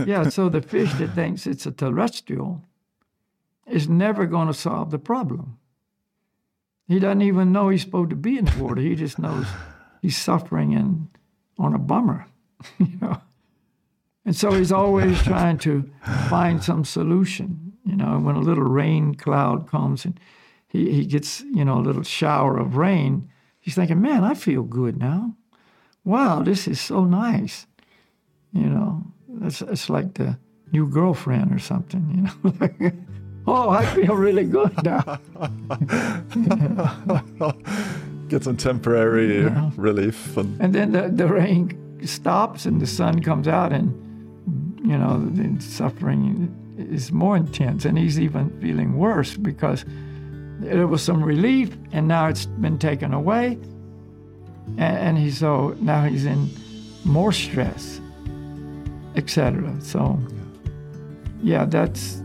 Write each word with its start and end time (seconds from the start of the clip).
yeah, 0.06 0.28
so 0.28 0.48
the 0.48 0.62
fish 0.62 0.92
that 0.94 1.14
thinks 1.14 1.46
it's 1.46 1.66
a 1.66 1.72
terrestrial 1.72 2.64
is 3.66 3.88
never 3.88 4.26
going 4.26 4.48
to 4.48 4.54
solve 4.54 4.90
the 4.90 4.98
problem. 4.98 5.58
He 6.88 6.98
doesn't 6.98 7.22
even 7.22 7.52
know 7.52 7.68
he's 7.68 7.82
supposed 7.82 8.10
to 8.10 8.16
be 8.16 8.36
in 8.36 8.46
the 8.46 8.62
water. 8.62 8.80
He 8.80 8.96
just 8.96 9.18
knows 9.18 9.46
he's 10.02 10.16
suffering 10.16 10.74
and 10.74 11.08
on 11.58 11.74
a 11.74 11.78
bummer, 11.78 12.26
you 12.78 12.98
know. 13.00 13.20
And 14.24 14.34
so 14.34 14.52
he's 14.52 14.72
always 14.72 15.22
trying 15.22 15.58
to 15.58 15.90
find 16.28 16.62
some 16.62 16.84
solution, 16.84 17.74
you 17.84 17.96
know. 17.96 18.14
And 18.14 18.24
when 18.24 18.36
a 18.36 18.40
little 18.40 18.64
rain 18.64 19.14
cloud 19.14 19.68
comes 19.68 20.04
and 20.04 20.18
he, 20.66 20.92
he 20.92 21.06
gets, 21.06 21.42
you 21.42 21.64
know, 21.64 21.78
a 21.78 21.86
little 21.86 22.02
shower 22.02 22.58
of 22.58 22.76
rain, 22.76 23.30
he's 23.60 23.74
thinking, 23.74 24.00
man, 24.00 24.24
I 24.24 24.34
feel 24.34 24.62
good 24.62 24.98
now. 24.98 25.36
Wow, 26.04 26.42
this 26.42 26.66
is 26.66 26.80
so 26.80 27.04
nice. 27.04 27.66
You 28.52 28.66
know, 28.66 28.99
it's, 29.40 29.62
it's 29.62 29.90
like 29.90 30.14
the 30.14 30.38
new 30.72 30.86
girlfriend 30.86 31.52
or 31.52 31.58
something, 31.58 32.08
you 32.14 32.22
know. 32.22 32.32
oh, 33.46 33.70
I 33.70 33.86
feel 33.86 34.14
really 34.14 34.44
good 34.44 34.72
now. 34.84 35.18
Get 38.28 38.44
some 38.44 38.56
temporary 38.56 39.44
uh, 39.44 39.50
yeah. 39.50 39.70
relief. 39.76 40.36
And, 40.36 40.60
and 40.60 40.74
then 40.74 40.92
the, 40.92 41.08
the 41.08 41.26
rain 41.26 42.06
stops 42.06 42.66
and 42.66 42.80
the 42.80 42.86
sun 42.86 43.22
comes 43.22 43.48
out 43.48 43.72
and, 43.72 43.92
you 44.86 44.96
know, 44.96 45.18
the 45.18 45.60
suffering 45.62 46.54
is 46.78 47.10
more 47.10 47.36
intense. 47.36 47.84
And 47.84 47.98
he's 47.98 48.20
even 48.20 48.50
feeling 48.60 48.96
worse 48.96 49.36
because 49.36 49.84
there 50.60 50.86
was 50.86 51.02
some 51.02 51.22
relief 51.22 51.76
and 51.92 52.06
now 52.06 52.28
it's 52.28 52.46
been 52.46 52.78
taken 52.78 53.12
away. 53.12 53.58
And, 54.78 54.80
and 54.80 55.18
he's 55.18 55.38
so 55.38 55.76
now 55.80 56.04
he's 56.04 56.24
in 56.24 56.48
more 57.04 57.32
stress, 57.32 58.00
etc. 59.16 59.74
So, 59.80 60.18
yeah, 61.42 61.64
that's 61.64 62.22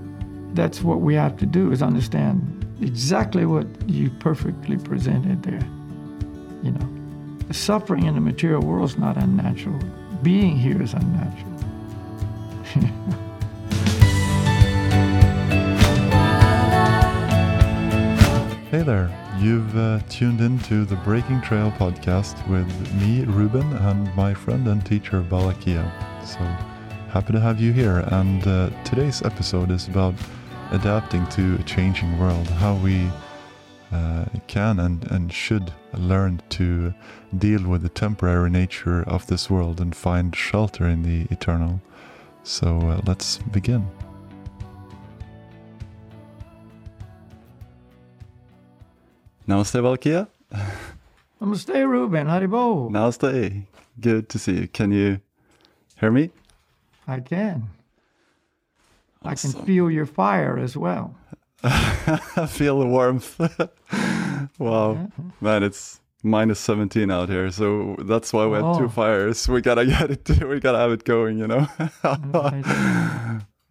that's 0.54 0.82
what 0.82 1.02
we 1.02 1.16
have 1.16 1.38
to 1.38 1.46
do 1.46 1.72
is 1.72 1.82
understand 1.82 2.52
exactly 2.82 3.46
what 3.46 3.68
you 3.88 4.10
perfectly 4.20 4.78
presented 4.78 5.44
there. 5.44 5.66
You 6.64 6.72
know, 6.72 6.90
the 7.48 7.54
suffering 7.54 8.06
in 8.06 8.16
the 8.16 8.22
material 8.22 8.62
world 8.62 8.90
is 8.90 8.98
not 8.98 9.18
unnatural. 9.18 9.80
Being 10.24 10.58
here 10.58 10.82
is 10.82 10.94
unnatural. 10.94 11.52
hey 18.72 18.82
there. 18.82 19.12
You've 19.38 19.78
uh, 19.78 20.00
tuned 20.08 20.40
into 20.40 20.86
the 20.86 20.96
Breaking 20.96 21.42
Trail 21.42 21.70
podcast 21.72 22.36
with 22.48 22.66
me, 22.96 23.26
Ruben, 23.26 23.74
and 23.74 24.16
my 24.16 24.34
friend 24.34 24.66
and 24.70 24.84
teacher, 24.86 25.22
Balakia. 25.22 25.92
So 26.26 26.40
happy 27.16 27.32
to 27.32 27.40
have 27.40 27.62
you 27.62 27.72
here. 27.72 28.00
And 28.12 28.46
uh, 28.46 28.70
today's 28.84 29.22
episode 29.22 29.72
is 29.72 29.88
about 29.88 30.14
adapting 30.72 31.26
to 31.28 31.56
a 31.56 31.64
changing 31.64 32.20
world, 32.20 32.46
how 32.48 32.76
we 32.76 33.10
uh, 33.94 34.26
can 34.48 34.82
and, 34.82 35.10
and 35.10 35.32
should 35.32 35.72
learn 35.94 36.42
to 36.50 36.94
deal 37.38 37.64
with 37.70 37.84
the 37.84 37.90
temporary 37.90 38.50
nature 38.50 39.02
of 39.04 39.26
this 39.28 39.50
world 39.50 39.80
and 39.80 39.96
find 39.96 40.36
shelter 40.36 40.90
in 40.90 41.04
the 41.04 41.26
eternal. 41.34 41.80
So 42.44 42.80
uh, 42.80 43.02
let's 43.06 43.38
begin. 43.38 43.88
Namaste, 49.48 49.80
Valkia. 49.82 50.28
Namaste, 51.42 51.88
Ruben. 51.88 52.28
Haribol. 52.28 52.92
Namaste. 52.92 53.64
Good 54.02 54.28
to 54.28 54.38
see 54.38 54.56
you. 54.60 54.68
Can 54.68 54.92
you 54.92 55.22
hear 55.98 56.12
me? 56.12 56.32
I 57.08 57.20
can. 57.20 57.70
Awesome. 59.24 59.52
I 59.52 59.54
can 59.54 59.66
feel 59.66 59.90
your 59.90 60.06
fire 60.06 60.58
as 60.58 60.76
well. 60.78 61.16
I 61.64 62.48
feel 62.50 62.80
the 62.80 62.86
warmth. 62.86 63.40
wow. 64.60 65.10
Man, 65.42 65.64
it's 65.64 66.00
minus 66.24 66.60
17 66.60 67.10
out 67.12 67.30
here. 67.30 67.50
So 67.52 67.96
that's 68.00 68.34
why 68.34 68.46
we 68.46 68.58
have 68.58 68.78
two 68.78 68.86
oh. 68.86 68.90
fires. 68.90 69.48
We 69.48 69.62
gotta 69.62 69.86
get 69.86 70.12
it, 70.12 70.30
we 70.48 70.60
gotta 70.60 70.78
have 70.78 70.92
it 70.92 71.04
going, 71.04 71.40
you 71.40 71.48
know? 71.48 71.68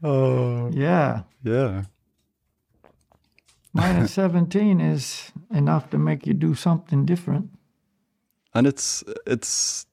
oh. 0.03 0.71
Yeah. 0.73 1.23
Yeah. 1.43 1.85
Minus 3.73 4.13
17 4.13 4.81
is 4.81 5.33
enough 5.53 5.91
to 5.91 5.99
make 5.99 6.27
you 6.27 6.35
do 6.35 6.55
something 6.55 7.05
different. 7.05 7.51
And 8.55 8.69
it's, 8.69 9.03
it's, 9.27 9.87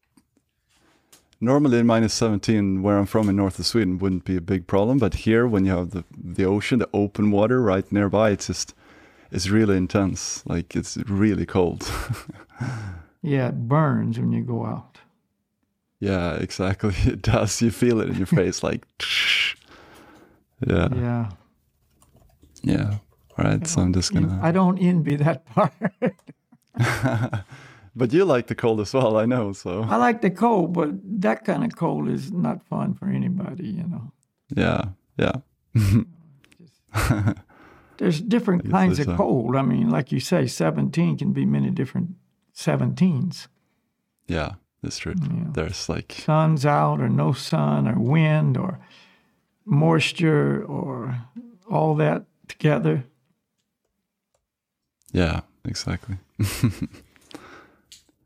normally 1.41 1.79
in 1.79 1.85
minus 1.87 2.13
17 2.13 2.81
where 2.83 2.97
i'm 2.97 3.05
from 3.05 3.27
in 3.27 3.35
north 3.35 3.57
of 3.59 3.65
sweden 3.65 3.97
wouldn't 3.97 4.23
be 4.25 4.37
a 4.37 4.41
big 4.41 4.67
problem 4.67 4.99
but 4.99 5.13
here 5.25 5.47
when 5.47 5.65
you 5.65 5.71
have 5.71 5.89
the 5.89 6.03
the 6.15 6.45
ocean 6.45 6.79
the 6.79 6.89
open 6.93 7.31
water 7.31 7.61
right 7.61 7.91
nearby 7.91 8.29
it's 8.29 8.47
just 8.47 8.73
it's 9.31 9.47
really 9.49 9.77
intense. 9.77 10.43
Like 10.45 10.75
it's 10.75 10.97
really 11.07 11.45
cold. 11.45 11.89
Yeah 13.23 13.49
it 13.49 13.67
burns 13.67 14.19
when 14.19 14.31
you 14.31 14.41
go 14.43 14.65
out. 14.65 14.97
Yeah 15.99 16.33
exactly. 16.33 16.95
It 17.05 17.21
does. 17.21 17.61
You 17.61 17.69
feel 17.69 18.01
it 18.01 18.09
in 18.09 18.15
your 18.15 18.25
face 18.25 18.63
like 18.63 18.83
yeah. 20.67 20.87
Yeah. 20.91 21.29
Yeah 22.63 22.97
all 23.37 23.45
right 23.45 23.65
so 23.65 23.81
i'm 23.81 23.93
just 23.93 24.13
gonna 24.13 24.39
i 24.43 24.51
don't 24.51 24.77
envy 24.77 25.15
that 25.15 25.45
part 25.45 25.71
But 27.95 28.13
you 28.13 28.23
like 28.23 28.47
the 28.47 28.55
cold 28.55 28.79
as 28.79 28.93
well, 28.93 29.17
I 29.17 29.25
know. 29.25 29.51
So 29.53 29.83
I 29.83 29.97
like 29.97 30.21
the 30.21 30.29
cold, 30.31 30.73
but 30.73 30.91
that 31.21 31.43
kind 31.43 31.63
of 31.63 31.75
cold 31.75 32.07
is 32.07 32.31
not 32.31 32.65
fun 32.67 32.93
for 32.93 33.07
anybody, 33.09 33.67
you 33.67 33.83
know. 33.83 34.13
Yeah, 34.55 34.85
yeah. 35.17 35.41
there's 37.97 38.21
different 38.21 38.69
kinds 38.69 38.99
of 38.99 39.05
so. 39.05 39.15
cold. 39.15 39.55
I 39.55 39.61
mean, 39.61 39.89
like 39.89 40.11
you 40.11 40.19
say, 40.19 40.47
17 40.47 41.17
can 41.17 41.33
be 41.33 41.45
many 41.45 41.69
different 41.69 42.15
17s. 42.55 43.47
Yeah, 44.27 44.53
that's 44.81 44.97
true. 44.97 45.15
Yeah. 45.21 45.51
There's 45.53 45.89
like 45.89 46.13
sun's 46.13 46.65
out 46.65 47.01
or 47.01 47.09
no 47.09 47.33
sun 47.33 47.87
or 47.87 47.99
wind 47.99 48.57
or 48.57 48.79
moisture 49.65 50.63
or 50.63 51.25
all 51.69 51.95
that 51.95 52.25
together. 52.47 53.03
Yeah, 55.11 55.41
exactly 55.65 56.17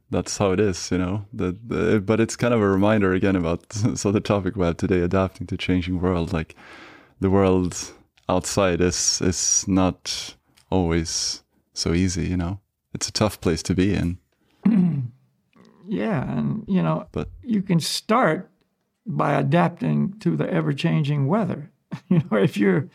that's 0.10 0.38
how 0.38 0.52
it 0.52 0.60
is, 0.60 0.92
you 0.92 0.98
know. 0.98 1.26
That, 1.34 2.04
but 2.06 2.20
it's 2.20 2.36
kind 2.36 2.54
of 2.54 2.62
a 2.62 2.68
reminder 2.68 3.14
again 3.14 3.36
about 3.36 3.72
so 3.96 4.12
the 4.12 4.20
topic 4.20 4.56
we 4.56 4.66
have 4.66 4.78
today, 4.78 5.00
adapting 5.00 5.48
to 5.48 5.58
changing 5.58 6.00
world. 6.00 6.34
Like 6.34 6.56
the 7.20 7.30
world 7.30 7.94
outside 8.30 8.82
is 8.82 9.22
is 9.22 9.66
not 9.68 10.36
always 10.70 11.44
so 11.74 11.94
easy, 11.94 12.28
you 12.28 12.38
know. 12.38 12.60
It's 12.94 13.10
a 13.10 13.12
tough 13.12 13.42
place 13.42 13.62
to 13.64 13.74
be 13.74 13.94
in. 13.94 14.20
yeah, 15.88 16.38
and 16.38 16.64
you 16.68 16.82
know, 16.82 17.08
but 17.12 17.30
you 17.44 17.62
can 17.62 17.80
start 17.80 18.50
by 19.06 19.34
adapting 19.34 20.18
to 20.20 20.36
the 20.36 20.52
ever 20.52 20.74
changing 20.74 21.28
weather. 21.28 21.72
you 22.10 22.20
know, 22.20 22.38
if 22.38 22.58
you're 22.58 22.90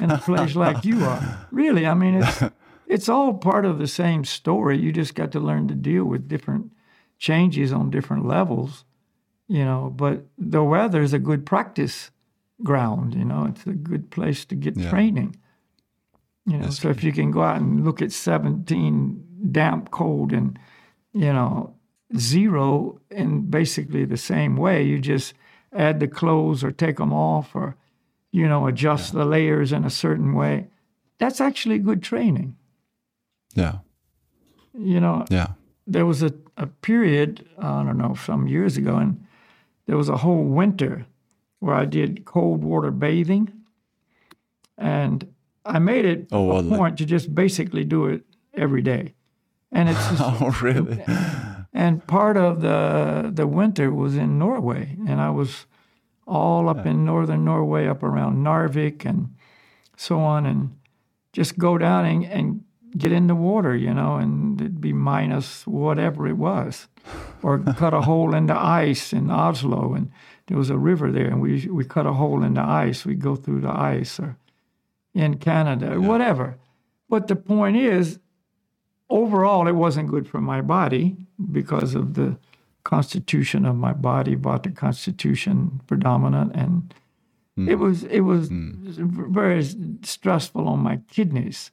in 0.00 0.10
a 0.10 0.18
place 0.18 0.54
like 0.54 0.84
you 0.84 1.04
are, 1.04 1.46
really, 1.50 1.86
I 1.86 1.94
mean, 1.94 2.22
it's 2.22 2.42
it's 2.88 3.08
all 3.08 3.34
part 3.34 3.66
of 3.66 3.78
the 3.78 3.86
same 3.86 4.24
story. 4.24 4.78
You 4.78 4.92
just 4.92 5.14
got 5.14 5.30
to 5.32 5.40
learn 5.40 5.68
to 5.68 5.74
deal 5.74 6.04
with 6.04 6.28
different 6.28 6.72
changes 7.18 7.72
on 7.72 7.90
different 7.90 8.26
levels, 8.26 8.84
you 9.46 9.64
know. 9.64 9.92
But 9.94 10.24
the 10.38 10.64
weather 10.64 11.02
is 11.02 11.12
a 11.12 11.18
good 11.18 11.44
practice 11.44 12.10
ground, 12.64 13.14
you 13.14 13.24
know. 13.24 13.44
It's 13.44 13.66
a 13.66 13.72
good 13.72 14.10
place 14.10 14.44
to 14.46 14.54
get 14.54 14.76
yeah. 14.76 14.88
training, 14.88 15.36
you 16.46 16.56
know. 16.56 16.64
That's 16.64 16.76
so 16.76 16.82
true. 16.82 16.90
if 16.92 17.04
you 17.04 17.12
can 17.12 17.30
go 17.30 17.42
out 17.42 17.60
and 17.60 17.84
look 17.84 18.00
at 18.00 18.10
17 18.10 19.50
damp, 19.52 19.90
cold, 19.90 20.32
and 20.32 20.58
you 21.12 21.32
know 21.32 21.74
zero 22.16 22.98
in 23.10 23.50
basically 23.50 24.06
the 24.06 24.16
same 24.16 24.56
way, 24.56 24.82
you 24.82 24.98
just 24.98 25.34
add 25.74 26.00
the 26.00 26.08
clothes 26.08 26.64
or 26.64 26.72
take 26.72 26.96
them 26.96 27.12
off 27.12 27.54
or 27.54 27.76
you 28.32 28.48
know 28.48 28.66
adjust 28.66 29.12
yeah. 29.12 29.18
the 29.18 29.26
layers 29.26 29.72
in 29.72 29.84
a 29.84 29.90
certain 29.90 30.32
way. 30.32 30.68
That's 31.18 31.40
actually 31.40 31.80
good 31.80 32.02
training. 32.02 32.56
Yeah. 33.58 33.78
You 34.74 35.00
know, 35.00 35.24
yeah. 35.30 35.52
There 35.86 36.06
was 36.06 36.22
a, 36.22 36.32
a 36.56 36.66
period, 36.66 37.48
I 37.58 37.82
don't 37.82 37.98
know, 37.98 38.14
some 38.14 38.46
years 38.46 38.76
ago, 38.76 38.96
and 38.96 39.24
there 39.86 39.96
was 39.96 40.08
a 40.08 40.18
whole 40.18 40.44
winter 40.44 41.06
where 41.60 41.74
I 41.74 41.84
did 41.84 42.24
cold 42.24 42.62
water 42.62 42.90
bathing. 42.90 43.52
And 44.76 45.34
I 45.64 45.78
made 45.78 46.04
it 46.04 46.28
oh, 46.30 46.44
well, 46.44 46.58
a 46.58 46.62
point 46.62 46.80
like... 46.80 46.96
to 46.96 47.04
just 47.04 47.34
basically 47.34 47.84
do 47.84 48.06
it 48.06 48.22
every 48.54 48.82
day. 48.82 49.14
And 49.72 49.88
it's 49.88 50.08
just, 50.10 50.22
oh 50.22 50.56
really? 50.62 51.02
And 51.72 52.06
part 52.06 52.36
of 52.36 52.60
the 52.60 53.30
the 53.32 53.46
winter 53.46 53.92
was 53.92 54.16
in 54.16 54.38
Norway, 54.38 54.96
and 55.06 55.20
I 55.20 55.30
was 55.30 55.66
all 56.26 56.68
up 56.68 56.84
yeah. 56.84 56.92
in 56.92 57.04
northern 57.04 57.44
Norway, 57.44 57.86
up 57.86 58.02
around 58.02 58.44
Narvik 58.44 59.04
and 59.04 59.34
so 59.96 60.20
on, 60.20 60.46
and 60.46 60.76
just 61.32 61.58
go 61.58 61.78
down 61.78 62.04
and, 62.04 62.24
and 62.24 62.64
get 62.96 63.12
in 63.12 63.26
the 63.26 63.34
water, 63.34 63.76
you 63.76 63.92
know, 63.92 64.16
and 64.16 64.60
it'd 64.60 64.80
be 64.80 64.92
minus 64.92 65.66
whatever 65.66 66.26
it 66.26 66.36
was, 66.36 66.88
or 67.42 67.58
cut 67.58 67.94
a 67.94 68.02
hole 68.02 68.34
in 68.34 68.46
the 68.46 68.58
ice 68.58 69.12
in 69.12 69.30
Oslo 69.30 69.94
and 69.94 70.10
there 70.48 70.56
was 70.56 70.70
a 70.70 70.78
river 70.78 71.12
there, 71.12 71.26
and 71.26 71.40
we 71.40 71.68
we 71.70 71.84
cut 71.84 72.06
a 72.06 72.14
hole 72.14 72.42
in 72.42 72.54
the 72.54 72.62
ice. 72.62 73.04
We 73.04 73.14
go 73.14 73.36
through 73.36 73.60
the 73.60 73.70
ice, 73.70 74.18
or 74.18 74.36
in 75.14 75.36
Canada, 75.36 75.92
or 75.92 76.00
whatever. 76.00 76.56
But 77.08 77.28
the 77.28 77.36
point 77.36 77.76
is, 77.76 78.18
overall, 79.10 79.68
it 79.68 79.74
wasn't 79.74 80.08
good 80.08 80.26
for 80.26 80.40
my 80.40 80.62
body 80.62 81.16
because 81.52 81.94
of 81.94 82.14
the 82.14 82.38
constitution 82.82 83.66
of 83.66 83.76
my 83.76 83.92
body, 83.92 84.34
brought 84.34 84.62
the 84.62 84.70
constitution 84.70 85.82
predominant, 85.86 86.52
and 86.54 86.94
hmm. 87.54 87.68
it 87.68 87.78
was 87.78 88.04
it 88.04 88.20
was 88.20 88.48
hmm. 88.48 89.32
very 89.32 89.62
stressful 90.02 90.66
on 90.66 90.78
my 90.78 91.00
kidneys. 91.10 91.72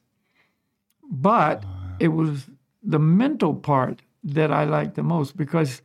But 1.10 1.64
oh, 1.64 1.96
it 1.98 2.08
was 2.08 2.46
the 2.82 2.98
mental 2.98 3.54
part 3.54 4.02
that 4.24 4.50
I 4.52 4.64
liked 4.64 4.94
the 4.94 5.02
most 5.02 5.36
because, 5.36 5.82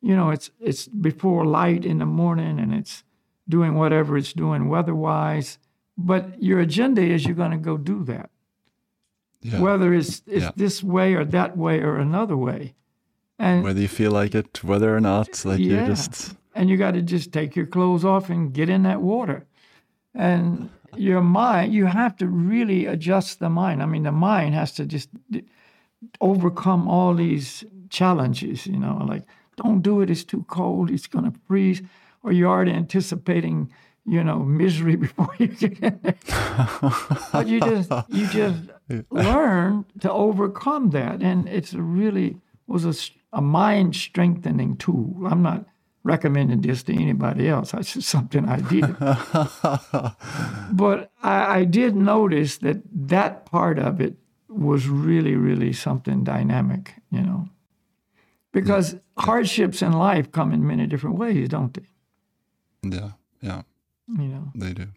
you 0.00 0.14
know, 0.16 0.30
it's 0.30 0.50
it's 0.60 0.86
before 0.88 1.44
light 1.46 1.84
in 1.84 1.98
the 1.98 2.06
morning 2.06 2.58
and 2.58 2.72
it's 2.74 3.04
doing 3.48 3.74
whatever 3.74 4.16
it's 4.16 4.32
doing 4.32 4.68
weather-wise. 4.68 5.58
But 5.96 6.42
your 6.42 6.58
agenda 6.60 7.02
is 7.02 7.24
you're 7.24 7.34
going 7.36 7.52
to 7.52 7.56
go 7.56 7.76
do 7.76 8.02
that, 8.04 8.30
Yeah. 9.42 9.60
whether 9.60 9.94
it's 9.94 10.22
it's 10.26 10.44
Yeah. 10.46 10.50
this 10.56 10.82
way 10.82 11.14
or 11.14 11.24
that 11.24 11.56
way 11.56 11.80
or 11.80 11.96
another 11.96 12.36
way, 12.36 12.74
and 13.38 13.62
whether 13.62 13.80
you 13.80 13.88
feel 13.88 14.10
like 14.10 14.34
it, 14.34 14.64
whether 14.64 14.94
or 14.96 15.00
not, 15.00 15.44
like 15.44 15.60
you 15.60 15.76
Yeah. 15.76 15.86
just 15.86 16.36
and 16.54 16.68
you 16.70 16.76
got 16.76 16.94
to 16.94 17.02
just 17.02 17.32
take 17.32 17.54
your 17.56 17.66
clothes 17.66 18.04
off 18.04 18.30
and 18.30 18.52
get 18.52 18.68
in 18.68 18.82
that 18.84 19.00
water. 19.02 19.44
And 20.14 20.70
your 20.96 21.20
mind, 21.20 21.72
you 21.72 21.86
have 21.86 22.16
to 22.16 22.26
really 22.26 22.86
adjust 22.86 23.40
the 23.40 23.48
mind. 23.48 23.82
I 23.82 23.86
mean, 23.86 24.02
the 24.02 24.12
mind 24.12 24.54
has 24.54 24.72
to 24.72 24.86
just 24.86 25.08
d- 25.30 25.44
overcome 26.20 26.88
all 26.88 27.14
these 27.14 27.64
challenges, 27.90 28.66
you 28.66 28.78
know, 28.78 29.04
like, 29.08 29.22
don't 29.56 29.82
do 29.82 30.00
it, 30.00 30.10
it's 30.10 30.24
too 30.24 30.44
cold, 30.48 30.90
it's 30.90 31.06
going 31.06 31.30
to 31.30 31.38
freeze. 31.46 31.82
Or 32.22 32.32
you're 32.32 32.50
already 32.50 32.72
anticipating, 32.72 33.72
you 34.06 34.24
know, 34.24 34.38
misery 34.60 34.96
before 34.96 35.30
you 35.38 35.48
get 35.48 35.78
in 35.82 36.00
there. 36.02 36.16
but 37.32 37.46
you 37.46 37.60
just, 37.60 37.90
you 38.08 38.26
just 38.32 38.62
learn 39.10 39.84
to 40.00 40.10
overcome 40.10 40.90
that. 40.90 41.22
And 41.22 41.48
it's 41.48 41.74
really, 41.74 42.36
was 42.66 42.84
a, 42.84 42.94
a 43.36 43.40
mind 43.40 43.94
strengthening 43.94 44.76
tool. 44.76 45.26
I'm 45.26 45.42
not 45.42 45.66
recommending 46.04 46.60
this 46.60 46.82
to 46.84 46.92
anybody 46.94 47.48
else. 47.48 47.72
That's 47.72 47.94
just 47.94 48.08
something 48.08 48.46
I 48.48 48.60
did. 48.60 48.96
but 50.72 51.10
I, 51.22 51.58
I 51.60 51.64
did 51.64 51.96
notice 51.96 52.58
that 52.58 52.82
that 53.08 53.46
part 53.46 53.78
of 53.78 54.00
it 54.00 54.16
was 54.48 54.86
really, 54.88 55.34
really 55.34 55.72
something 55.72 56.22
dynamic, 56.24 56.94
you 57.10 57.20
know. 57.22 57.48
Because 58.52 58.96
hardships 59.18 59.82
in 59.82 59.92
life 59.92 60.30
come 60.30 60.52
in 60.52 60.64
many 60.66 60.86
different 60.86 61.16
ways, 61.16 61.48
don't 61.48 61.74
they? 61.74 61.86
yeah, 62.96 63.10
yeah, 63.40 63.62
You 64.06 64.28
know, 64.28 64.52
they 64.54 64.72
do. 64.74 64.88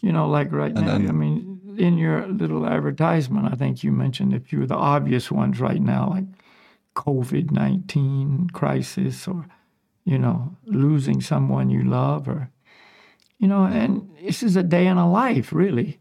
you 0.00 0.12
know, 0.12 0.28
like 0.28 0.50
right 0.50 0.74
And- 0.74 0.86
now. 0.86 0.94
and- 0.96 1.08
I 1.08 1.12
mean, 1.12 1.60
in 1.76 1.96
your 1.98 2.26
little 2.26 2.66
advertisement, 2.66 3.46
I 3.52 3.54
think 3.54 3.84
you 3.84 3.92
mentioned 3.92 4.34
a 4.34 4.40
few 4.40 4.62
of 4.62 4.68
the 4.68 4.74
obvious 4.76 5.30
ones 5.30 5.60
right 5.60 5.80
now, 5.80 6.08
like 6.10 6.24
COVID 6.96 7.52
nineteen 7.52 8.48
crisis, 8.52 9.28
or 9.28 9.46
you 10.08 10.18
know, 10.18 10.56
losing 10.64 11.20
someone 11.20 11.68
you 11.70 11.84
love, 11.84 12.28
or 12.28 12.50
you 13.38 13.46
know, 13.48 13.64
and 13.64 14.08
this 14.24 14.42
is 14.42 14.56
a 14.56 14.62
day 14.62 14.86
in 14.86 14.96
a 14.96 15.10
life, 15.10 15.52
really, 15.52 15.98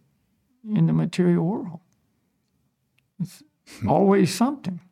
in 0.75 0.87
the 0.87 0.93
material 0.93 1.43
world. 1.43 1.79
It's 3.19 3.43
always 3.87 4.33
something. 4.33 4.79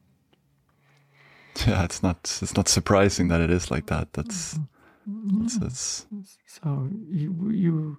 Yeah, 1.68 1.86
it's 1.86 2.04
not 2.04 2.18
it's 2.42 2.56
not 2.58 2.68
surprising 2.68 3.30
that 3.30 3.40
it 3.42 3.50
is 3.50 3.72
like 3.72 3.86
that. 3.86 4.12
That's 4.14 4.60
Mm-hmm. 5.08 5.46
it's, 5.46 5.58
it's 5.58 6.38
So 6.48 6.90
you 7.10 7.50
you 7.52 7.98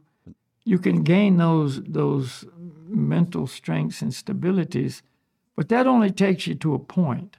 you 0.65 0.79
can 0.79 1.03
gain 1.03 1.39
those 1.39 1.83
those 1.83 2.45
mental 2.89 3.47
strengths 3.47 4.03
and 4.03 4.13
stabilities, 4.13 5.03
but 5.57 5.69
that 5.69 5.87
only 5.87 6.11
takes 6.11 6.47
you 6.47 6.55
to 6.57 6.75
a 6.75 6.79
point. 6.79 7.39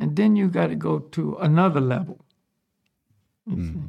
And 0.00 0.16
then 0.16 0.36
you 0.36 0.48
got 0.48 0.68
to 0.68 0.76
go 0.76 0.98
to 0.98 1.36
another 1.40 1.80
level. 1.80 2.23
See. 3.50 3.80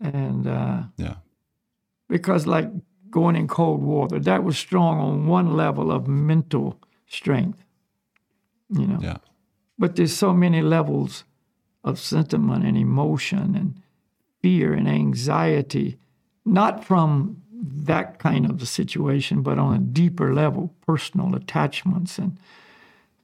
And 0.00 0.46
uh, 0.46 0.82
yeah, 0.96 1.16
because, 2.08 2.46
like 2.46 2.70
going 3.10 3.36
in 3.36 3.46
cold 3.46 3.82
water, 3.82 4.18
that 4.18 4.42
was 4.42 4.58
strong 4.58 4.98
on 4.98 5.26
one 5.26 5.56
level 5.56 5.92
of 5.92 6.08
mental 6.08 6.80
strength, 7.06 7.62
you 8.70 8.86
know. 8.86 8.98
yeah, 9.00 9.18
But 9.78 9.96
there's 9.96 10.16
so 10.16 10.32
many 10.32 10.62
levels 10.62 11.24
of 11.84 11.98
sentiment 11.98 12.64
and 12.64 12.76
emotion 12.76 13.54
and 13.54 13.80
fear 14.40 14.72
and 14.72 14.88
anxiety, 14.88 15.98
not 16.44 16.84
from 16.84 17.42
that 17.52 18.18
kind 18.18 18.50
of 18.50 18.60
a 18.60 18.66
situation, 18.66 19.42
but 19.42 19.58
on 19.58 19.76
a 19.76 19.78
deeper 19.78 20.34
level, 20.34 20.74
personal 20.84 21.34
attachments 21.34 22.18
and, 22.18 22.36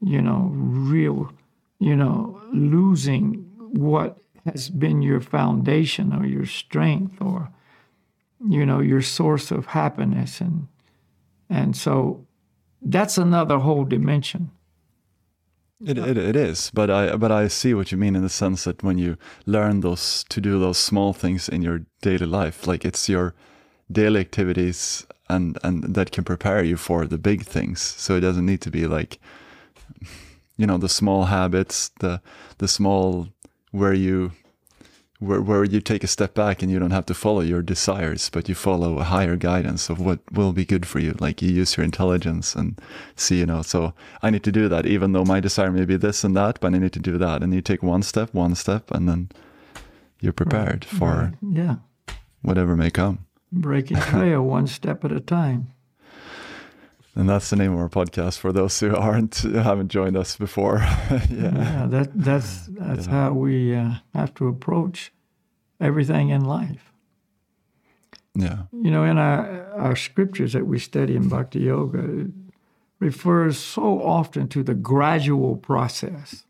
you 0.01 0.23
know, 0.23 0.51
real, 0.53 1.33
you 1.81 1.97
know, 1.97 2.41
losing 2.53 3.45
what 3.59 4.19
has 4.53 4.71
been 4.71 5.03
your 5.03 5.21
foundation 5.21 6.13
or 6.13 6.27
your 6.27 6.47
strength 6.47 7.21
or, 7.21 7.51
you 8.49 8.65
know, 8.67 8.81
your 8.81 9.03
source 9.03 9.51
of 9.51 9.67
happiness. 9.67 10.41
And, 10.41 10.69
and 11.49 11.77
so 11.77 12.27
that's 12.83 13.19
another 13.19 13.59
whole 13.59 13.85
dimension. 13.85 14.51
it, 15.85 15.99
it 15.99 16.17
it 16.17 16.37
is. 16.37 16.71
But 16.75 16.91
I 16.91 17.17
but 17.17 17.31
I 17.31 17.49
see 17.49 17.75
what 17.75 17.93
you 17.93 17.99
mean 17.99 18.17
in 18.17 18.23
the 18.23 18.29
sense 18.29 18.65
that 18.65 18.83
when 18.83 18.99
you 18.99 19.17
learn 19.47 19.81
those 19.81 20.25
to 20.29 20.41
do 20.41 20.59
those 20.59 20.79
small 20.79 21.13
things 21.13 21.49
in 21.49 21.63
your 21.63 21.83
daily 22.03 22.27
life, 22.27 22.67
like 22.67 22.85
it's 22.85 23.09
your 23.09 23.35
daily 23.91 24.21
activities 24.21 25.07
and 25.29 25.59
and 25.63 25.95
that 25.95 26.11
can 26.11 26.25
prepare 26.25 26.65
you 26.65 26.77
for 26.77 27.07
the 27.07 27.19
big 27.19 27.45
things. 27.45 27.81
So 27.81 28.17
it 28.17 28.21
doesn't 28.21 28.47
need 28.47 28.61
to 28.63 28.71
be 28.71 28.87
like 28.87 29.21
you 30.57 30.67
know 30.67 30.79
the 30.79 30.89
small 30.89 31.25
habits, 31.27 31.91
the 32.01 32.21
the 32.59 32.69
small 32.69 33.29
where 33.73 33.95
you 33.95 34.33
where 35.21 35.41
where 35.43 35.65
you 35.65 35.81
take 35.81 36.05
a 36.05 36.07
step 36.07 36.33
back 36.35 36.63
and 36.63 36.71
you 36.71 36.79
don't 36.79 36.93
have 36.93 37.07
to 37.07 37.15
follow 37.15 37.41
your 37.41 37.61
desires, 37.63 38.31
but 38.31 38.49
you 38.49 38.55
follow 38.55 38.99
a 38.99 39.05
higher 39.05 39.35
guidance 39.37 39.91
of 39.91 39.99
what 40.01 40.21
will 40.31 40.53
be 40.53 40.65
good 40.65 40.87
for 40.87 41.01
you. 41.01 41.17
Like 41.19 41.43
you 41.43 41.51
use 41.51 41.77
your 41.77 41.85
intelligence 41.85 42.55
and 42.55 42.81
see, 43.17 43.41
you 43.41 43.47
know, 43.47 43.63
so 43.63 43.95
I 44.23 44.31
need 44.31 44.45
to 44.45 44.53
do 44.53 44.69
that, 44.69 44.87
even 44.87 45.13
though 45.13 45.25
my 45.25 45.41
desire 45.41 45.73
may 45.73 45.85
be 45.85 45.97
this 45.97 46.23
and 46.25 46.37
that, 46.37 46.61
but 46.61 46.73
I 46.73 46.79
need 46.79 46.93
to 46.93 47.01
do 47.01 47.19
that. 47.19 47.43
And 47.43 47.53
you 47.53 47.61
take 47.61 47.83
one 47.83 48.03
step, 48.05 48.33
one 48.33 48.55
step, 48.55 48.91
and 48.93 49.09
then 49.09 49.31
you're 50.21 50.33
prepared 50.33 50.85
for 50.85 51.33
Yeah. 51.43 51.77
whatever 52.43 52.77
may 52.77 52.91
come. 52.91 53.27
breaking 53.51 53.97
trail 54.13 54.43
one 54.43 54.67
step 54.69 55.05
at 55.05 55.11
a 55.13 55.21
time. 55.21 55.73
And 57.19 57.29
that's 57.29 57.51
the 57.51 57.57
name 57.57 57.73
of 57.73 57.81
our 57.81 57.89
podcast 57.89 58.39
for 58.39 58.53
those 58.53 58.79
who 58.79 58.95
aren't 58.95 59.39
haven't 59.39 59.89
joined 59.89 60.17
us 60.17 60.37
before. 60.37 60.79
yeah. 61.11 61.27
Yeah, 61.31 61.87
that 61.91 62.11
that's 62.15 62.67
that's 62.69 63.07
how 63.07 63.33
we 63.33 63.75
uh, 63.75 63.95
have 64.15 64.35
to 64.35 64.47
approach 64.47 65.13
everything 65.81 66.29
in 66.29 66.45
life. 66.45 66.93
Yeah. 68.37 68.67
You 68.71 68.93
know, 68.93 69.03
in 69.03 69.19
our 69.19 69.67
our 69.73 69.97
scriptures 69.97 70.53
that 70.53 70.69
we 70.69 70.79
study 70.79 71.17
in 71.17 71.29
Bhakti 71.29 71.59
Yoga, 71.59 71.99
it 71.99 72.31
refers 73.01 73.59
so 73.59 74.01
often 74.01 74.47
to 74.51 74.63
the 74.63 74.75
gradual 74.75 75.57
process. 75.57 76.45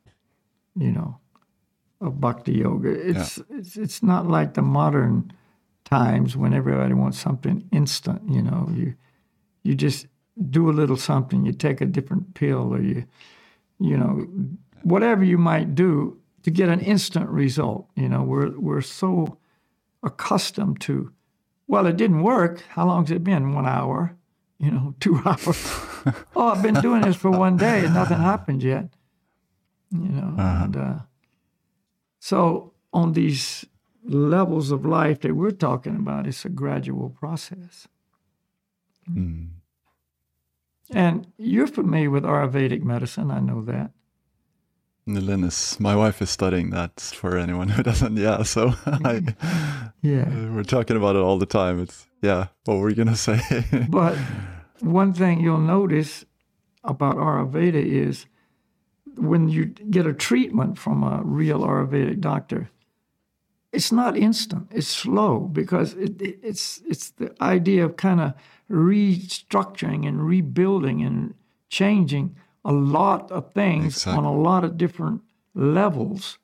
You 0.77 0.93
know, 0.93 1.19
of 1.99 2.21
Bhakti 2.21 2.53
Yoga. 2.53 2.91
It's 2.91 3.41
it's 3.49 3.79
it's 3.79 4.03
not 4.03 4.29
like 4.29 4.53
the 4.53 4.63
modern 4.63 5.33
times 5.87 6.37
when 6.37 6.53
everybody 6.53 6.93
wants 6.93 7.19
something 7.19 7.67
instant. 7.73 8.21
You 8.29 8.43
know, 8.43 8.69
you 8.75 8.97
you 9.63 9.75
just 9.75 10.07
do 10.51 10.71
a 10.71 10.73
little 10.73 10.97
something, 10.97 11.45
you 11.45 11.53
take 11.53 11.81
a 11.81 11.87
different 11.87 12.35
pill, 12.35 12.75
or 12.75 12.81
you 12.81 13.05
you 13.79 13.97
know 13.97 14.27
whatever 14.83 15.25
you 15.25 15.39
might 15.39 15.75
do 15.75 16.19
to 16.43 16.51
get 16.51 16.69
an 16.69 16.81
instant 16.81 17.29
result. 17.29 17.89
You 17.95 18.09
know, 18.09 18.23
we're 18.23 18.59
we're 18.59 18.81
so 18.81 19.39
accustomed 20.03 20.81
to. 20.83 21.13
Well, 21.67 21.87
it 21.87 21.97
didn't 21.97 22.23
work. 22.23 22.63
How 22.71 22.87
long's 22.87 23.11
it 23.11 23.25
been? 23.25 23.55
One 23.55 23.67
hour? 23.67 24.17
You 24.59 24.71
know, 24.71 24.95
two 25.01 25.21
hours? 25.25 25.47
oh, 26.37 26.49
I've 26.49 26.63
been 26.63 26.81
doing 26.81 27.03
this 27.03 27.17
for 27.17 27.31
one 27.31 27.57
day 27.57 27.85
and 27.85 27.95
nothing 27.95 28.19
happened 28.19 28.63
yet. 28.63 28.89
You 29.91 30.09
know, 30.09 30.35
and 30.39 30.77
uh, 30.77 30.99
so 32.19 32.73
on 32.93 33.13
these 33.13 33.65
levels 34.05 34.71
of 34.71 34.85
life 34.85 35.21
that 35.21 35.35
we're 35.35 35.51
talking 35.51 35.97
about, 35.97 36.27
it's 36.27 36.45
a 36.45 36.49
gradual 36.49 37.11
process. 37.11 37.89
Mm. 39.11 39.49
And 40.91 41.27
you're 41.37 41.67
familiar 41.67 42.11
with 42.11 42.25
Ayurvedic 42.25 42.83
medicine, 42.83 43.31
I 43.31 43.41
know 43.41 43.63
that. 43.63 43.91
Lynn 45.07 45.45
is 45.45 45.81
my 45.81 45.97
wife 45.97 46.21
is 46.21 46.29
studying 46.31 46.71
that 46.71 47.01
for 47.01 47.39
anyone 47.39 47.69
who 47.69 47.83
doesn't. 47.91 48.17
Yeah, 48.17 48.43
so 48.43 48.75
I, 48.87 49.23
Yeah. 50.03 50.23
Uh, 50.29 50.53
we're 50.53 50.65
talking 50.65 50.97
about 50.97 51.17
it 51.17 51.23
all 51.23 51.39
the 51.39 51.47
time. 51.47 51.81
It's 51.81 52.07
yeah. 52.23 52.49
What 52.65 52.79
were 52.79 52.91
you 52.91 52.97
gonna 52.97 53.17
say? 53.17 53.41
But 53.89 54.17
one 54.81 55.13
thing 55.13 55.41
you'll 55.41 55.59
notice 55.59 56.25
about 56.85 57.17
Ayurveda 57.17 57.83
is 57.83 58.27
when 59.17 59.49
you 59.49 59.67
get 59.67 60.07
a 60.07 60.13
treatment 60.13 60.79
from 60.79 61.03
a 61.03 61.23
real 61.25 61.61
Ayurvedic 61.61 62.21
doctor, 62.21 62.71
it's 63.73 63.93
not 63.93 64.17
instant. 64.17 64.69
It's 64.71 64.89
slow 64.89 65.41
because 65.41 65.95
it, 65.95 66.21
it, 66.23 66.39
it's 66.43 66.81
it's 66.87 67.11
the 67.11 67.35
idea 67.43 67.85
of 67.85 67.97
kind 67.97 68.21
of 68.21 68.33
restructuring 68.71 70.07
and 70.07 70.27
rebuilding 70.27 71.03
and 71.03 71.35
changing 71.71 72.37
a 72.65 72.73
lot 72.73 73.31
of 73.31 73.53
things 73.53 73.87
Exactly. 73.97 74.19
on 74.19 74.25
a 74.25 74.35
lot 74.35 74.65
of 74.65 74.77
different 74.77 75.23
levels, 75.55 76.39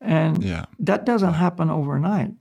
and 0.00 0.42
Yeah. 0.42 0.64
that 0.78 1.04
doesn't 1.04 1.34
happen 1.34 1.70
overnight. 1.70 2.32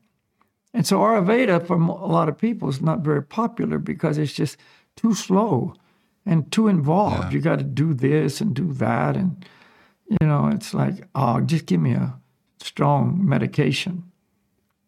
And 0.74 0.88
so 0.88 1.00
Ayurveda 1.00 1.66
for 1.68 1.76
a 1.76 2.08
lot 2.08 2.30
of 2.30 2.38
people 2.38 2.70
is 2.70 2.82
not 2.82 3.00
very 3.04 3.22
popular 3.24 3.78
because 3.80 4.18
it's 4.18 4.34
just 4.34 4.58
too 4.96 5.14
slow 5.14 5.74
and 6.26 6.50
too 6.52 6.68
involved. 6.68 7.24
Yeah. 7.26 7.32
You 7.32 7.42
got 7.42 7.58
to 7.60 7.66
do 7.66 7.94
this 7.94 8.42
and 8.42 8.56
do 8.56 8.72
that, 8.74 9.16
and 9.18 9.46
you 10.10 10.28
know, 10.28 10.48
it's 10.48 10.74
like, 10.74 11.08
oh, 11.16 11.42
just 11.42 11.66
give 11.66 11.82
me 11.82 11.94
a 11.94 12.14
strong 12.62 13.18
medication. 13.28 14.04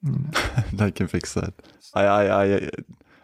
that 0.73 0.95
can 0.95 1.07
fix 1.07 1.33
that. 1.33 1.53
I, 1.93 2.03
I, 2.03 2.45
I, 2.45 2.69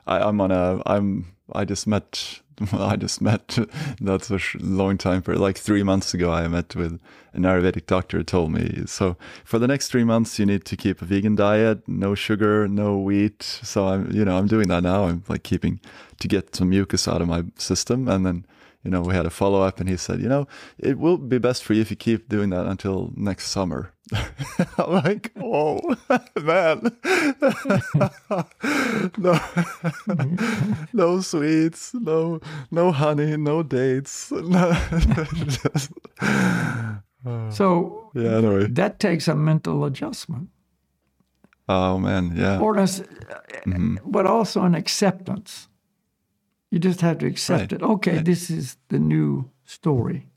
I, 0.08 0.20
I'm 0.28 0.40
on 0.42 0.52
a, 0.52 0.82
I'm, 0.86 1.34
I 1.54 1.66
just 1.66 1.88
met, 1.88 2.42
I 2.74 2.96
just 2.96 3.22
met, 3.22 3.58
that's 4.02 4.30
a 4.32 4.40
long 4.60 4.98
time 4.98 5.22
for, 5.22 5.36
like 5.36 5.58
three 5.58 5.84
months 5.84 6.14
ago, 6.14 6.32
I 6.32 6.48
met 6.48 6.76
with 6.76 7.00
an 7.34 7.44
Ayurvedic 7.44 7.86
doctor 7.86 8.18
who 8.18 8.24
told 8.24 8.52
me, 8.52 8.84
so 8.86 9.18
for 9.44 9.60
the 9.60 9.68
next 9.68 9.90
three 9.90 10.04
months, 10.04 10.40
you 10.40 10.46
need 10.46 10.66
to 10.66 10.78
keep 10.78 11.02
a 11.02 11.06
vegan 11.06 11.36
diet, 11.36 11.88
no 11.88 12.16
sugar, 12.16 12.68
no 12.68 12.98
wheat. 12.98 13.44
So 13.44 13.88
I'm, 13.88 14.12
you 14.12 14.26
know, 14.26 14.38
I'm 14.38 14.48
doing 14.48 14.68
that 14.70 14.84
now. 14.84 15.06
I'm 15.06 15.24
like 15.28 15.44
keeping 15.44 15.80
to 16.20 16.28
get 16.28 16.56
some 16.56 16.70
mucus 16.70 17.08
out 17.08 17.22
of 17.22 17.28
my 17.28 17.44
system. 17.58 18.08
And 18.08 18.26
then, 18.26 18.46
you 18.84 18.92
know, 18.92 19.02
we 19.02 19.14
had 19.14 19.26
a 19.26 19.30
follow 19.30 19.62
up 19.62 19.80
and 19.80 19.90
he 19.90 19.98
said, 19.98 20.22
you 20.22 20.30
know, 20.30 20.48
it 20.78 20.98
will 20.98 21.18
be 21.18 21.38
best 21.38 21.64
for 21.64 21.74
you 21.74 21.82
if 21.82 21.92
you 21.92 21.98
keep 21.98 22.30
doing 22.30 22.50
that 22.50 22.66
until 22.66 23.12
next 23.16 23.48
summer. 23.50 23.94
I'm 24.78 24.92
like, 24.92 25.32
oh, 25.39 25.80
man. 26.42 26.82
no, 29.18 29.39
no 30.94 31.22
sweets, 31.22 31.94
no, 31.94 32.39
no 32.72 32.92
honey, 32.92 33.38
no 33.38 33.63
dates. 33.63 34.32
No, 34.32 34.72
just- 35.46 35.92
So 37.51 38.12
yeah, 38.16 38.38
anyway. 38.38 38.68
that 38.68 39.00
takes 39.00 39.28
a 39.28 39.36
mental 39.36 39.84
adjustment, 39.84 40.50
Oh, 41.68 42.00
man. 42.00 42.32
Yeah. 42.36 42.60
or 42.60 42.78
an, 42.78 42.86
mm-hmm. 42.88 43.98
but 44.06 44.25
also 44.25 44.63
an 44.63 44.74
acceptance. 44.74 45.68
You 46.72 46.80
just 46.80 47.01
have 47.01 47.18
to 47.20 47.28
accept 47.28 47.74
Right. 47.74 47.74
it. 47.74 47.84
Okay, 47.84 48.16
Right. 48.16 48.25
this 48.25 48.50
is 48.50 48.78
the 48.88 49.00
new 49.00 49.50
story. 49.66 50.29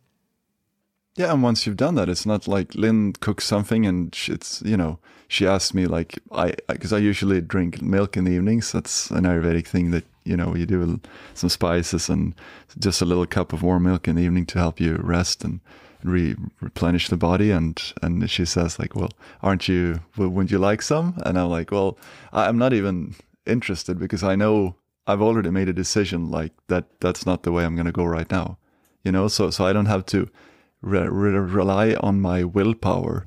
Yeah, 1.17 1.33
and 1.33 1.43
once 1.43 1.67
you've 1.67 1.77
done 1.77 1.95
that, 1.97 2.09
it's 2.09 2.25
not 2.25 2.49
like 2.49 2.75
Lynn 2.75 3.13
cooks 3.15 3.45
something 3.45 3.85
and 3.85 4.17
it's 4.29 4.63
you 4.63 4.77
know 4.77 4.99
she 5.29 5.47
asks 5.47 5.75
me 5.75 5.87
like 5.87 6.19
I 6.31 6.55
because 6.69 6.93
I 6.93 6.99
usually 6.99 7.41
drink 7.41 7.83
milk 7.83 8.17
in 8.17 8.25
the 8.25 8.33
evenings. 8.33 8.73
That's 8.73 9.11
an 9.11 9.25
Ayurvedic 9.25 9.67
thing 9.67 9.91
that 9.91 10.05
you 10.25 10.37
know 10.37 10.55
you 10.55 10.65
do 10.65 11.01
some 11.35 11.51
spices 11.51 12.09
and 12.09 12.35
just 12.79 13.03
a 13.03 13.05
little 13.05 13.27
cup 13.27 13.53
of 13.53 13.63
warm 13.63 13.83
milk 13.85 14.09
in 14.09 14.17
the 14.17 14.23
evening 14.23 14.47
to 14.47 14.59
help 14.59 14.81
you 14.81 14.97
rest 15.03 15.45
and 15.45 15.61
re- 16.03 16.37
replenish 16.63 17.09
the 17.09 17.19
body. 17.19 17.51
And 17.51 17.81
and 18.03 18.31
she 18.31 18.47
says 18.47 18.79
like, 18.79 18.95
well, 18.95 19.11
aren't 19.43 19.69
you? 19.69 20.01
Wouldn't 20.17 20.51
you 20.51 20.59
like 20.59 20.81
some? 20.81 21.15
And 21.27 21.39
I'm 21.39 21.51
like, 21.51 21.71
well, 21.71 21.99
I'm 22.33 22.57
not 22.57 22.73
even 22.73 23.15
interested 23.47 23.99
because 23.99 24.23
I 24.23 24.35
know 24.35 24.77
I've 25.07 25.23
already 25.23 25.51
made 25.51 25.69
a 25.69 25.75
decision 25.75 26.31
like 26.31 26.53
that. 26.69 26.87
That's 27.01 27.27
not 27.27 27.43
the 27.43 27.53
way 27.53 27.65
I'm 27.65 27.75
going 27.75 27.87
to 27.87 27.93
go 27.93 28.05
right 28.05 28.31
now. 28.31 28.57
You 29.05 29.13
know, 29.13 29.29
so 29.29 29.51
so 29.51 29.67
I 29.67 29.73
don't 29.73 29.87
have 29.87 30.07
to 30.07 30.31
re- 30.83 31.09
re- 31.09 31.39
rely 31.39 31.95
on 32.01 32.21
my 32.21 32.45
willpower 32.45 33.27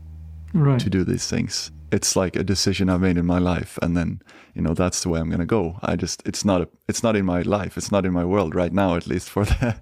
Right. 0.53 0.79
to 0.79 0.89
do 0.89 1.03
these 1.03 1.27
things. 1.27 1.71
It's 1.91 2.15
like 2.15 2.35
a 2.35 2.43
decision 2.43 2.89
I've 2.89 3.01
made 3.01 3.17
in 3.17 3.25
my 3.25 3.39
life, 3.39 3.77
and 3.81 3.95
then 3.95 4.21
you 4.53 4.61
know 4.61 4.73
that's 4.73 5.01
the 5.03 5.09
way 5.09 5.19
I'm 5.19 5.29
gonna 5.29 5.45
go. 5.45 5.79
I 5.83 5.95
just 5.95 6.21
it's 6.25 6.43
not 6.45 6.61
a 6.61 6.67
it's 6.87 7.03
not 7.03 7.15
in 7.15 7.25
my 7.25 7.41
life. 7.41 7.77
It's 7.77 7.91
not 7.91 8.05
in 8.05 8.13
my 8.13 8.23
world 8.25 8.55
right 8.55 8.73
now, 8.73 8.95
at 8.95 9.07
least 9.07 9.29
for 9.29 9.45
the 9.51 9.75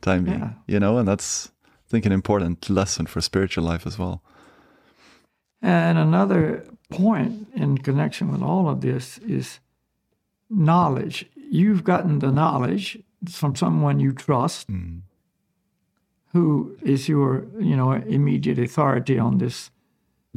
time 0.00 0.24
being. 0.24 0.38
Yeah. 0.40 0.52
You 0.66 0.80
know, 0.80 0.98
and 0.98 1.06
that's 1.08 1.50
I 1.66 1.88
think 1.90 2.06
an 2.06 2.12
important 2.12 2.70
lesson 2.70 3.06
for 3.06 3.20
spiritual 3.20 3.64
life 3.64 3.86
as 3.86 3.98
well. 3.98 4.22
And 5.62 5.98
another 5.98 6.64
point 6.90 7.48
in 7.54 7.78
connection 7.78 8.32
with 8.32 8.42
all 8.42 8.68
of 8.68 8.80
this 8.80 9.18
is 9.18 9.60
knowledge. 10.48 11.26
You've 11.50 11.84
gotten 11.84 12.18
the 12.20 12.30
knowledge 12.32 12.98
from 13.28 13.54
someone 13.54 14.00
you 14.00 14.12
trust, 14.12 14.68
mm. 14.68 15.02
Who 16.32 16.76
is 16.82 17.08
your, 17.08 17.46
you 17.58 17.76
know, 17.76 17.92
immediate 17.92 18.58
authority 18.58 19.18
on 19.18 19.38
this 19.38 19.70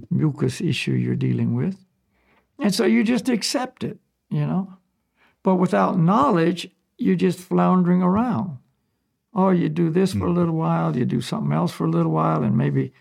mucus 0.10 0.60
issue 0.60 0.94
you're 0.94 1.16
dealing 1.16 1.56
with. 1.56 1.78
And 2.60 2.74
so 2.74 2.86
you 2.86 3.04
just 3.04 3.30
accept 3.30 3.84
it, 3.84 4.00
you 4.30 4.46
know. 4.46 4.74
But 5.44 5.56
without 5.56 6.00
knowledge, 6.00 6.70
you're 6.98 7.16
just 7.16 7.40
floundering 7.40 8.02
around. 8.02 8.58
Oh, 9.34 9.50
you 9.50 9.70
do 9.70 9.90
this 9.90 10.14
for 10.14 10.26
a 10.26 10.30
hmm. 10.30 10.38
little 10.38 10.56
while, 10.56 10.96
you 10.96 11.06
do 11.06 11.22
something 11.22 11.52
else 11.52 11.72
for 11.72 11.86
a 11.86 11.90
little 11.90 12.12
while, 12.12 12.44
and 12.44 12.58
maybe 12.58 12.94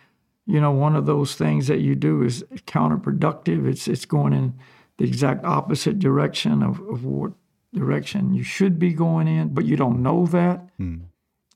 you 0.46 0.60
know, 0.60 0.72
one 0.72 0.96
of 0.96 1.06
those 1.06 1.34
things 1.34 1.68
that 1.68 1.80
you 1.80 1.94
do 1.94 2.22
is 2.22 2.42
counterproductive. 2.66 3.68
It's 3.68 3.86
it's 3.86 4.04
going 4.04 4.32
in 4.32 4.54
the 4.98 5.04
exact 5.04 5.44
opposite 5.44 5.98
direction 5.98 6.62
of, 6.62 6.80
of 6.88 7.04
what 7.04 7.32
direction 7.72 8.34
you 8.34 8.42
should 8.42 8.78
be 8.78 8.92
going 8.92 9.28
in, 9.28 9.54
but 9.54 9.64
you 9.64 9.76
don't 9.76 10.02
know 10.02 10.26
that. 10.26 10.68
Hmm. 10.78 10.96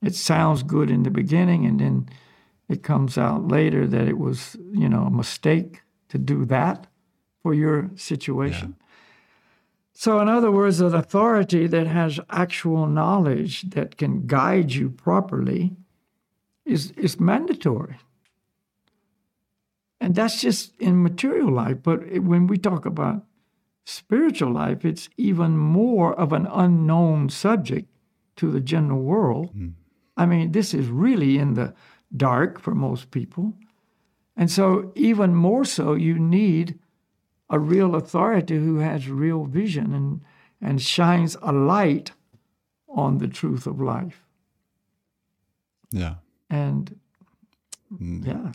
It 0.06 0.14
sounds 0.14 0.62
good 0.62 0.90
in 0.90 1.02
the 1.02 1.10
beginning, 1.10 1.66
and 1.66 1.80
then 1.80 2.08
it 2.68 2.82
comes 2.82 3.18
out 3.18 3.48
later 3.48 3.86
that 3.86 4.06
it 4.08 4.18
was, 4.18 4.56
you 4.72 4.88
know, 4.88 5.02
a 5.02 5.10
mistake 5.10 5.82
to 6.08 6.18
do 6.18 6.44
that 6.46 6.86
for 7.42 7.52
your 7.54 7.90
situation. 7.96 8.76
So, 9.92 10.20
in 10.20 10.28
other 10.28 10.50
words, 10.52 10.80
an 10.80 10.94
authority 10.94 11.66
that 11.66 11.86
has 11.86 12.20
actual 12.30 12.86
knowledge 12.86 13.62
that 13.70 13.96
can 13.96 14.26
guide 14.26 14.72
you 14.74 14.90
properly 14.90 15.74
is, 16.64 16.90
is 16.92 17.18
mandatory. 17.18 17.96
And 20.00 20.14
that's 20.14 20.40
just 20.40 20.76
in 20.80 21.02
material 21.02 21.50
life. 21.50 21.78
But 21.82 22.02
it- 22.04 22.24
when 22.24 22.46
we 22.46 22.58
talk 22.58 22.86
about 22.86 23.24
spiritual 23.84 24.52
life, 24.52 24.84
it's 24.84 25.08
even 25.16 25.56
more 25.56 26.12
of 26.14 26.32
an 26.32 26.46
unknown 26.52 27.28
subject 27.30 27.88
to 28.36 28.50
the 28.50 28.60
general 28.60 29.02
world. 29.02 29.50
Mm. 29.56 29.72
I 30.16 30.26
mean, 30.26 30.52
this 30.52 30.74
is 30.74 30.88
really 30.88 31.38
in 31.38 31.54
the 31.54 31.74
dark 32.16 32.60
for 32.60 32.74
most 32.74 33.10
people. 33.10 33.54
And 34.36 34.50
so, 34.50 34.92
even 34.94 35.34
more 35.34 35.64
so, 35.64 35.94
you 35.94 36.18
need 36.18 36.78
a 37.48 37.58
real 37.58 37.94
authority 37.94 38.56
who 38.56 38.78
has 38.78 39.08
real 39.08 39.44
vision 39.44 39.92
and, 39.92 40.20
and 40.60 40.82
shines 40.82 41.36
a 41.42 41.52
light 41.52 42.12
on 42.88 43.18
the 43.18 43.28
truth 43.28 43.66
of 43.66 43.80
life. 43.80 44.24
Yeah. 45.90 46.16
And 46.50 46.98
mm. 47.92 48.26
yeah, 48.26 48.52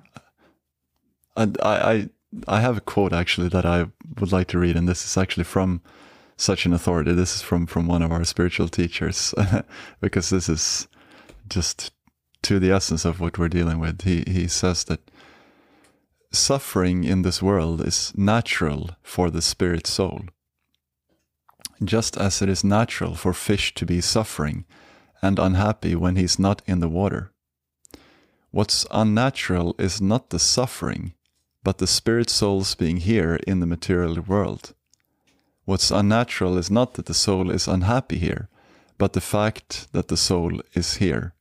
And 1.35 1.57
I, 1.61 1.93
I 1.93 2.09
I 2.47 2.61
have 2.61 2.77
a 2.77 2.81
quote 2.81 3.13
actually 3.13 3.49
that 3.49 3.65
I 3.65 3.87
would 4.19 4.31
like 4.31 4.47
to 4.47 4.59
read, 4.59 4.75
and 4.75 4.87
this 4.87 5.03
is 5.05 5.17
actually 5.17 5.43
from 5.43 5.81
such 6.37 6.65
an 6.65 6.73
authority. 6.73 7.13
This 7.13 7.35
is 7.35 7.41
from 7.41 7.65
from 7.65 7.87
one 7.87 8.01
of 8.01 8.11
our 8.11 8.23
spiritual 8.23 8.67
teachers, 8.67 9.33
because 10.01 10.29
this 10.29 10.47
is 10.47 10.87
just 11.51 11.91
to 12.41 12.59
the 12.59 12.71
essence 12.71 13.05
of 13.05 13.19
what 13.19 13.37
we're 13.37 13.49
dealing 13.49 13.79
with. 13.79 14.01
He 14.01 14.23
he 14.25 14.47
says 14.47 14.83
that 14.85 15.11
suffering 16.31 17.03
in 17.03 17.21
this 17.21 17.41
world 17.41 17.81
is 17.81 18.13
natural 18.15 18.91
for 19.03 19.29
the 19.29 19.41
spirit 19.41 19.85
soul, 19.85 20.21
just 21.83 22.17
as 22.17 22.41
it 22.41 22.49
is 22.49 22.63
natural 22.63 23.15
for 23.15 23.33
fish 23.33 23.73
to 23.75 23.85
be 23.85 24.01
suffering 24.01 24.65
and 25.21 25.37
unhappy 25.37 25.93
when 25.93 26.15
he's 26.15 26.39
not 26.39 26.61
in 26.65 26.79
the 26.79 26.89
water. 26.89 27.31
What's 28.49 28.87
unnatural 28.91 29.75
is 29.77 30.01
not 30.01 30.29
the 30.29 30.39
suffering, 30.39 31.13
but 31.63 31.77
the 31.77 31.87
spirit 31.87 32.29
souls 32.29 32.75
being 32.75 32.97
here 32.97 33.39
in 33.47 33.59
the 33.59 33.67
material 33.67 34.19
world. 34.21 34.73
What's 35.65 35.91
unnatural 35.91 36.57
is 36.57 36.71
not 36.71 36.95
that 36.95 37.05
the 37.05 37.13
soul 37.13 37.51
is 37.51 37.67
unhappy 37.67 38.17
here, 38.17 38.49
but 38.97 39.13
the 39.13 39.21
fact 39.21 39.87
that 39.93 40.07
the 40.07 40.17
soul 40.17 40.61
is 40.73 40.95
here. 40.95 41.33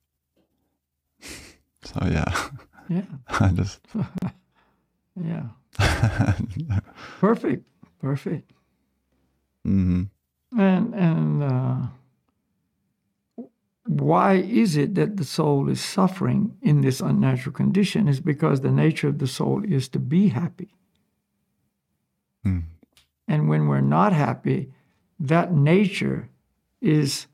So 1.83 2.01
yeah, 2.05 2.49
yeah, 2.89 3.03
I 3.29 3.49
just 3.49 3.81
yeah. 5.23 5.45
Perfect, 7.21 7.65
perfect. 8.01 8.53
Mm-hmm. 9.67 10.05
And 10.59 10.95
and 10.95 11.43
uh, 11.43 11.77
why 13.87 14.35
is 14.35 14.77
it 14.77 14.95
that 14.95 15.17
the 15.17 15.25
soul 15.25 15.69
is 15.69 15.81
suffering 15.81 16.57
in 16.63 16.81
this 16.81 17.01
unnatural 17.01 17.55
condition? 17.55 18.09
Is 18.09 18.21
because 18.21 18.61
the 18.61 18.71
nature 18.71 19.09
of 19.09 19.19
the 19.19 19.27
soul 19.27 19.63
is 19.65 19.89
to 19.91 19.99
be 19.99 20.29
happy. 20.29 20.75
Mm. 22.47 22.65
And 23.29 23.49
when 23.49 23.69
we're 23.69 23.81
not 23.81 24.13
happy, 24.13 24.73
that 25.19 25.53
nature 25.53 26.29
is 26.81 27.27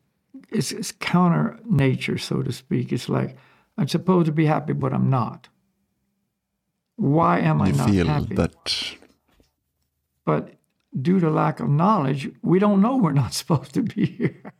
is, 0.50 0.73
is 0.73 0.93
counter 0.93 1.59
nature, 1.69 2.19
so 2.19 2.43
to 2.43 2.53
speak. 2.53 2.93
It's 2.93 3.09
like 3.09 3.37
I'm 3.78 3.88
supposed 3.88 4.26
to 4.26 4.33
be 4.33 4.47
happy, 4.47 4.73
but 4.73 4.92
I'm 4.92 5.11
not. 5.11 5.49
Why 6.97 7.40
am 7.40 7.61
I 7.61 7.68
you 7.68 7.73
not 7.75 7.90
feel 7.90 8.06
happy? 8.06 8.35
that 8.37 8.97
But 10.25 10.54
due 11.00 11.21
to 11.21 11.30
lack 11.30 11.61
of 11.61 11.68
knowledge, 11.68 12.30
we 12.42 12.59
don't 12.59 12.80
know 12.80 12.97
we're 12.97 13.12
not 13.12 13.35
supposed 13.40 13.75
to 13.75 13.83
be 13.83 14.06
here. 14.06 14.52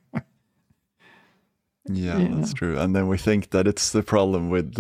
yeah, 1.89 2.29
that's 2.31 2.53
true. 2.53 2.79
And 2.79 2.95
then 2.95 3.09
we 3.09 3.17
think 3.17 3.51
that 3.51 3.67
it's 3.67 3.91
the 3.93 4.03
problem 4.03 4.51
with 4.51 4.75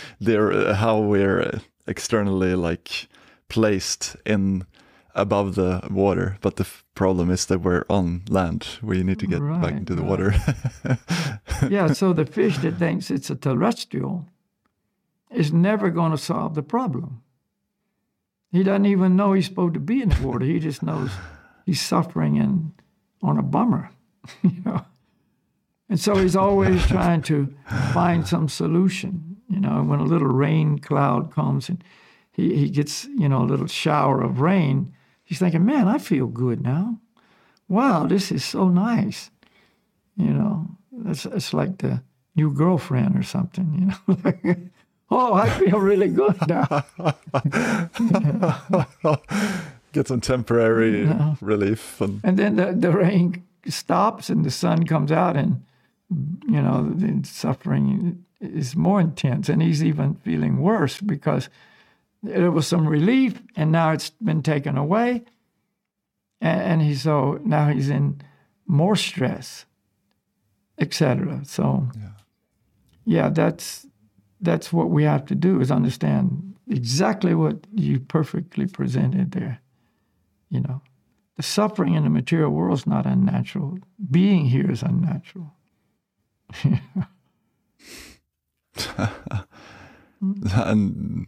their 0.20 0.52
uh, 0.52 0.74
how 0.74 1.00
we're 1.00 1.60
externally 1.86 2.54
like 2.54 3.08
placed 3.48 4.16
in 4.26 4.66
above 5.18 5.54
the 5.54 5.86
water, 5.90 6.38
but 6.40 6.56
the 6.56 6.66
problem 6.94 7.30
is 7.30 7.46
that 7.46 7.60
we're 7.60 7.84
on 7.90 8.22
land. 8.28 8.78
We 8.82 9.02
need 9.02 9.18
to 9.18 9.26
get 9.26 9.40
right, 9.40 9.60
back 9.60 9.72
into 9.72 9.94
the 9.94 10.02
right. 10.02 10.10
water. 10.10 10.34
yeah, 11.68 11.92
so 11.92 12.12
the 12.12 12.24
fish 12.24 12.58
that 12.58 12.76
thinks 12.76 13.10
it's 13.10 13.30
a 13.30 13.36
terrestrial 13.36 14.26
is 15.30 15.52
never 15.52 15.90
going 15.90 16.12
to 16.12 16.18
solve 16.18 16.54
the 16.54 16.62
problem. 16.62 17.22
He 18.50 18.62
doesn't 18.62 18.86
even 18.86 19.16
know 19.16 19.34
he's 19.34 19.46
supposed 19.46 19.74
to 19.74 19.80
be 19.80 20.00
in 20.00 20.08
the 20.08 20.26
water. 20.26 20.46
He 20.46 20.58
just 20.58 20.82
knows 20.82 21.10
he's 21.66 21.80
suffering 21.80 22.38
and 22.38 22.72
on 23.22 23.38
a 23.38 23.42
bummer, 23.42 23.90
you 24.42 24.62
know. 24.64 24.84
And 25.90 26.00
so 26.00 26.16
he's 26.16 26.36
always 26.36 26.86
trying 26.86 27.22
to 27.22 27.54
find 27.92 28.26
some 28.26 28.48
solution. 28.48 29.36
You 29.50 29.60
know, 29.60 29.82
when 29.82 30.00
a 30.00 30.04
little 30.04 30.28
rain 30.28 30.78
cloud 30.78 31.32
comes 31.32 31.68
and 31.68 31.82
he, 32.32 32.54
he 32.54 32.70
gets, 32.70 33.04
you 33.04 33.28
know, 33.28 33.42
a 33.42 33.44
little 33.44 33.66
shower 33.66 34.22
of 34.22 34.40
rain, 34.40 34.94
he's 35.28 35.38
thinking, 35.38 35.66
man, 35.66 35.88
I 35.88 35.98
feel 35.98 36.26
good 36.26 36.62
now. 36.62 36.98
Wow, 37.68 38.06
this 38.06 38.32
is 38.32 38.42
so 38.44 38.68
nice. 38.68 39.30
You 40.16 40.32
know, 40.32 40.66
it's, 41.04 41.26
it's 41.26 41.52
like 41.52 41.78
the 41.78 42.02
new 42.34 42.50
girlfriend 42.50 43.14
or 43.14 43.22
something, 43.22 43.92
you 44.08 44.14
know. 44.16 44.56
oh, 45.10 45.34
I 45.34 45.50
feel 45.50 45.78
really 45.80 46.08
good 46.08 46.36
now. 46.48 46.86
Get 49.92 50.08
some 50.08 50.22
temporary 50.22 51.04
yeah. 51.04 51.34
relief. 51.42 52.00
And, 52.00 52.22
and 52.24 52.38
then 52.38 52.56
the, 52.56 52.72
the 52.72 52.90
rain 52.90 53.44
stops 53.66 54.30
and 54.30 54.46
the 54.46 54.50
sun 54.50 54.86
comes 54.86 55.12
out 55.12 55.36
and, 55.36 55.62
you 56.48 56.62
know, 56.62 56.90
the 56.94 57.20
suffering 57.28 58.24
is 58.40 58.74
more 58.74 58.98
intense. 58.98 59.50
And 59.50 59.60
he's 59.60 59.84
even 59.84 60.14
feeling 60.14 60.56
worse 60.56 60.98
because 61.02 61.50
there 62.22 62.50
was 62.50 62.66
some 62.66 62.88
relief 62.88 63.40
and 63.56 63.70
now 63.72 63.92
it's 63.92 64.10
been 64.10 64.42
taken 64.42 64.76
away. 64.76 65.24
And, 66.40 66.60
and 66.60 66.82
he's 66.82 67.02
so 67.02 67.40
now 67.44 67.68
he's 67.68 67.88
in 67.88 68.20
more 68.66 68.96
stress, 68.96 69.64
etc. 70.78 71.40
So, 71.44 71.88
yeah. 71.96 72.10
yeah, 73.04 73.28
that's 73.30 73.86
that's 74.40 74.72
what 74.72 74.90
we 74.90 75.04
have 75.04 75.26
to 75.26 75.34
do 75.34 75.60
is 75.60 75.70
understand 75.70 76.54
exactly 76.68 77.34
what 77.34 77.66
you 77.72 77.98
perfectly 77.98 78.66
presented 78.66 79.32
there. 79.32 79.60
You 80.48 80.60
know, 80.60 80.82
the 81.36 81.42
suffering 81.42 81.94
in 81.94 82.04
the 82.04 82.10
material 82.10 82.50
world 82.50 82.78
is 82.78 82.86
not 82.86 83.06
unnatural. 83.06 83.78
Being 84.10 84.46
here 84.46 84.70
is 84.70 84.82
unnatural. 84.82 85.52
and 90.20 91.26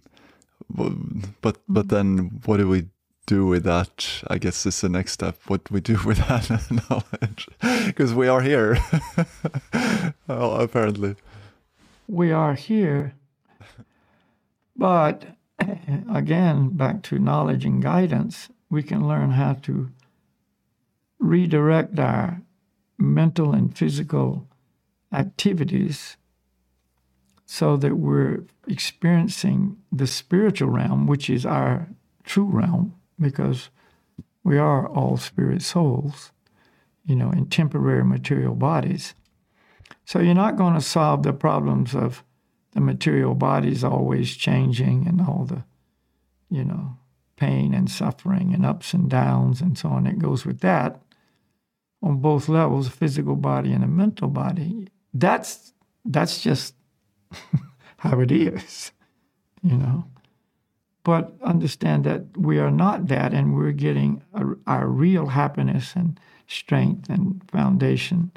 but 1.40 1.56
but 1.68 1.86
mm-hmm. 1.86 1.88
then 1.88 2.40
what 2.44 2.58
do 2.58 2.68
we 2.68 2.88
do 3.26 3.46
with 3.46 3.64
that? 3.64 4.22
I 4.28 4.38
guess 4.38 4.66
is 4.66 4.80
the 4.80 4.88
next 4.88 5.12
step. 5.12 5.38
What 5.46 5.64
do 5.64 5.74
we 5.74 5.80
do 5.80 5.98
with 6.06 6.18
that 6.18 6.50
knowledge, 6.70 7.48
because 7.86 8.14
we 8.14 8.28
are 8.28 8.40
here, 8.40 8.78
well, 10.26 10.60
apparently 10.60 11.16
we 12.10 12.32
are 12.32 12.54
here. 12.54 13.14
But 14.76 15.24
again, 16.12 16.70
back 16.70 17.02
to 17.04 17.18
knowledge 17.18 17.64
and 17.64 17.82
guidance, 17.82 18.48
we 18.68 18.82
can 18.82 19.06
learn 19.06 19.30
how 19.30 19.54
to 19.62 19.90
redirect 21.18 21.98
our 21.98 22.40
mental 22.98 23.52
and 23.52 23.76
physical 23.76 24.48
activities 25.12 26.16
so 27.52 27.76
that 27.76 27.96
we're 27.96 28.44
experiencing 28.68 29.76
the 29.90 30.06
spiritual 30.06 30.70
realm, 30.70 31.08
which 31.08 31.28
is 31.28 31.44
our 31.44 31.88
true 32.22 32.44
realm, 32.44 32.94
because 33.18 33.70
we 34.44 34.56
are 34.56 34.86
all 34.86 35.16
spirit 35.16 35.60
souls, 35.60 36.30
you 37.04 37.16
know, 37.16 37.32
in 37.32 37.46
temporary 37.46 38.04
material 38.04 38.54
bodies. 38.54 39.14
So 40.04 40.20
you're 40.20 40.32
not 40.32 40.54
going 40.54 40.74
to 40.74 40.80
solve 40.80 41.24
the 41.24 41.32
problems 41.32 41.92
of 41.92 42.22
the 42.70 42.80
material 42.80 43.34
bodies 43.34 43.82
always 43.82 44.36
changing 44.36 45.08
and 45.08 45.20
all 45.20 45.44
the, 45.44 45.64
you 46.50 46.64
know, 46.64 46.98
pain 47.34 47.74
and 47.74 47.90
suffering 47.90 48.54
and 48.54 48.64
ups 48.64 48.94
and 48.94 49.10
downs 49.10 49.60
and 49.60 49.76
so 49.76 49.88
on 49.88 50.04
that 50.04 50.20
goes 50.20 50.46
with 50.46 50.60
that 50.60 51.02
on 52.00 52.18
both 52.18 52.48
levels, 52.48 52.86
physical 52.88 53.34
body 53.34 53.72
and 53.72 53.82
a 53.82 53.88
mental 53.88 54.28
body. 54.28 54.86
That's 55.12 55.72
that's 56.04 56.40
just 56.40 56.74
how 57.98 58.20
it 58.20 58.32
is, 58.32 58.92
you 59.62 59.76
know. 59.76 60.04
But 61.02 61.32
understand 61.42 62.04
that 62.04 62.36
we 62.36 62.58
are 62.58 62.70
not 62.70 63.08
that, 63.08 63.32
and 63.32 63.54
we're 63.56 63.72
getting 63.72 64.22
a, 64.34 64.44
our 64.66 64.86
real 64.86 65.26
happiness 65.26 65.94
and 65.94 66.20
strength 66.46 67.08
and 67.08 67.42
foundation 67.50 68.32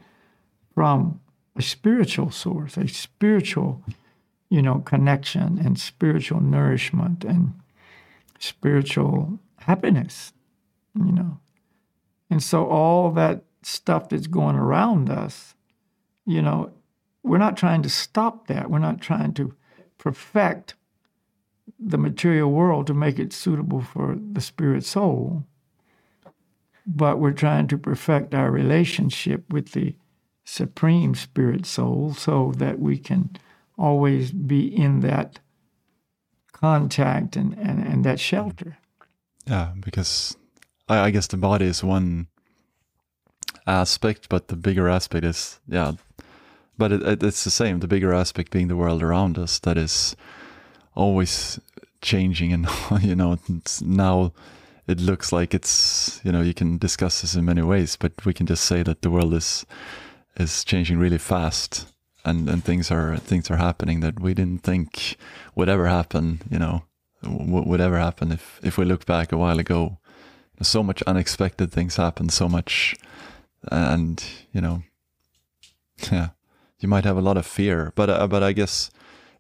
from 0.74 1.20
a 1.56 1.62
spiritual 1.62 2.32
source, 2.32 2.78
a 2.78 2.88
spiritual, 2.88 3.84
you 4.50 4.62
know, 4.62 4.80
connection 4.80 5.60
and 5.60 5.80
spiritual 5.80 6.40
nourishment 6.40 7.24
and 7.24 7.54
spiritual 8.40 9.40
happiness, 9.58 10.34
you 10.96 11.12
know. 11.12 11.40
And 12.30 12.42
so 12.42 12.66
all 12.66 13.12
that 13.12 13.44
stuff 13.62 14.10
that's 14.10 14.28
going 14.28 14.56
around 14.56 15.10
us, 15.10 15.56
you 16.26 16.42
know, 16.42 16.72
we're 17.24 17.38
not 17.38 17.58
trying 17.58 17.82
to 17.82 17.90
stop 17.90 18.48
that. 18.48 18.70
We're 18.70 18.80
not 18.80 19.02
trying 19.02 19.34
to 19.36 19.54
perfect 19.98 20.76
the 21.80 21.98
material 21.98 22.52
world 22.52 22.88
to 22.88 22.94
make 22.94 23.18
it 23.18 23.34
suitable 23.34 23.82
for 23.82 24.18
the 24.32 24.42
spirit 24.42 24.84
soul. 24.84 25.46
But 26.86 27.20
we're 27.20 27.32
trying 27.32 27.68
to 27.70 27.78
perfect 27.78 28.34
our 28.36 28.52
relationship 28.52 29.52
with 29.52 29.72
the 29.72 29.96
supreme 30.44 31.16
spirit 31.16 31.66
soul 31.66 32.14
so 32.14 32.52
that 32.58 32.80
we 32.80 32.98
can 32.98 33.30
always 33.78 34.32
be 34.32 34.68
in 34.68 35.00
that 35.00 35.40
contact 36.52 37.38
and, 37.38 37.54
and, 37.54 37.86
and 37.86 38.04
that 38.04 38.20
shelter. 38.20 38.78
Yeah, 39.46 39.72
because 39.80 40.36
I, 40.90 41.00
I 41.00 41.12
guess 41.12 41.28
the 41.28 41.38
body 41.38 41.66
is 41.66 41.84
one 41.84 42.28
aspect, 43.66 44.28
but 44.28 44.50
the 44.50 44.58
bigger 44.58 44.90
aspect 44.90 45.26
is, 45.26 45.60
yeah, 45.68 45.94
but 46.78 46.92
it, 46.92 47.02
it, 47.04 47.24
it's 47.24 47.44
the 47.44 47.52
same. 47.52 47.80
The 47.80 47.88
bigger 47.88 48.14
aspect 48.14 48.52
being 48.52 48.68
the 48.68 48.76
world 48.76 49.04
around 49.04 49.38
us 49.38 49.60
that 49.60 49.78
is 49.78 50.16
always 50.96 51.60
changing, 52.02 52.54
and 52.54 52.68
you 53.02 53.16
know, 53.16 53.38
now 53.82 54.34
it 54.88 55.00
looks 55.00 55.32
like 55.32 55.54
it's 55.54 56.20
you 56.24 56.32
know 56.32 56.42
you 56.42 56.54
can 56.54 56.78
discuss 56.78 57.22
this 57.22 57.36
in 57.36 57.46
many 57.46 57.62
ways, 57.62 57.96
but 57.96 58.26
we 58.26 58.34
can 58.34 58.46
just 58.46 58.66
say 58.66 58.84
that 58.84 59.02
the 59.02 59.10
world 59.10 59.34
is 59.34 59.66
is 60.38 60.64
changing 60.64 60.98
really 60.98 61.18
fast 61.18 61.88
and 62.26 62.50
and 62.50 62.64
things 62.64 62.92
are 62.92 63.18
things 63.18 63.50
are 63.52 63.58
happening 63.58 64.00
that 64.00 64.20
we 64.20 64.34
didn't 64.34 64.64
think 64.64 65.18
would 65.56 65.70
ever 65.70 65.88
happen 65.88 66.42
you 66.50 66.60
know 66.60 66.84
would 67.24 67.82
ever 67.82 67.98
happen 67.98 68.32
if 68.32 68.60
if 68.64 68.78
we 68.78 68.86
look 68.86 69.06
back 69.06 69.32
a 69.32 69.38
while 69.38 69.60
ago 69.60 69.98
so 70.62 70.82
much 70.82 71.02
unexpected 71.04 71.72
things 71.72 71.98
happen 71.98 72.30
so 72.30 72.48
much 72.48 72.96
and 73.72 74.24
you 74.54 74.62
know 74.62 74.84
yeah 76.12 76.30
you 76.84 76.90
might 76.90 77.06
have 77.06 77.18
a 77.18 77.22
lot 77.22 77.38
of 77.38 77.46
fear 77.46 77.92
but 77.96 78.10
uh, 78.10 78.28
but 78.28 78.44
i 78.44 78.52
guess 78.52 78.92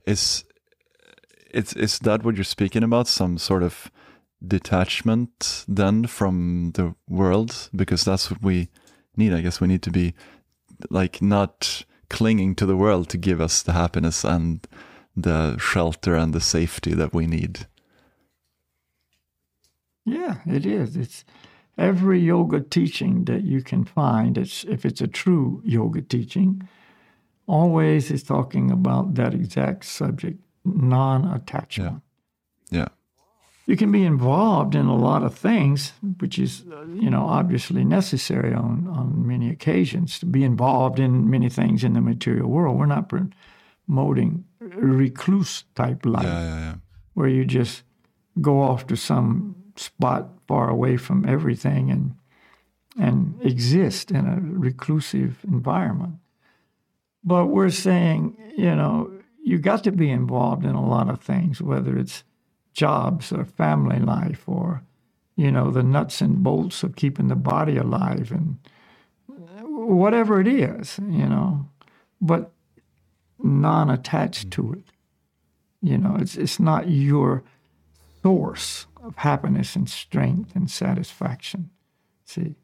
is 0.06 0.44
it's 1.52 1.74
is 1.74 2.00
that 2.00 2.24
what 2.24 2.36
you're 2.36 2.44
speaking 2.44 2.84
about 2.84 3.08
some 3.08 3.38
sort 3.38 3.64
of 3.64 3.92
detachment 4.46 5.64
then 5.68 6.06
from 6.06 6.72
the 6.74 6.96
world 7.08 7.70
because 7.76 8.04
that's 8.04 8.32
what 8.32 8.42
we 8.42 8.70
need 9.16 9.34
i 9.34 9.42
guess 9.42 9.62
we 9.62 9.68
need 9.68 9.82
to 9.82 9.92
be 9.92 10.14
like 10.90 11.22
not 11.22 11.84
clinging 12.10 12.56
to 12.56 12.66
the 12.66 12.78
world 12.78 13.10
to 13.10 13.18
give 13.18 13.42
us 13.42 13.64
the 13.64 13.74
happiness 13.74 14.24
and 14.24 14.68
the 15.16 15.58
shelter 15.58 16.16
and 16.16 16.34
the 16.34 16.42
safety 16.42 16.94
that 16.94 17.14
we 17.14 17.28
need. 17.28 17.68
Yeah, 20.06 20.38
it 20.46 20.66
is. 20.66 20.96
It's 20.96 21.26
every 21.78 22.20
yoga 22.20 22.60
teaching 22.60 23.26
that 23.26 23.44
you 23.44 23.62
can 23.62 23.84
find. 23.84 24.38
It's 24.38 24.64
if 24.66 24.86
it's 24.86 25.02
a 25.02 25.08
true 25.08 25.62
yoga 25.66 26.02
teaching, 26.02 26.68
always 27.48 28.12
is 28.12 28.24
talking 28.24 28.72
about 28.72 29.16
that 29.16 29.34
exact 29.34 29.86
subject, 29.86 30.40
non-attachment. 30.66 32.02
Yeah. 32.70 32.80
yeah 32.80 32.88
you 33.66 33.78
can 33.78 33.92
be 33.92 34.04
involved 34.04 34.76
in 34.76 34.88
a 34.88 34.96
lot 34.96 35.24
of 35.24 35.34
things, 35.34 35.94
which 36.20 36.38
is, 36.38 36.64
uh, 36.72 36.86
you 36.88 37.10
know, 37.10 37.26
obviously 37.26 37.86
necessary 37.86 38.54
on, 38.54 38.88
on 38.90 39.26
many 39.26 39.50
occasions 39.50 40.20
to 40.20 40.26
be 40.26 40.44
involved 40.44 41.00
in 41.00 41.30
many 41.30 41.50
things 41.50 41.84
in 41.84 41.94
the 41.94 42.02
material 42.02 42.50
world. 42.50 42.78
We're 42.78 42.86
not 42.86 43.10
promoting 43.10 44.44
recluse 44.60 45.64
type 45.76 46.06
life 46.06 46.26
yeah, 46.26 46.42
yeah, 46.42 46.60
yeah. 46.60 46.76
where 47.14 47.28
you 47.28 47.46
just 47.46 47.84
go 48.42 48.62
off 48.62 48.88
to 48.88 48.98
some 48.98 49.56
spot 49.76 50.30
far 50.48 50.70
away 50.70 50.98
from 50.98 51.26
everything 51.28 51.90
and 51.90 52.16
and 53.00 53.40
exist 53.42 54.12
in 54.12 54.28
a 54.28 54.40
reclusive 54.40 55.40
environment. 55.48 56.14
But 57.24 57.48
we're 57.48 57.70
saying, 57.70 58.38
you 58.58 58.76
know, 58.76 59.12
you 59.44 59.58
got 59.58 59.84
to 59.84 59.92
be 59.92 60.10
involved 60.10 60.66
in 60.66 60.76
a 60.76 60.86
lot 60.86 61.10
of 61.10 61.22
things, 61.22 61.62
whether 61.62 61.98
it's 61.98 62.24
jobs 62.74 63.32
or 63.32 63.46
family 63.46 64.00
life 64.00 64.44
or, 64.48 64.84
you 65.36 65.52
know, 65.52 65.72
the 65.72 65.84
nuts 65.84 66.22
and 66.22 66.44
bolts 66.44 66.84
of 66.84 66.96
keeping 66.96 67.28
the 67.28 67.36
body 67.36 67.78
alive 67.78 68.32
and 68.32 68.58
whatever 69.62 70.40
it 70.40 70.48
is, 70.48 71.00
you 71.10 71.28
know, 71.28 71.68
but 72.22 72.52
non 73.42 73.90
attached 73.90 74.52
to 74.52 74.74
it. 74.74 74.86
You 75.82 75.98
know, 75.98 76.16
it's, 76.20 76.36
it's 76.36 76.60
not 76.60 76.90
your 76.90 77.44
source 78.22 78.88
of 79.04 79.18
happiness 79.18 79.76
and 79.76 79.90
strength 79.90 80.56
and 80.56 80.72
satisfaction. 80.72 81.70
See, 82.24 82.56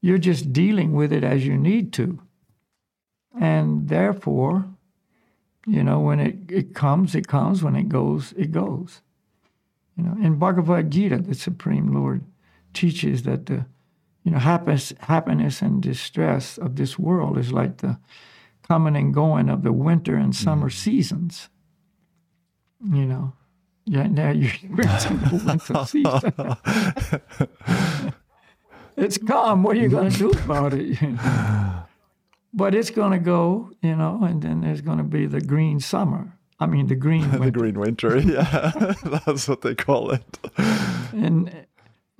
you're 0.00 0.18
just 0.18 0.52
dealing 0.52 0.92
with 0.92 1.12
it 1.12 1.22
as 1.22 1.46
you 1.46 1.56
need 1.56 1.92
to. 1.94 2.20
And 3.38 3.88
therefore, 3.88 4.66
you 5.66 5.82
know, 5.82 6.00
when 6.00 6.20
it, 6.20 6.50
it 6.50 6.74
comes, 6.74 7.14
it 7.14 7.26
comes. 7.26 7.62
When 7.62 7.76
it 7.76 7.88
goes, 7.88 8.32
it 8.36 8.52
goes. 8.52 9.02
You 9.96 10.04
know, 10.04 10.16
in 10.22 10.38
Bhagavad 10.38 10.90
Gita, 10.90 11.18
the 11.18 11.34
Supreme 11.34 11.92
Lord 11.92 12.24
teaches 12.72 13.24
that 13.24 13.46
the, 13.46 13.66
you 14.24 14.30
know, 14.30 14.38
happiness, 14.38 14.92
happiness 15.00 15.60
and 15.60 15.82
distress 15.82 16.56
of 16.56 16.76
this 16.76 16.98
world 16.98 17.36
is 17.36 17.52
like 17.52 17.78
the 17.78 17.98
coming 18.66 18.96
and 18.96 19.12
going 19.12 19.48
of 19.48 19.62
the 19.62 19.72
winter 19.72 20.16
and 20.16 20.34
summer 20.34 20.68
mm. 20.68 20.72
seasons. 20.72 21.48
You 22.84 23.06
know, 23.06 23.32
yeah, 23.84 24.06
now 24.06 24.30
you're 24.30 24.50
experiencing 24.50 25.18
the 25.18 25.42
winter 25.44 25.84
season. 25.86 26.56
it's 28.96 29.18
calm. 29.18 29.62
What 29.62 29.76
are 29.76 29.80
you 29.80 29.88
going 29.88 30.10
to 30.10 30.18
do 30.18 30.30
about 30.30 30.74
it? 30.74 30.98
but 32.58 32.74
it's 32.74 32.90
going 32.90 33.12
to 33.12 33.18
go, 33.18 33.70
you 33.82 33.94
know, 33.94 34.18
and 34.24 34.42
then 34.42 34.62
there's 34.62 34.80
going 34.80 34.98
to 34.98 35.04
be 35.04 35.26
the 35.26 35.40
green 35.40 35.78
summer. 35.78 36.36
I 36.58 36.66
mean, 36.66 36.88
the 36.88 36.96
green 36.96 37.30
winter. 37.30 37.44
the 37.44 37.50
green 37.52 37.78
winter, 37.78 38.18
yeah. 38.34 38.94
That's 39.24 39.48
what 39.48 39.60
they 39.60 39.76
call 39.76 40.10
it. 40.10 40.38
and 41.12 41.66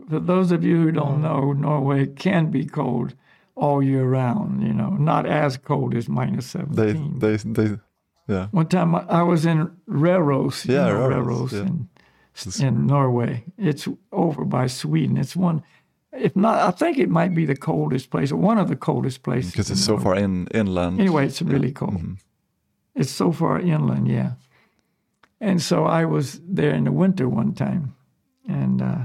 for 0.08 0.20
those 0.20 0.52
of 0.52 0.62
you 0.62 0.76
who 0.80 0.92
don't 0.92 1.18
mm. 1.18 1.22
know, 1.22 1.52
Norway 1.52 2.06
can 2.06 2.52
be 2.52 2.64
cold 2.64 3.14
all 3.56 3.82
year 3.82 4.04
round, 4.04 4.62
you 4.62 4.72
know, 4.72 4.90
not 4.90 5.26
as 5.26 5.56
cold 5.56 5.96
as 5.96 6.08
minus 6.08 6.46
17. 6.46 7.18
They, 7.18 7.36
they, 7.36 7.36
they, 7.36 7.76
yeah. 8.28 8.46
One 8.52 8.68
time 8.68 8.94
I 8.94 9.24
was 9.24 9.44
in 9.44 9.72
Røros, 9.88 10.66
yeah, 10.66 10.86
know, 10.86 11.08
Røros, 11.08 11.52
yeah. 11.52 12.62
in, 12.62 12.66
in 12.66 12.86
Norway. 12.86 13.44
It's 13.58 13.88
over 14.12 14.44
by 14.44 14.68
Sweden. 14.68 15.16
It's 15.16 15.34
one 15.34 15.64
if 16.12 16.34
not, 16.34 16.58
I 16.58 16.70
think 16.70 16.98
it 16.98 17.10
might 17.10 17.34
be 17.34 17.44
the 17.44 17.56
coldest 17.56 18.10
place, 18.10 18.32
or 18.32 18.36
one 18.36 18.58
of 18.58 18.68
the 18.68 18.76
coldest 18.76 19.22
places. 19.22 19.52
Because 19.52 19.70
it's 19.70 19.84
so 19.84 19.98
far 19.98 20.16
in 20.16 20.46
inland. 20.48 21.00
Anyway, 21.00 21.26
it's 21.26 21.42
really 21.42 21.72
cold. 21.72 21.94
Mm-hmm. 21.94 22.14
It's 22.94 23.10
so 23.10 23.32
far 23.32 23.60
inland, 23.60 24.08
yeah. 24.08 24.32
And 25.40 25.62
so 25.62 25.84
I 25.84 26.04
was 26.04 26.40
there 26.44 26.74
in 26.74 26.84
the 26.84 26.92
winter 26.92 27.28
one 27.28 27.54
time, 27.54 27.94
and 28.48 28.82
uh, 28.82 29.04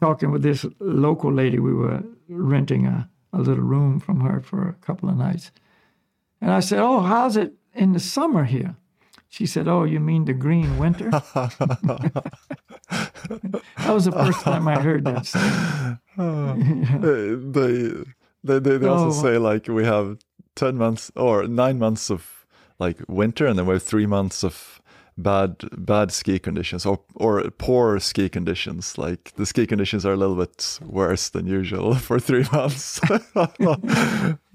talking 0.00 0.30
with 0.30 0.42
this 0.42 0.64
local 0.78 1.32
lady. 1.32 1.58
We 1.58 1.74
were 1.74 2.02
renting 2.28 2.86
a, 2.86 3.10
a 3.32 3.38
little 3.38 3.64
room 3.64 4.00
from 4.00 4.20
her 4.20 4.40
for 4.40 4.68
a 4.68 4.74
couple 4.86 5.08
of 5.08 5.16
nights, 5.16 5.50
and 6.40 6.50
I 6.50 6.60
said, 6.60 6.78
"Oh, 6.78 7.00
how's 7.00 7.36
it 7.36 7.52
in 7.74 7.92
the 7.92 8.00
summer 8.00 8.44
here?" 8.44 8.76
She 9.32 9.46
said, 9.46 9.66
"Oh, 9.66 9.84
you 9.84 9.98
mean 9.98 10.26
the 10.26 10.34
green 10.34 10.76
winter?" 10.76 11.08
that 11.10 11.22
was 13.88 14.04
the 14.04 14.12
first 14.12 14.42
time 14.42 14.68
I 14.68 14.78
heard 14.78 15.06
that. 15.06 15.24
they, 17.00 17.34
they, 18.44 18.58
they, 18.60 18.76
they 18.76 18.86
also 18.86 19.18
oh. 19.18 19.22
say 19.22 19.38
like 19.38 19.68
we 19.68 19.86
have 19.86 20.18
ten 20.54 20.76
months 20.76 21.10
or 21.16 21.48
nine 21.48 21.78
months 21.78 22.10
of 22.10 22.44
like 22.78 22.98
winter, 23.08 23.46
and 23.46 23.58
then 23.58 23.64
we 23.64 23.72
have 23.72 23.82
three 23.82 24.04
months 24.04 24.44
of 24.44 24.82
bad 25.16 25.56
bad 25.78 26.12
ski 26.12 26.38
conditions 26.38 26.84
or 26.84 27.00
or 27.14 27.42
poor 27.56 27.98
ski 28.00 28.28
conditions. 28.28 28.98
Like 28.98 29.32
the 29.36 29.46
ski 29.46 29.66
conditions 29.66 30.04
are 30.04 30.12
a 30.12 30.16
little 30.18 30.36
bit 30.36 30.78
worse 30.82 31.30
than 31.30 31.46
usual 31.46 31.94
for 32.06 32.20
three 32.20 32.44
months. 32.52 33.00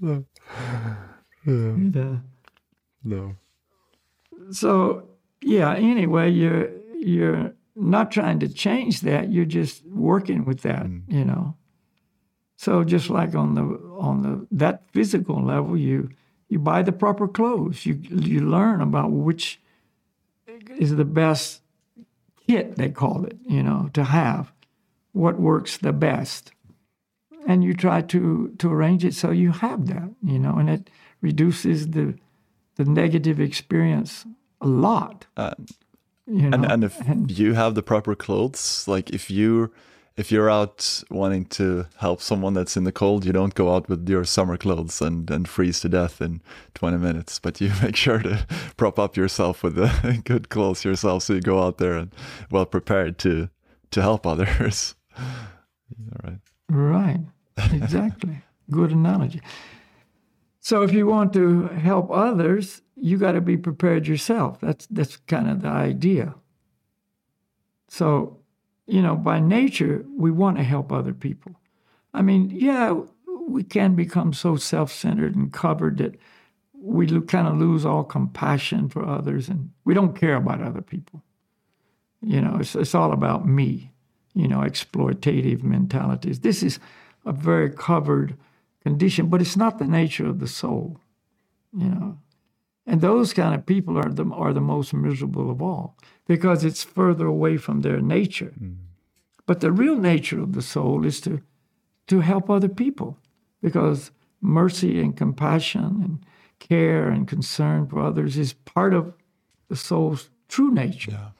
no. 0.00 0.24
Yeah. 1.44 2.18
No 3.02 3.34
so 4.50 5.08
yeah. 5.40 5.74
Anyway, 5.74 6.30
you're 6.30 6.70
you're 6.98 7.52
not 7.76 8.10
trying 8.10 8.40
to 8.40 8.48
change 8.48 9.02
that. 9.02 9.30
You're 9.30 9.44
just 9.44 9.84
working 9.86 10.44
with 10.44 10.62
that. 10.62 10.86
Mm. 10.86 11.02
You 11.08 11.24
know. 11.24 11.54
So 12.56 12.82
just 12.82 13.08
like 13.08 13.34
on 13.34 13.54
the 13.54 13.62
on 13.98 14.22
the 14.22 14.46
that 14.50 14.90
physical 14.92 15.42
level, 15.42 15.76
you 15.76 16.10
you 16.48 16.58
buy 16.58 16.82
the 16.82 16.92
proper 16.92 17.28
clothes. 17.28 17.86
You 17.86 17.94
you 17.94 18.40
learn 18.40 18.80
about 18.80 19.12
which 19.12 19.60
is 20.76 20.96
the 20.96 21.04
best 21.04 21.62
kit 22.46 22.76
they 22.76 22.88
call 22.88 23.24
it. 23.24 23.38
You 23.46 23.62
know 23.62 23.90
to 23.92 24.04
have 24.04 24.52
what 25.12 25.38
works 25.38 25.76
the 25.76 25.92
best, 25.92 26.52
and 27.46 27.62
you 27.62 27.74
try 27.74 28.02
to 28.02 28.54
to 28.58 28.72
arrange 28.72 29.04
it 29.04 29.14
so 29.14 29.30
you 29.30 29.52
have 29.52 29.86
that. 29.86 30.10
You 30.24 30.40
know, 30.40 30.56
and 30.56 30.68
it 30.68 30.90
reduces 31.20 31.90
the 31.90 32.18
the 32.74 32.84
negative 32.84 33.38
experience 33.40 34.26
a 34.60 34.66
lot. 34.66 35.26
Uh, 35.36 35.54
you 36.26 36.50
know? 36.50 36.56
and 36.56 36.64
and 36.72 36.84
if 36.84 37.00
and, 37.08 37.30
you 37.30 37.54
have 37.54 37.74
the 37.74 37.82
proper 37.82 38.14
clothes, 38.14 38.86
like 38.86 39.10
if 39.10 39.30
you 39.30 39.72
if 40.18 40.32
you're 40.32 40.50
out 40.50 41.04
wanting 41.10 41.44
to 41.44 41.86
help 41.98 42.20
someone 42.20 42.52
that's 42.52 42.76
in 42.76 42.82
the 42.82 42.90
cold, 42.90 43.24
you 43.24 43.32
don't 43.32 43.54
go 43.54 43.72
out 43.72 43.88
with 43.88 44.08
your 44.08 44.24
summer 44.24 44.56
clothes 44.56 45.00
and, 45.00 45.30
and 45.30 45.48
freeze 45.48 45.78
to 45.80 45.88
death 45.88 46.20
in 46.20 46.42
20 46.74 46.98
minutes, 46.98 47.38
but 47.38 47.60
you 47.60 47.70
make 47.82 47.94
sure 47.94 48.18
to 48.18 48.44
prop 48.76 48.98
up 48.98 49.16
yourself 49.16 49.62
with 49.62 49.76
the 49.76 50.20
good 50.24 50.48
clothes 50.48 50.84
yourself 50.84 51.22
so 51.22 51.34
you 51.34 51.40
go 51.40 51.62
out 51.62 51.78
there 51.78 51.96
and 51.96 52.12
well 52.50 52.66
prepared 52.66 53.16
to 53.18 53.48
to 53.92 54.02
help 54.02 54.26
others. 54.26 54.96
All 55.18 55.24
right. 56.22 56.40
Right. 56.68 57.20
Exactly. 57.72 58.42
good 58.70 58.90
analogy. 58.90 59.40
So 60.68 60.82
if 60.82 60.92
you 60.92 61.06
want 61.06 61.32
to 61.32 61.68
help 61.68 62.10
others, 62.10 62.82
you 62.94 63.16
got 63.16 63.32
to 63.32 63.40
be 63.40 63.56
prepared 63.56 64.06
yourself. 64.06 64.60
That's 64.60 64.86
that's 64.88 65.16
kind 65.16 65.48
of 65.48 65.62
the 65.62 65.68
idea. 65.68 66.34
So, 67.88 68.36
you 68.86 69.00
know, 69.00 69.16
by 69.16 69.40
nature, 69.40 70.04
we 70.14 70.30
want 70.30 70.58
to 70.58 70.62
help 70.62 70.92
other 70.92 71.14
people. 71.14 71.52
I 72.12 72.20
mean, 72.20 72.50
yeah, 72.50 73.00
we 73.48 73.62
can 73.62 73.94
become 73.94 74.34
so 74.34 74.56
self-centered 74.56 75.34
and 75.34 75.50
covered 75.50 75.96
that 75.96 76.16
we 76.74 77.06
kind 77.22 77.48
of 77.48 77.56
lose 77.56 77.86
all 77.86 78.04
compassion 78.04 78.90
for 78.90 79.06
others, 79.06 79.48
and 79.48 79.70
we 79.86 79.94
don't 79.94 80.20
care 80.20 80.36
about 80.36 80.60
other 80.60 80.82
people. 80.82 81.22
You 82.20 82.42
know, 82.42 82.58
it's 82.60 82.74
it's 82.74 82.94
all 82.94 83.12
about 83.12 83.48
me. 83.48 83.94
You 84.34 84.48
know, 84.48 84.58
exploitative 84.58 85.62
mentalities. 85.62 86.40
This 86.40 86.62
is 86.62 86.78
a 87.24 87.32
very 87.32 87.70
covered 87.70 88.36
condition, 88.88 89.24
but 89.28 89.40
it's 89.42 89.56
not 89.56 89.78
the 89.78 89.92
nature 90.00 90.28
of 90.28 90.38
the 90.38 90.52
soul, 90.60 90.86
you 91.82 91.88
know. 91.94 92.18
And 92.90 93.00
those 93.00 93.34
kind 93.34 93.54
of 93.54 93.66
people 93.66 93.94
are 94.02 94.12
the 94.18 94.26
are 94.44 94.54
the 94.54 94.68
most 94.74 94.94
miserable 94.94 95.50
of 95.50 95.60
all 95.60 95.86
because 96.26 96.64
it's 96.64 96.82
further 96.98 97.26
away 97.26 97.54
from 97.58 97.80
their 97.80 98.00
nature. 98.00 98.52
Mm. 98.58 98.76
But 99.48 99.60
the 99.60 99.72
real 99.82 99.98
nature 100.12 100.40
of 100.40 100.52
the 100.52 100.62
soul 100.62 101.06
is 101.10 101.20
to 101.20 101.32
to 102.06 102.20
help 102.20 102.48
other 102.48 102.72
people 102.84 103.18
because 103.60 104.10
mercy 104.40 105.00
and 105.02 105.16
compassion 105.16 105.90
and 106.04 106.14
care 106.58 107.08
and 107.14 107.28
concern 107.28 107.86
for 107.86 108.00
others 108.00 108.36
is 108.38 108.52
part 108.74 108.94
of 108.94 109.12
the 109.68 109.76
soul's 109.76 110.30
true 110.48 110.72
nature. 110.84 111.12
Yeah. 111.12 111.30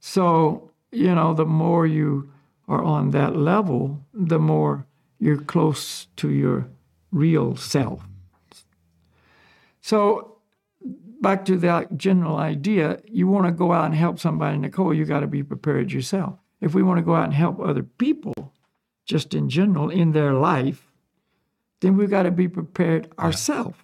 So, 0.00 0.70
you 0.92 1.14
know, 1.14 1.34
the 1.34 1.46
more 1.46 1.86
you 1.86 2.30
are 2.68 2.82
on 2.82 3.10
that 3.10 3.36
level, 3.36 4.04
the 4.12 4.38
more 4.38 4.86
you're 5.20 5.40
close 5.40 6.06
to 6.16 6.30
your 6.30 6.66
real 7.12 7.54
self. 7.54 8.02
So, 9.82 10.38
back 11.20 11.44
to 11.44 11.56
that 11.58 11.96
general 11.96 12.36
idea, 12.36 13.00
you 13.04 13.28
want 13.28 13.46
to 13.46 13.52
go 13.52 13.72
out 13.72 13.84
and 13.84 13.94
help 13.94 14.18
somebody 14.18 14.56
Nicole, 14.56 14.94
you 14.94 15.04
got 15.04 15.20
to 15.20 15.26
be 15.26 15.42
prepared 15.42 15.92
yourself. 15.92 16.38
If 16.60 16.74
we 16.74 16.82
want 16.82 16.98
to 16.98 17.04
go 17.04 17.14
out 17.14 17.24
and 17.24 17.34
help 17.34 17.60
other 17.60 17.82
people, 17.82 18.54
just 19.04 19.34
in 19.34 19.48
general, 19.48 19.90
in 19.90 20.12
their 20.12 20.32
life, 20.32 20.90
then 21.80 21.96
we've 21.96 22.10
got 22.10 22.24
to 22.24 22.30
be 22.30 22.48
prepared 22.48 23.10
ourselves. 23.18 23.78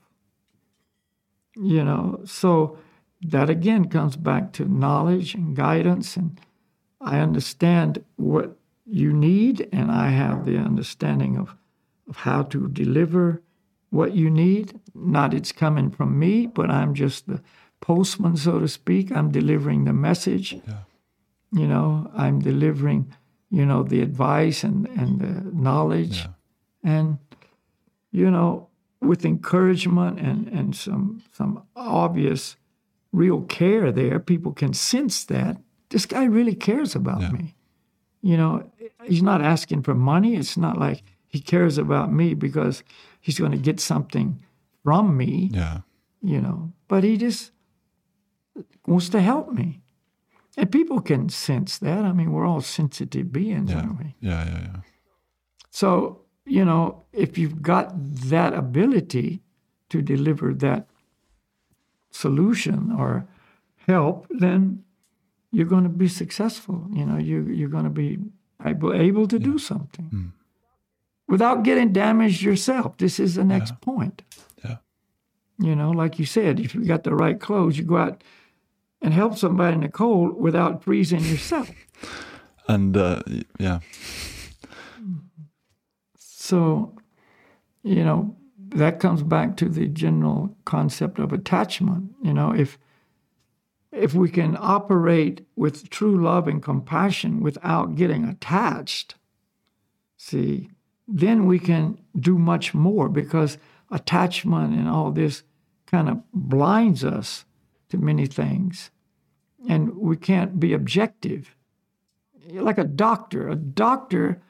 You 1.55 1.85
know, 1.85 2.21
so 2.25 2.79
that 3.23 3.49
again 3.49 3.89
comes 3.89 4.17
back 4.17 4.53
to 4.55 4.67
knowledge 4.67 5.35
and 5.35 5.57
guidance. 5.57 6.17
And 6.17 6.39
I 7.01 7.19
understand 7.19 8.05
what 8.17 8.57
you 8.87 9.13
need, 9.13 9.69
and 9.73 9.91
I 9.91 10.09
have 10.11 10.45
the 10.45 10.57
understanding 10.57 11.37
of, 11.37 11.55
of 12.09 12.17
how 12.17 12.43
to 12.45 12.69
deliver 12.69 13.43
what 13.91 14.13
you 14.15 14.31
need. 14.31 14.81
Not 14.95 15.35
it's 15.35 15.53
coming 15.53 15.91
from 15.91 16.19
me, 16.19 16.47
but 16.47 16.71
I'm 16.71 16.95
just 16.95 17.27
the 17.27 17.43
postman, 17.81 18.37
so 18.37 18.59
to 18.61 18.69
speak. 18.69 19.11
I'm 19.11 19.31
delivering 19.31 19.85
the 19.85 19.93
message. 19.93 20.53
Yeah. 20.53 20.79
You 21.53 21.67
know, 21.67 22.11
I'm 22.15 22.41
delivering 22.41 23.13
you 23.51 23.65
know, 23.65 23.83
the 23.85 24.03
advice 24.03 24.65
and, 24.65 24.89
and 24.89 25.21
the 25.21 25.51
knowledge. 25.55 26.19
Yeah. 26.19 26.27
And, 26.83 27.19
you 28.11 28.31
know, 28.31 28.69
with 29.01 29.25
encouragement 29.25 30.19
and, 30.19 30.49
and 30.49 30.75
some 30.75 31.23
some 31.33 31.63
obvious 31.77 32.57
real 33.13 33.43
care 33.43 33.93
there, 33.93 34.19
people 34.19 34.53
can 34.53 34.73
sense 34.73 35.25
that 35.25 35.59
this 35.91 36.07
guy 36.07 36.25
really 36.25 36.55
cares 36.55 36.97
about 36.97 37.21
Yeah. 37.21 37.31
me. 37.31 37.55
You 38.27 38.37
know, 38.37 38.71
he's 39.05 39.23
not 39.23 39.41
asking 39.41 39.83
for 39.83 39.95
money. 39.95 40.35
It's 40.35 40.57
not 40.57 40.77
like 40.87 41.03
he 41.29 41.41
cares 41.41 41.79
about 41.79 42.13
me 42.13 42.35
because 42.35 42.83
he's 43.21 43.39
going 43.39 43.53
to 43.53 43.71
get 43.71 43.81
something 43.81 44.43
from 44.83 45.17
me, 45.17 45.51
Yeah. 45.53 45.81
you 46.23 46.41
know, 46.41 46.73
but 46.89 47.05
he 47.05 47.17
just 47.17 47.53
wants 48.87 49.09
to 49.11 49.21
help 49.21 49.53
me. 49.53 49.81
And 50.57 50.71
people 50.73 51.01
can 51.01 51.29
sense 51.29 51.79
that. 51.79 52.05
I 52.05 52.13
mean, 52.13 52.33
we're 52.33 52.47
all 52.47 52.63
sensitive 52.63 53.27
beings, 53.33 53.71
Yeah. 53.71 53.77
aren't 53.81 53.99
we? 53.99 54.15
Yeah. 54.21 54.45
Yeah. 54.51 54.61
Yeah. 54.61 54.81
So, 55.71 56.23
you 56.47 56.65
know, 56.65 57.05
if 57.13 57.39
you've 57.39 57.61
got 57.63 57.87
that 58.31 58.55
ability 58.55 59.43
to 59.91 60.03
deliver 60.03 60.55
that 60.55 60.89
solution 62.11 62.93
or 62.93 63.27
help, 63.87 64.27
then 64.31 64.83
you're 65.53 65.67
going 65.67 65.85
to 65.85 65.89
be 65.89 66.09
successful. 66.09 66.87
You 66.93 67.07
know, 67.07 67.19
you, 67.19 67.43
you're 67.47 67.69
going 67.69 67.85
to 67.85 67.91
be 67.91 68.19
able, 68.65 68.93
able 68.93 69.29
to 69.29 69.39
do 69.39 69.59
something 69.59 70.33
without 71.29 71.63
getting 71.63 71.93
damaged 71.93 72.43
yourself. 72.43 72.97
This 72.99 73.19
is 73.19 73.35
the 73.35 73.45
next 73.45 73.81
point. 73.81 74.23
Yeah. 74.65 74.77
You 75.59 75.75
know, 75.75 75.91
like 75.91 76.19
you 76.19 76.27
said, 76.27 76.61
if 76.61 76.75
you 76.75 76.85
got 76.85 77.05
the 77.05 77.15
right 77.15 77.41
clothes, 77.41 77.79
you 77.79 77.85
go 77.85 77.97
out 77.97 78.23
and 79.03 79.13
help 79.13 79.37
somebody 79.37 79.75
in 79.75 79.81
the 79.83 79.89
cold 79.89 80.41
without 80.41 80.83
freezing 80.83 81.25
yourself. 81.25 81.71
And 82.69 82.97
uh, 82.97 83.23
yeah. 83.61 83.79
So, 86.19 86.97
you 87.85 88.05
know, 88.05 88.37
that 88.71 88.99
comes 88.99 89.23
back 89.23 89.57
to 89.59 89.69
the 89.69 89.87
general 89.87 90.57
concept 90.65 91.21
of 91.21 91.33
attachment. 91.33 92.11
You 92.25 92.33
know, 92.33 92.53
if 92.53 92.77
if 93.97 94.15
we 94.15 94.29
can 94.29 94.57
operate 94.61 95.47
with 95.57 95.91
true 95.91 96.23
love 96.23 96.47
and 96.47 96.63
compassion 96.63 97.41
without 97.41 97.95
getting 97.95 98.25
attached, 98.25 99.17
see, 100.17 100.71
then 101.09 101.47
we 101.47 101.59
can 101.59 101.99
do 102.19 102.39
much 102.39 102.75
more 102.75 103.09
because 103.09 103.59
attachment 103.91 104.75
and 104.75 104.89
all 104.89 105.11
this 105.11 105.43
kind 105.87 106.09
of 106.09 106.21
blinds 106.33 107.05
us 107.05 107.45
to 107.89 107.99
many 107.99 108.27
things. 108.27 108.91
And 109.69 109.97
we 109.97 110.17
can't 110.17 110.61
be 110.61 110.73
objective. 110.73 111.57
Like 112.51 112.79
a 112.79 112.85
doctor, 112.85 113.49
a 113.49 113.57
doctor 113.57 114.43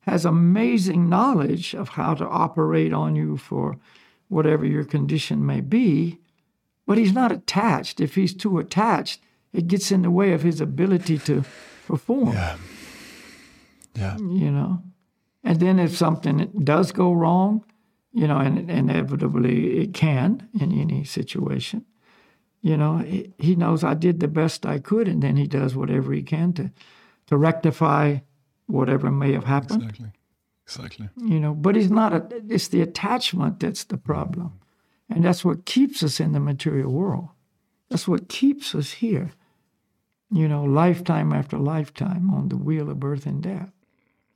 has 0.00 0.24
amazing 0.24 1.08
knowledge 1.08 1.74
of 1.74 1.90
how 1.90 2.14
to 2.14 2.26
operate 2.26 2.92
on 2.92 3.14
you 3.14 3.36
for 3.36 3.76
whatever 4.28 4.64
your 4.64 4.84
condition 4.84 5.44
may 5.44 5.60
be, 5.60 6.18
but 6.90 6.98
he's 6.98 7.12
not 7.12 7.30
attached. 7.30 8.00
If 8.00 8.16
he's 8.16 8.34
too 8.34 8.58
attached, 8.58 9.20
it 9.52 9.68
gets 9.68 9.92
in 9.92 10.02
the 10.02 10.10
way 10.10 10.32
of 10.34 10.42
his 10.42 10.60
ability 10.60 11.18
to 11.18 11.44
perform, 11.86 12.32
Yeah. 12.32 12.56
Yeah. 13.94 14.16
you 14.18 14.50
know. 14.50 14.82
And 15.44 15.60
then 15.60 15.78
if 15.78 15.96
something 15.96 16.50
does 16.64 16.90
go 16.92 17.12
wrong, 17.12 17.64
you 18.12 18.26
know, 18.26 18.38
and 18.38 18.68
inevitably 18.70 19.78
it 19.82 19.94
can 19.94 20.48
in 20.60 20.72
any 20.72 21.04
situation, 21.04 21.84
you 22.60 22.76
know, 22.76 22.98
he, 22.98 23.32
he 23.38 23.54
knows 23.54 23.84
I 23.84 23.94
did 23.94 24.18
the 24.18 24.26
best 24.28 24.66
I 24.66 24.80
could, 24.80 25.06
and 25.06 25.22
then 25.22 25.36
he 25.36 25.46
does 25.46 25.76
whatever 25.76 26.12
he 26.12 26.22
can 26.24 26.52
to, 26.54 26.70
to 27.26 27.36
rectify 27.36 28.18
whatever 28.66 29.10
may 29.12 29.32
have 29.32 29.44
happened 29.44 29.82
Exactly. 29.82 30.10
Exactly. 30.66 31.08
you 31.16 31.40
know 31.40 31.54
but 31.54 31.76
it's 31.76 31.90
not 31.90 32.12
a 32.12 32.20
it's 32.54 32.68
the 32.68 32.80
attachment 32.82 33.58
that's 33.60 33.84
the 33.84 33.96
problem 33.96 34.50
and 35.10 35.24
that's 35.24 35.44
what 35.44 35.66
keeps 35.66 36.02
us 36.02 36.20
in 36.20 36.32
the 36.32 36.40
material 36.40 36.90
world. 36.90 37.28
That's 37.90 38.08
what 38.08 38.28
keeps 38.28 38.74
us 38.74 38.92
here 38.92 39.32
you 40.30 40.48
know 40.48 40.64
lifetime 40.64 41.32
after 41.32 41.58
lifetime 41.58 42.30
on 42.30 42.48
the 42.48 42.56
wheel 42.56 42.88
of 42.88 43.00
birth 43.00 43.26
and 43.26 43.42
death. 43.42 43.70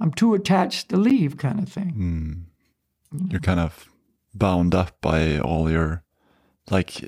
I'm 0.01 0.13
too 0.13 0.35
attached 0.35 0.89
to 0.89 0.97
leave 0.97 1.37
kind 1.37 1.61
of 1.61 1.69
thing. 1.69 2.49
Hmm. 3.11 3.29
You're 3.31 3.41
kind 3.41 3.61
of 3.61 3.89
bound 4.35 4.75
up 4.75 5.01
by 5.01 5.39
all 5.39 5.71
your 5.71 6.03
like 6.71 7.05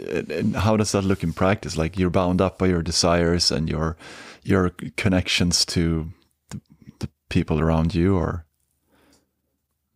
how 0.54 0.76
does 0.76 0.92
that 0.92 1.02
look 1.02 1.22
in 1.22 1.32
practice? 1.32 1.76
Like 1.76 1.98
you're 1.98 2.10
bound 2.10 2.40
up 2.40 2.58
by 2.58 2.66
your 2.66 2.82
desires 2.82 3.50
and 3.50 3.68
your 3.68 3.96
your 4.44 4.70
connections 4.96 5.64
to 5.66 6.12
the, 6.50 6.60
the 7.00 7.08
people 7.28 7.60
around 7.60 7.94
you 7.94 8.16
or? 8.16 8.46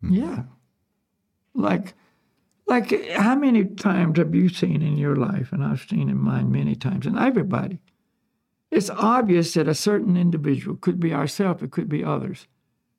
Hmm. 0.00 0.12
Yeah. 0.12 0.42
Like 1.54 1.94
like 2.70 3.10
how 3.10 3.34
many 3.34 3.64
times 3.64 4.18
have 4.18 4.34
you 4.34 4.48
seen 4.48 4.80
in 4.80 4.96
your 4.96 5.16
life 5.16 5.52
and 5.52 5.62
i've 5.64 5.86
seen 5.88 6.08
in 6.08 6.18
mine 6.18 6.50
many 6.50 6.74
times 6.74 7.06
and 7.06 7.18
everybody 7.18 7.80
it's 8.70 8.90
obvious 8.90 9.54
that 9.54 9.68
a 9.68 9.74
certain 9.74 10.16
individual 10.16 10.76
could 10.76 10.98
be 11.00 11.12
ourselves 11.12 11.62
it 11.62 11.70
could 11.70 11.88
be 11.88 12.04
others 12.04 12.46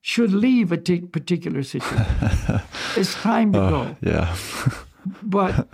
should 0.02 0.34
leave 0.34 0.72
a 0.72 0.78
t- 0.78 1.02
particular 1.02 1.64
situation. 1.64 2.62
It's 2.98 3.14
time 3.14 3.54
to 3.54 3.60
oh, 3.60 3.70
go. 3.70 3.96
yeah. 4.02 4.36
But 5.24 5.70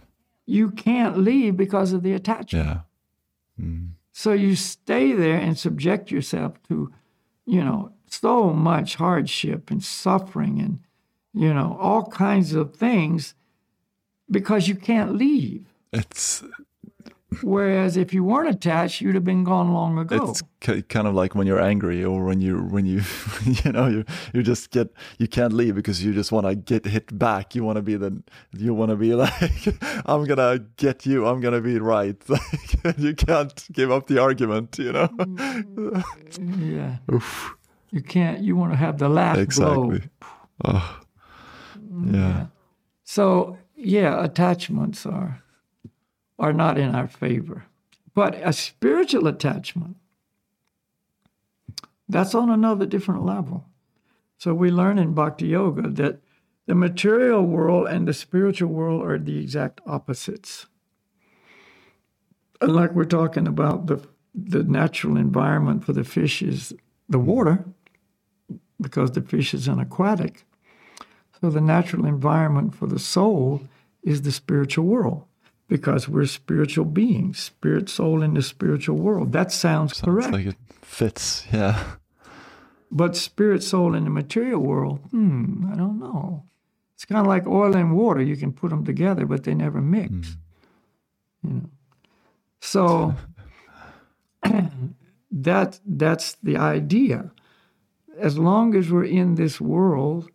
you 0.45 0.71
can't 0.71 1.17
leave 1.17 1.57
because 1.57 1.93
of 1.93 2.03
the 2.03 2.13
attachment. 2.13 2.65
Yeah. 2.67 3.65
Mm. 3.65 3.89
So 4.11 4.33
you 4.33 4.55
stay 4.55 5.13
there 5.13 5.37
and 5.37 5.57
subject 5.57 6.11
yourself 6.11 6.53
to, 6.67 6.93
you 7.45 7.63
know, 7.63 7.91
so 8.05 8.53
much 8.53 8.95
hardship 8.95 9.71
and 9.71 9.83
suffering 9.83 10.59
and, 10.59 10.79
you 11.33 11.53
know, 11.53 11.77
all 11.79 12.05
kinds 12.05 12.53
of 12.53 12.75
things 12.75 13.33
because 14.29 14.67
you 14.67 14.75
can't 14.75 15.15
leave. 15.15 15.65
it's 15.93 16.43
Whereas 17.41 17.97
if 17.97 18.13
you 18.13 18.23
weren't 18.23 18.49
attached, 18.49 19.01
you'd 19.01 19.13
have 19.15 19.25
been 19.25 19.43
gone 19.43 19.73
long 19.73 19.97
ago. 19.99 20.29
it's 20.29 20.41
ki- 20.61 20.81
kind 20.83 21.07
of 21.07 21.13
like 21.13 21.35
when 21.35 21.45
you're 21.45 21.59
angry 21.61 22.03
or 22.03 22.23
when 22.23 22.39
you 22.39 22.59
when 22.59 22.85
you 22.85 23.01
you 23.45 23.71
know 23.73 23.87
you 23.87 24.05
you 24.33 24.41
just 24.41 24.71
get 24.71 24.87
you 25.17 25.27
can't 25.27 25.51
leave 25.51 25.75
because 25.75 26.01
you 26.03 26.13
just 26.13 26.31
want 26.31 26.47
to 26.47 26.55
get 26.55 26.85
hit 26.85 27.17
back. 27.19 27.53
You 27.53 27.65
want 27.65 27.75
to 27.75 27.81
be 27.81 27.97
the 27.97 28.23
you 28.53 28.73
want 28.73 28.91
to 28.91 28.95
be 28.95 29.13
like 29.25 29.67
i'm 30.05 30.23
gonna 30.23 30.59
get 30.77 31.05
you. 31.05 31.27
I'm 31.27 31.41
gonna 31.41 31.61
be 31.61 31.79
right. 31.79 32.15
Like 32.29 32.97
you 32.97 33.13
can't 33.13 33.67
give 33.73 33.91
up 33.91 34.07
the 34.07 34.19
argument 34.21 34.77
you 34.79 34.93
know? 34.93 35.07
Mm-hmm. 35.09 36.77
Yeah. 36.77 36.97
Oof, 37.13 37.55
You 37.91 38.01
can't, 38.01 38.39
you 38.41 38.55
want 38.55 38.71
to 38.71 38.77
have 38.77 38.97
the 38.99 39.09
last 39.09 39.35
blow. 39.35 39.91
exactly 39.91 40.09
oh 40.63 40.99
mm-hmm. 41.77 42.15
yeah. 42.15 42.45
So 43.03 43.57
yeah, 43.77 44.23
attachments 44.23 45.05
are 45.05 45.43
are 46.39 46.53
not 46.53 46.77
in 46.77 46.93
our 46.93 47.07
favor. 47.07 47.65
But 48.13 48.35
a 48.43 48.51
spiritual 48.51 49.27
attachment, 49.27 49.95
that's 52.09 52.35
on 52.35 52.49
another 52.49 52.85
different 52.85 53.25
level. 53.25 53.65
So 54.37 54.53
we 54.53 54.71
learn 54.71 54.99
in 54.99 55.13
Bhakti 55.13 55.47
Yoga 55.47 55.89
that 55.89 56.19
the 56.65 56.75
material 56.75 57.43
world 57.43 57.87
and 57.87 58.07
the 58.07 58.13
spiritual 58.13 58.69
world 58.69 59.03
are 59.03 59.17
the 59.17 59.39
exact 59.39 59.81
opposites. 59.85 60.67
And 62.59 62.75
like 62.75 62.91
we're 62.93 63.05
talking 63.05 63.47
about 63.47 63.87
the 63.87 64.07
the 64.33 64.63
natural 64.63 65.17
environment 65.17 65.83
for 65.83 65.93
the 65.93 66.03
fish 66.03 66.41
is 66.41 66.73
the 67.09 67.19
water, 67.19 67.65
because 68.79 69.11
the 69.11 69.21
fish 69.21 69.53
is 69.53 69.67
an 69.67 69.79
aquatic. 69.79 70.45
So 71.39 71.49
the 71.49 71.61
natural 71.61 72.05
environment 72.05 72.75
for 72.75 72.87
the 72.87 72.99
soul 72.99 73.61
is 74.03 74.21
the 74.21 74.31
spiritual 74.31 74.85
world 74.85 75.23
because 75.67 76.07
we're 76.07 76.25
spiritual 76.25 76.85
beings, 76.85 77.39
spirit, 77.39 77.89
soul 77.89 78.23
in 78.23 78.33
the 78.33 78.41
spiritual 78.41 78.97
world. 78.97 79.33
That 79.33 79.51
sounds, 79.51 79.97
sounds 79.97 80.05
correct. 80.05 80.33
like 80.33 80.45
it 80.47 80.55
fits 80.81 81.45
yeah 81.51 81.97
but 82.91 83.15
spirit, 83.15 83.63
soul 83.63 83.95
in 83.95 84.03
the 84.05 84.09
material 84.09 84.61
world, 84.61 84.99
hmm, 85.11 85.69
I 85.71 85.75
don't 85.75 85.99
know. 85.99 86.43
It's 86.95 87.05
kind 87.05 87.21
of 87.21 87.27
like 87.27 87.45
oil 87.45 87.75
and 87.75 87.95
water. 87.95 88.21
You 88.21 88.37
can 88.37 88.53
put 88.53 88.69
them 88.69 88.85
together, 88.85 89.25
but 89.25 89.43
they 89.43 89.53
never 89.53 89.81
mix. 89.81 90.37
You 91.43 91.49
know. 91.49 91.69
So 92.59 93.15
that 95.31 95.79
that's 95.85 96.33
the 96.41 96.57
idea. 96.57 97.31
As 98.17 98.39
long 98.39 98.73
as 98.73 98.89
we're 98.89 99.05
in 99.05 99.35
this 99.35 99.61
world 99.61 100.31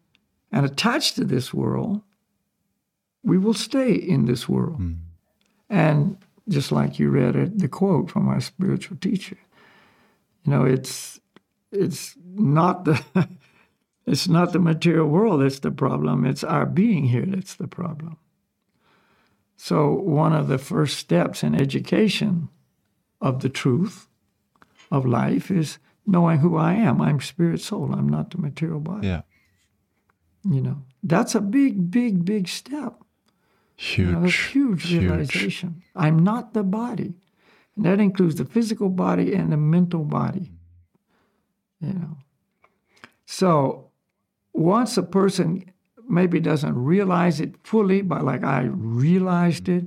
and 0.53 0.67
attached 0.67 1.17
to 1.17 1.25
this 1.25 1.53
world, 1.55 2.03
we 3.25 3.39
will 3.39 3.55
stay 3.55 3.93
in 3.95 4.27
this 4.27 4.49
world. 4.49 4.77
Hmm. 4.77 4.93
And 5.71 6.19
just 6.49 6.71
like 6.71 6.99
you 6.99 7.09
read 7.09 7.35
it, 7.35 7.59
the 7.59 7.69
quote 7.69 8.11
from 8.11 8.29
our 8.29 8.41
spiritual 8.41 8.99
teacher, 8.99 9.39
you 10.45 10.53
know, 10.53 10.65
it's 10.65 11.21
it's 11.71 12.15
not 12.35 12.85
the 12.85 13.03
it's 14.07 14.29
not 14.29 14.53
the 14.53 14.59
material 14.59 15.09
world 15.09 15.41
that's 15.41 15.61
the 15.61 15.71
problem. 15.71 16.27
It's 16.27 16.45
our 16.45 16.67
being 16.67 17.05
here 17.05 17.25
that's 17.27 17.55
the 17.55 17.69
problem. 17.69 18.19
So 19.57 19.93
one 19.93 20.33
of 20.33 20.49
the 20.49 20.59
first 20.59 20.99
steps 20.99 21.43
in 21.43 21.55
education 21.55 22.49
of 23.21 23.41
the 23.41 23.49
truth 23.49 24.09
of 24.91 25.07
life 25.07 25.51
is 25.51 25.79
knowing 26.05 26.41
who 26.41 26.57
I 26.57 26.75
am. 26.75 27.01
I'm 27.01 27.21
spirit 27.21 27.61
soul. 27.61 27.95
I'm 27.95 28.09
not 28.09 28.31
the 28.31 28.39
material 28.39 28.81
body. 28.81 29.07
Yeah. 29.07 29.23
You 30.45 30.61
know, 30.61 30.83
that's 31.03 31.35
a 31.35 31.41
big, 31.41 31.91
big, 31.91 32.25
big 32.25 32.49
step. 32.49 32.95
Huge. 33.77 34.09
You 34.09 34.13
know, 34.13 34.23
huge 34.23 34.89
huge. 34.89 35.03
realization. 35.03 35.83
I'm 35.95 36.19
not 36.19 36.55
the 36.55 36.63
body. 36.63 37.15
And 37.77 37.85
that 37.85 38.01
includes 38.01 38.37
the 38.37 38.45
physical 38.45 38.89
body 38.89 39.35
and 39.35 39.53
the 39.53 39.57
mental 39.57 40.05
body. 40.05 40.51
You 41.81 41.93
know. 41.95 42.17
So 43.25 43.91
once 44.53 44.97
a 44.97 45.03
person 45.03 45.65
maybe 46.09 46.41
doesn't 46.41 46.77
realize 46.77 47.41
it 47.41 47.55
fully, 47.63 48.03
but 48.03 48.25
like 48.25 48.45
I 48.45 48.63
realized 48.65 49.69
it, 49.69 49.85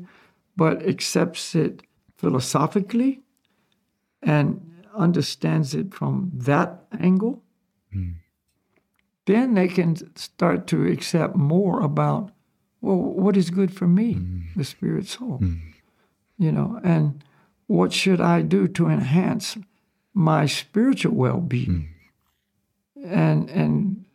but 0.56 0.88
accepts 0.88 1.54
it 1.56 1.84
philosophically 2.18 3.22
and 4.22 4.84
understands 4.96 5.76
it 5.76 5.94
from 5.94 6.32
that 6.34 6.86
angle, 7.00 7.44
hmm. 7.92 8.12
Then 9.26 9.54
they 9.56 9.68
can 9.68 9.96
start 10.16 10.68
to 10.68 10.86
accept 10.86 11.36
more 11.36 11.82
about, 11.82 12.32
well, 12.82 12.98
what 12.98 13.36
is 13.36 13.50
good 13.50 13.74
for 13.74 13.88
me, 13.88 14.16
mm-hmm. 14.16 14.60
the 14.60 14.64
spirit 14.64 15.08
soul, 15.08 15.40
mm-hmm. 15.42 15.70
you 16.38 16.52
know, 16.52 16.80
and 16.84 17.24
what 17.68 17.92
should 17.92 18.22
I 18.22 18.42
do 18.42 18.68
to 18.68 18.88
enhance 18.88 19.58
my 20.14 20.46
spiritual 20.46 21.16
well-being, 21.16 21.90
mm-hmm. 22.98 23.14
and 23.14 23.50
and 23.50 24.06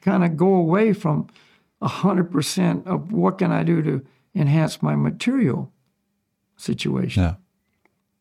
kind 0.00 0.24
of 0.24 0.36
go 0.36 0.54
away 0.54 0.92
from 0.92 1.28
hundred 1.82 2.30
percent 2.30 2.86
of 2.86 3.12
what 3.12 3.38
can 3.38 3.50
I 3.50 3.64
do 3.64 3.82
to 3.82 4.04
enhance 4.34 4.82
my 4.82 4.94
material 4.94 5.72
situation. 6.56 7.22
Yeah. 7.22 7.34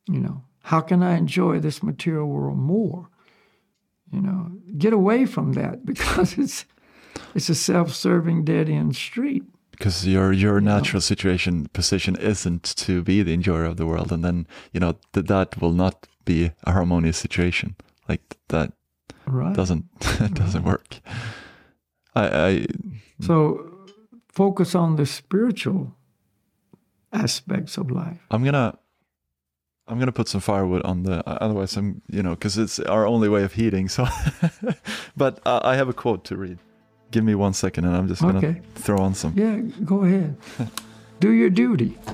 You 0.07 0.19
know, 0.19 0.43
how 0.63 0.81
can 0.81 1.03
I 1.03 1.15
enjoy 1.17 1.59
this 1.59 1.83
material 1.83 2.27
world 2.27 2.57
more? 2.57 3.09
You 4.11 4.21
know, 4.21 4.51
get 4.77 4.93
away 4.93 5.25
from 5.25 5.53
that 5.53 5.85
because 5.91 6.37
it's 6.37 6.65
it's 7.35 7.49
a 7.49 7.55
self-serving 7.55 8.45
dead-end 8.45 8.95
street. 8.95 9.43
Because 9.71 10.05
your 10.07 10.31
your 10.33 10.61
natural 10.61 11.01
situation 11.01 11.67
position 11.73 12.15
isn't 12.17 12.63
to 12.77 13.01
be 13.01 13.23
the 13.23 13.33
enjoyer 13.33 13.65
of 13.65 13.77
the 13.77 13.85
world, 13.85 14.11
and 14.11 14.23
then 14.23 14.45
you 14.73 14.79
know 14.79 14.95
that 15.13 15.27
that 15.27 15.59
will 15.61 15.73
not 15.73 16.07
be 16.25 16.51
a 16.63 16.71
harmonious 16.71 17.17
situation. 17.17 17.75
Like 18.07 18.37
that 18.47 18.73
Right. 19.27 19.55
doesn't 19.55 19.85
doesn't 20.33 20.63
work. 20.63 20.99
I, 22.15 22.27
I 22.47 22.65
So 23.21 23.85
focus 24.33 24.75
on 24.75 24.95
the 24.95 25.05
spiritual 25.05 25.95
aspects 27.13 27.77
of 27.77 27.89
life. 27.91 28.19
I'm 28.29 28.43
gonna 28.43 28.77
I'm 29.91 29.99
gonna 29.99 30.11
put 30.13 30.29
some 30.29 30.39
firewood 30.41 30.81
on 30.83 31.03
the. 31.03 31.21
Otherwise, 31.27 31.75
I'm 31.75 32.01
you 32.09 32.23
know 32.23 32.29
because 32.31 32.57
it's 32.57 32.79
our 32.79 33.05
only 33.05 33.27
way 33.27 33.43
of 33.43 33.51
heating. 33.53 33.89
So, 33.89 34.07
but 35.17 35.39
uh, 35.45 35.59
I 35.63 35.75
have 35.75 35.89
a 35.89 35.93
quote 35.93 36.23
to 36.25 36.37
read. 36.37 36.57
Give 37.11 37.25
me 37.25 37.35
one 37.35 37.51
second, 37.53 37.83
and 37.85 37.95
I'm 37.97 38.07
just 38.07 38.21
gonna 38.21 38.37
Okay. 38.37 38.61
throw 38.75 38.99
on 38.99 39.13
some. 39.13 39.33
Yeah, 39.35 39.57
go 39.83 40.05
ahead. 40.05 40.37
Do 41.19 41.31
your 41.31 41.49
duty. 41.49 41.97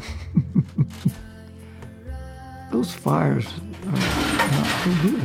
Those 2.72 2.92
fires 2.94 3.46
are 3.86 3.92
not 3.92 4.66
so 4.84 4.92
good. 5.04 5.22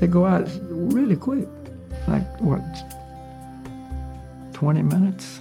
They 0.00 0.06
go 0.06 0.24
out 0.24 0.48
really 0.70 1.16
quick. 1.16 1.46
Like 2.08 2.26
what? 2.40 2.62
20 4.54 4.82
minutes? 4.82 5.40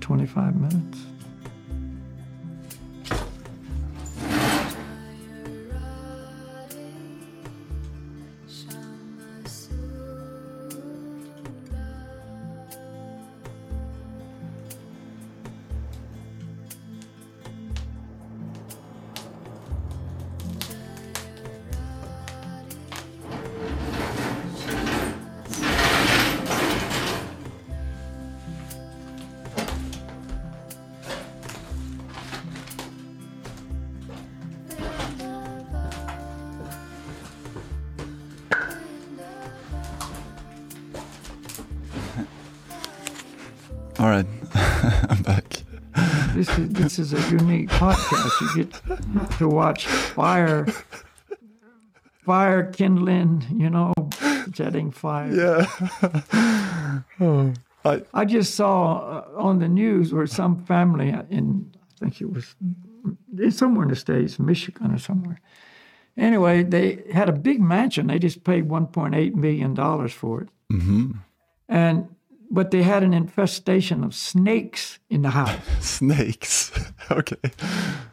25 0.00 0.54
minutes? 0.56 0.98
This 46.68 46.98
is, 46.98 47.12
a 47.12 47.20
unique 47.30 47.68
podcast. 47.70 48.56
You 48.56 48.64
get 48.64 49.38
to 49.38 49.48
watch 49.48 49.86
fire, 49.86 50.66
fire 52.24 52.70
kindling, 52.70 53.44
you 53.54 53.70
know, 53.70 53.92
jetting 54.50 54.90
fire. 54.90 55.32
Yeah. 55.32 57.02
oh, 57.20 57.52
I 57.84 58.02
I 58.12 58.24
just 58.24 58.54
saw 58.54 58.98
uh, 58.98 59.28
on 59.36 59.58
the 59.58 59.68
news 59.68 60.12
where 60.12 60.26
some 60.26 60.64
family 60.64 61.08
in, 61.30 61.72
I 61.74 61.98
think 61.98 62.20
it 62.20 62.32
was 62.32 62.54
it's 63.36 63.56
somewhere 63.56 63.84
in 63.84 63.90
the 63.90 63.96
States, 63.96 64.38
Michigan 64.38 64.92
or 64.92 64.98
somewhere. 64.98 65.40
Anyway, 66.16 66.62
they 66.62 67.02
had 67.12 67.28
a 67.28 67.32
big 67.32 67.60
mansion. 67.60 68.08
They 68.08 68.18
just 68.18 68.44
paid 68.44 68.68
$1.8 68.68 69.34
million 69.34 70.08
for 70.08 70.42
it. 70.42 70.48
And, 71.68 72.08
but 72.50 72.70
they 72.70 72.82
had 72.82 73.02
an 73.02 73.14
infestation 73.14 74.02
of 74.02 74.14
snakes 74.14 74.98
in 75.08 75.22
the 75.22 75.30
house. 75.30 75.60
snakes. 75.80 76.72
okay. 77.10 77.36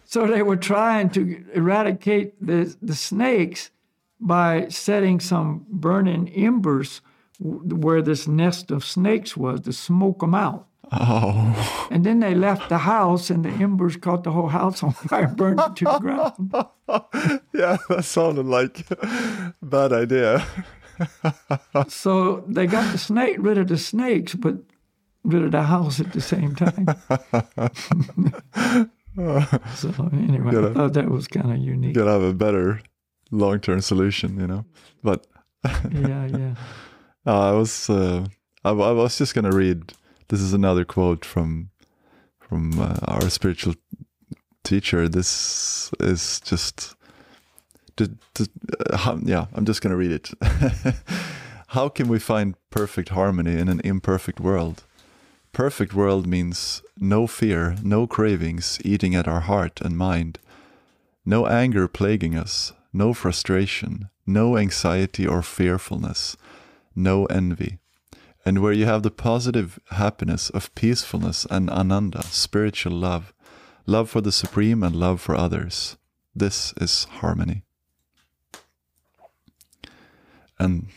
So 0.05 0.27
they 0.27 0.43
were 0.43 0.57
trying 0.57 1.09
to 1.11 1.43
eradicate 1.53 2.33
the, 2.45 2.75
the 2.81 2.95
snakes 2.95 3.71
by 4.19 4.67
setting 4.69 5.19
some 5.19 5.65
burning 5.69 6.29
embers 6.29 7.01
where 7.39 8.01
this 8.01 8.27
nest 8.27 8.71
of 8.71 8.83
snakes 8.83 9.37
was 9.37 9.61
to 9.61 9.73
smoke 9.73 10.19
them 10.19 10.33
out. 10.33 10.67
Oh, 10.91 11.87
And 11.91 12.05
then 12.05 12.21
they 12.21 12.33
left 12.33 12.69
the 12.69 12.77
house, 12.77 13.29
and 13.29 13.43
the 13.43 13.49
embers 13.49 13.97
caught 13.97 14.23
the 14.23 14.31
whole 14.31 14.47
house 14.47 14.81
on 14.83 14.93
fire, 14.93 15.27
burned 15.27 15.59
it 15.59 15.75
to 15.75 15.83
the 15.85 15.99
ground. 15.99 16.53
yeah, 17.53 17.77
that 17.89 18.05
sounded 18.05 18.45
like 18.45 18.89
a 18.91 19.53
bad 19.61 19.91
idea. 19.91 20.45
So 21.89 22.43
they 22.47 22.67
got 22.67 22.91
the 22.91 22.97
snake 22.97 23.37
rid 23.39 23.57
of 23.57 23.67
the 23.67 23.77
snakes, 23.77 24.35
but 24.35 24.55
rid 25.23 25.43
of 25.43 25.51
the 25.51 25.63
house 25.63 25.99
at 25.99 26.13
the 26.13 26.21
same 26.21 26.55
time. 26.55 26.85
so 29.75 30.09
anyway, 30.13 30.69
I 30.69 30.73
thought 30.73 30.93
that 30.93 31.09
was 31.09 31.27
kind 31.27 31.51
of 31.51 31.57
unique. 31.57 31.95
Gotta 31.95 32.11
have 32.11 32.21
a 32.21 32.33
better 32.33 32.81
long-term 33.31 33.81
solution, 33.81 34.39
you 34.39 34.47
know. 34.47 34.65
But 35.03 35.27
Yeah, 35.91 36.25
yeah. 36.25 36.55
Uh, 37.25 37.49
I 37.49 37.51
was 37.51 37.89
uh, 37.89 38.25
I, 38.63 38.69
I 38.69 38.91
was 38.91 39.17
just 39.17 39.35
gonna 39.35 39.51
read. 39.51 39.93
This 40.29 40.41
is 40.41 40.53
another 40.53 40.85
quote 40.85 41.25
from 41.25 41.69
from 42.39 42.79
uh, 42.79 42.95
our 43.07 43.29
spiritual 43.29 43.75
teacher. 44.63 45.09
This 45.09 45.91
is 45.99 46.39
just, 46.41 46.95
to, 47.97 48.11
to, 48.35 48.49
uh, 48.91 49.17
yeah. 49.23 49.47
I'm 49.53 49.65
just 49.65 49.81
gonna 49.81 49.97
read 49.97 50.11
it. 50.11 50.31
how 51.67 51.89
can 51.89 52.07
we 52.07 52.19
find 52.19 52.55
perfect 52.69 53.09
harmony 53.09 53.59
in 53.59 53.67
an 53.67 53.81
imperfect 53.83 54.39
world? 54.39 54.83
Perfect 55.51 55.93
world 55.93 56.27
means 56.27 56.81
no 56.97 57.27
fear, 57.27 57.75
no 57.83 58.07
cravings 58.07 58.79
eating 58.85 59.15
at 59.15 59.27
our 59.27 59.41
heart 59.41 59.81
and 59.81 59.97
mind, 59.97 60.39
no 61.25 61.47
anger 61.47 61.87
plaguing 61.87 62.35
us, 62.37 62.73
no 62.93 63.13
frustration, 63.13 64.09
no 64.25 64.57
anxiety 64.57 65.25
or 65.25 65.41
fearfulness, 65.41 66.37
no 66.95 67.25
envy, 67.25 67.79
and 68.45 68.61
where 68.61 68.73
you 68.73 68.85
have 68.85 69.03
the 69.03 69.11
positive 69.11 69.79
happiness 69.91 70.49
of 70.51 70.73
peacefulness 70.75 71.45
and 71.49 71.69
ananda, 71.69 72.23
spiritual 72.23 72.93
love, 72.93 73.33
love 73.85 74.09
for 74.09 74.21
the 74.21 74.31
supreme 74.31 74.83
and 74.83 74.95
love 74.95 75.19
for 75.19 75.35
others. 75.35 75.97
This 76.35 76.73
is 76.79 77.05
harmony. 77.05 77.63
And 80.59 80.87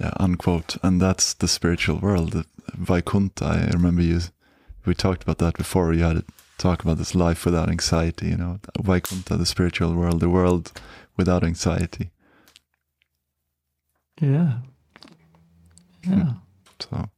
yeah, 0.00 0.12
unquote. 0.18 0.76
And 0.82 1.00
that's 1.00 1.34
the 1.34 1.48
spiritual 1.48 1.98
world. 1.98 2.44
Vaikuntha, 2.74 3.44
I 3.44 3.70
remember 3.72 4.02
you 4.02 4.20
we 4.86 4.94
talked 4.94 5.22
about 5.22 5.38
that 5.38 5.56
before. 5.56 5.92
You 5.92 6.04
had 6.04 6.16
to 6.16 6.24
talk 6.58 6.82
about 6.82 6.98
this 6.98 7.14
life 7.14 7.44
without 7.44 7.68
anxiety, 7.68 8.28
you 8.28 8.36
know. 8.36 8.60
Vaikuntha, 8.78 9.36
the 9.36 9.46
spiritual 9.46 9.94
world, 9.94 10.20
the 10.20 10.28
world 10.28 10.72
without 11.16 11.44
anxiety. 11.44 12.10
Yeah. 14.20 14.58
Hmm. 16.04 16.18
Yeah. 16.18 16.32
So 16.80 17.08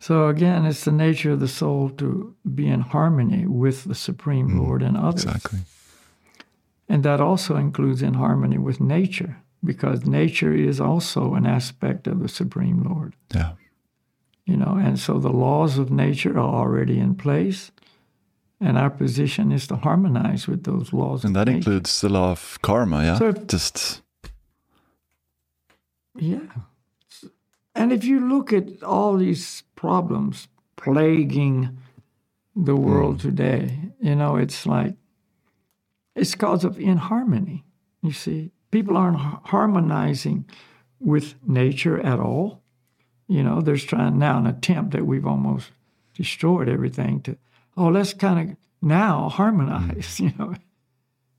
So 0.00 0.28
again, 0.28 0.66
it's 0.66 0.84
the 0.84 0.92
nature 0.92 1.32
of 1.32 1.40
the 1.40 1.48
soul 1.48 1.90
to 1.90 2.34
be 2.54 2.68
in 2.68 2.80
harmony 2.80 3.46
with 3.46 3.84
the 3.84 3.94
Supreme 3.94 4.50
hmm. 4.50 4.60
Lord 4.60 4.82
and 4.82 4.96
others. 4.96 5.24
exactly. 5.24 5.60
And 6.88 7.02
that 7.02 7.20
also 7.20 7.56
includes 7.56 8.02
in 8.02 8.14
harmony 8.14 8.58
with 8.58 8.80
nature, 8.80 9.36
because 9.62 10.06
nature 10.06 10.54
is 10.54 10.80
also 10.80 11.34
an 11.34 11.46
aspect 11.46 12.06
of 12.06 12.20
the 12.20 12.28
Supreme 12.28 12.82
Lord. 12.82 13.14
Yeah. 13.34 13.52
You 14.46 14.56
know, 14.56 14.78
and 14.80 14.98
so 14.98 15.18
the 15.18 15.32
laws 15.32 15.76
of 15.76 15.90
nature 15.90 16.38
are 16.38 16.54
already 16.62 16.98
in 16.98 17.14
place, 17.14 17.70
and 18.60 18.78
our 18.78 18.90
position 18.90 19.52
is 19.52 19.66
to 19.66 19.76
harmonize 19.76 20.48
with 20.48 20.64
those 20.64 20.92
laws. 20.92 21.24
And 21.24 21.36
that 21.36 21.48
includes 21.48 22.00
the 22.00 22.08
law 22.08 22.30
of 22.30 22.58
karma, 22.62 23.02
yeah? 23.02 23.18
So 23.18 23.28
if- 23.28 23.46
Just, 23.46 24.02
Yeah. 26.20 26.48
And 27.74 27.92
if 27.92 28.04
you 28.04 28.18
look 28.28 28.52
at 28.52 28.82
all 28.82 29.16
these 29.16 29.62
problems 29.76 30.48
plaguing 30.76 31.78
the 32.56 32.74
world 32.74 33.22
hmm. 33.22 33.28
today, 33.28 33.78
you 34.00 34.16
know, 34.16 34.36
it's 34.36 34.66
like, 34.66 34.94
it's 36.18 36.32
because 36.32 36.64
of 36.64 36.78
inharmony. 36.78 37.64
You 38.02 38.12
see, 38.12 38.50
people 38.70 38.96
aren't 38.96 39.18
harmonizing 39.18 40.44
with 41.00 41.34
nature 41.46 42.00
at 42.00 42.18
all. 42.20 42.62
You 43.28 43.42
know, 43.42 43.60
there's 43.60 43.84
trying 43.84 44.18
now 44.18 44.38
an 44.38 44.46
attempt 44.46 44.92
that 44.92 45.06
we've 45.06 45.26
almost 45.26 45.70
destroyed 46.14 46.68
everything 46.68 47.20
to, 47.22 47.36
oh, 47.76 47.88
let's 47.88 48.14
kind 48.14 48.50
of 48.50 48.56
now 48.80 49.28
harmonize, 49.28 50.18
you 50.24 50.32
know. 50.38 50.54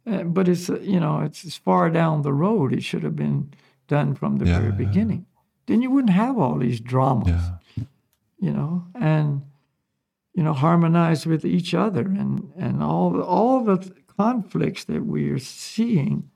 Uh, 0.05 0.23
But 0.23 0.47
it's, 0.47 0.69
uh, 0.69 0.79
you 0.79 0.99
know, 0.99 1.21
it's 1.21 1.45
as 1.45 1.57
far 1.57 1.89
down 1.89 2.21
the 2.21 2.33
road. 2.33 2.73
It 2.73 2.83
should 2.83 3.03
have 3.03 3.15
been 3.15 3.53
done 3.87 4.15
from 4.15 4.37
the 4.37 4.45
Yeah, 4.45 4.59
very 4.59 4.71
yeah. 4.71 4.77
beginning. 4.85 5.25
Then 5.65 5.81
you 5.81 5.91
wouldn't 5.91 6.13
have 6.13 6.37
all 6.37 6.57
these 6.57 6.79
dramas 6.79 7.29
yeah. 7.75 7.83
you 8.39 8.51
know, 8.51 8.85
and 8.95 9.41
you 10.33 10.43
know, 10.43 10.53
harmonize 10.53 11.25
with 11.25 11.43
each 11.43 11.73
other, 11.73 12.01
and 12.01 12.51
and 12.55 12.81
all 12.81 13.21
all 13.21 13.63
the 13.63 13.77
conflicts 14.19 14.83
that 14.83 15.05
we 15.05 15.29
are 15.29 15.39
seeing 15.39 16.29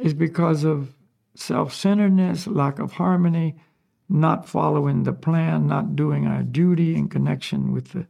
is 0.00 0.14
because 0.14 0.62
of 0.62 0.94
self-centeredness, 1.34 2.46
lack 2.46 2.78
of 2.78 2.92
harmony, 2.92 3.56
not 4.08 4.48
following 4.48 5.02
the 5.02 5.12
plan, 5.12 5.66
not 5.66 5.96
doing 5.96 6.24
our 6.28 6.44
duty 6.44 6.94
in 6.94 7.08
connection 7.08 7.72
with 7.72 7.88
the 7.88 8.06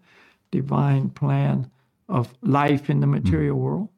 divine 0.51 1.09
plan 1.09 1.70
of 2.11 2.35
life 2.43 2.91
in 2.91 3.01
the 3.01 3.07
hmm. 3.07 3.12
material 3.12 3.57
world. 3.57 3.89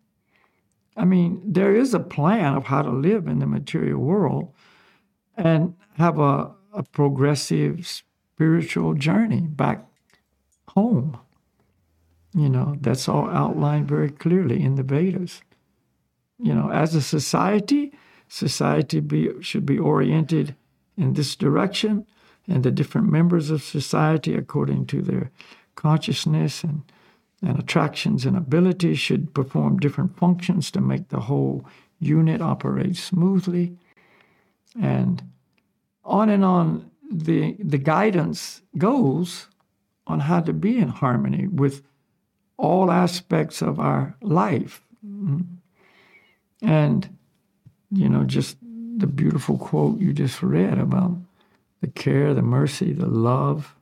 I 0.97 1.05
mean, 1.05 1.43
there 1.45 1.75
is 1.75 1.93
a 1.93 1.99
plan 1.99 2.55
of 2.55 2.67
how 2.67 2.83
to 2.83 2.91
live 2.91 3.27
in 3.27 3.41
the 3.41 3.47
material 3.47 3.99
world 3.99 4.55
and 5.37 5.75
have 5.97 6.21
a, 6.21 6.53
a 6.73 6.85
progressive 6.93 7.89
spiritual 7.89 8.95
journey 8.95 9.41
back 9.41 9.85
home. 10.69 11.19
You 12.37 12.51
know, 12.51 12.77
that's 12.83 13.09
all 13.09 13.31
outlined 13.31 13.89
very 13.89 14.11
clearly 14.11 14.63
in 14.63 14.75
the 14.75 14.83
Vedas. 14.83 15.41
You 16.39 16.55
know, 16.55 16.71
as 16.71 16.95
a 16.95 17.01
society, 17.01 17.93
society 18.29 19.01
be, 19.01 19.31
should 19.41 19.65
be 19.65 19.79
oriented 19.79 20.55
in 20.99 21.15
this 21.15 21.35
direction, 21.35 22.07
and 22.47 22.63
the 22.63 22.71
different 22.71 23.11
members 23.11 23.51
of 23.51 23.63
society, 23.63 24.35
according 24.35 24.85
to 24.89 25.01
their 25.01 25.31
consciousness 25.77 26.63
and, 26.63 26.83
and 27.41 27.59
attractions 27.59 28.27
and 28.27 28.37
abilities, 28.37 28.99
should 28.99 29.33
perform 29.33 29.79
different 29.79 30.19
functions 30.19 30.71
to 30.73 30.81
make 30.83 31.09
the 31.09 31.21
whole 31.21 31.65
unit 32.01 32.43
operate 32.43 32.97
smoothly. 32.97 33.75
And 34.79 35.23
on 36.05 36.29
and 36.29 36.45
on 36.45 36.91
the 37.11 37.57
the 37.59 37.79
guidance 37.79 38.61
goes 38.77 39.47
on 40.07 40.21
how 40.21 40.41
to 40.41 40.53
be 40.53 40.77
in 40.77 40.89
harmony 40.89 41.47
with 41.47 41.83
all 42.59 42.91
aspects 42.91 43.63
of 43.63 43.79
our 43.79 44.17
life. 44.23 44.83
And 46.63 47.09
you 47.93 48.09
know, 48.09 48.25
just 48.25 48.57
the 48.97 49.07
beautiful 49.07 49.59
quote 49.59 50.01
you 50.01 50.13
just 50.13 50.43
read 50.43 50.79
about 50.79 51.17
the 51.81 51.89
care, 51.89 52.35
the 52.35 52.43
mercy, 52.43 52.93
the 52.93 53.07
love, 53.07 53.77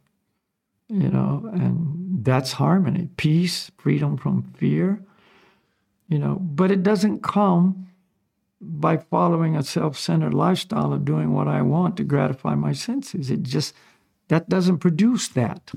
you 0.88 1.08
know, 1.08 1.48
and 1.52 2.24
that's 2.24 2.52
harmony, 2.52 3.08
peace, 3.16 3.70
freedom 3.78 4.16
from 4.16 4.42
fear, 4.56 5.00
you 6.08 6.18
know, 6.18 6.34
but 6.40 6.70
it 6.70 6.82
doesn't 6.82 7.22
come 7.22 7.86
by 8.60 8.96
following 8.96 9.56
a 9.56 9.62
self-centered 9.62 10.34
lifestyle 10.34 10.92
of 10.92 11.04
doing 11.04 11.32
what 11.32 11.48
I 11.48 11.62
want 11.62 11.96
to 11.96 12.04
gratify 12.04 12.54
my 12.54 12.72
senses. 12.72 13.30
It 13.30 13.42
just 13.42 13.74
that 14.28 14.48
doesn't 14.48 14.78
produce 14.78 15.28
that. 15.28 15.72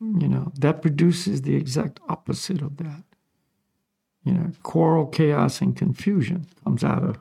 You 0.00 0.28
know, 0.28 0.52
that 0.58 0.82
produces 0.82 1.42
the 1.42 1.56
exact 1.56 2.00
opposite 2.08 2.60
of 2.60 2.76
that. 2.76 3.02
You 4.24 4.32
know, 4.32 4.52
quarrel, 4.62 5.06
chaos, 5.06 5.60
and 5.60 5.76
confusion 5.76 6.46
comes 6.64 6.84
out 6.84 7.02
of 7.02 7.18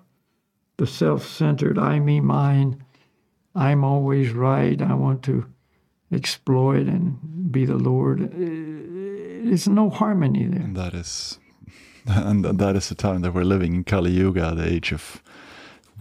the 0.78 0.88
self-centered 0.88 1.78
I, 1.78 2.00
me, 2.00 2.20
mine. 2.20 2.84
I'm 3.54 3.84
always 3.84 4.32
right. 4.32 4.82
I 4.82 4.94
want 4.94 5.24
to 5.24 5.46
exploit 6.12 6.88
and 6.88 7.52
be 7.52 7.66
the 7.66 7.78
Lord. 7.78 8.30
There's 8.32 9.68
no 9.68 9.90
harmony 9.90 10.46
there. 10.48 10.62
And 10.62 10.76
that 10.76 10.94
is, 10.94 11.40
and 12.06 12.44
that 12.44 12.76
is 12.76 12.90
the 12.90 12.96
time 12.96 13.22
that 13.22 13.34
we're 13.34 13.44
living 13.44 13.76
in 13.76 13.84
Kali 13.84 14.12
Yuga, 14.12 14.56
the 14.56 14.68
age 14.68 14.92
of. 14.92 15.22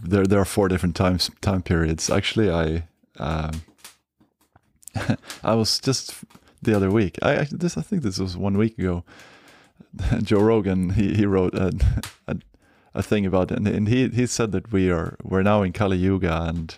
There, 0.03 0.25
there 0.25 0.41
are 0.41 0.45
four 0.45 0.67
different 0.67 0.95
times 0.95 1.31
time 1.39 1.61
periods. 1.61 2.09
Actually, 2.09 2.51
I, 2.51 2.83
um, 3.17 3.61
I 5.43 5.55
was 5.55 5.79
just 5.79 6.13
the 6.65 6.75
other 6.75 6.91
week. 6.91 7.17
I 7.21 7.39
I- 7.41 7.47
this 7.51 7.77
I 7.77 7.81
think 7.81 8.03
this 8.03 8.19
was 8.19 8.37
one 8.37 8.57
week 8.57 8.77
ago. 8.77 9.03
Joe 10.23 10.41
Rogan 10.41 10.91
he, 10.91 11.13
he 11.15 11.25
wrote 11.25 11.53
a, 11.55 11.73
a 12.27 12.37
a 12.93 13.03
thing 13.03 13.25
about 13.25 13.51
it, 13.51 13.57
and, 13.57 13.67
and 13.67 13.87
he 13.87 14.07
he 14.09 14.25
said 14.25 14.51
that 14.53 14.71
we 14.71 14.89
are 14.89 15.17
we're 15.23 15.43
now 15.43 15.61
in 15.63 15.73
Kali 15.73 15.97
Yuga, 15.97 16.43
and 16.43 16.77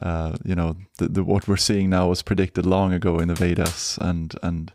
uh, 0.00 0.36
you 0.44 0.54
know 0.54 0.76
the, 0.98 1.08
the 1.08 1.24
what 1.24 1.46
we're 1.48 1.56
seeing 1.58 1.90
now 1.90 2.08
was 2.08 2.22
predicted 2.22 2.66
long 2.66 2.92
ago 2.92 3.18
in 3.18 3.28
the 3.28 3.34
Vedas, 3.34 3.98
and 4.00 4.34
and 4.42 4.72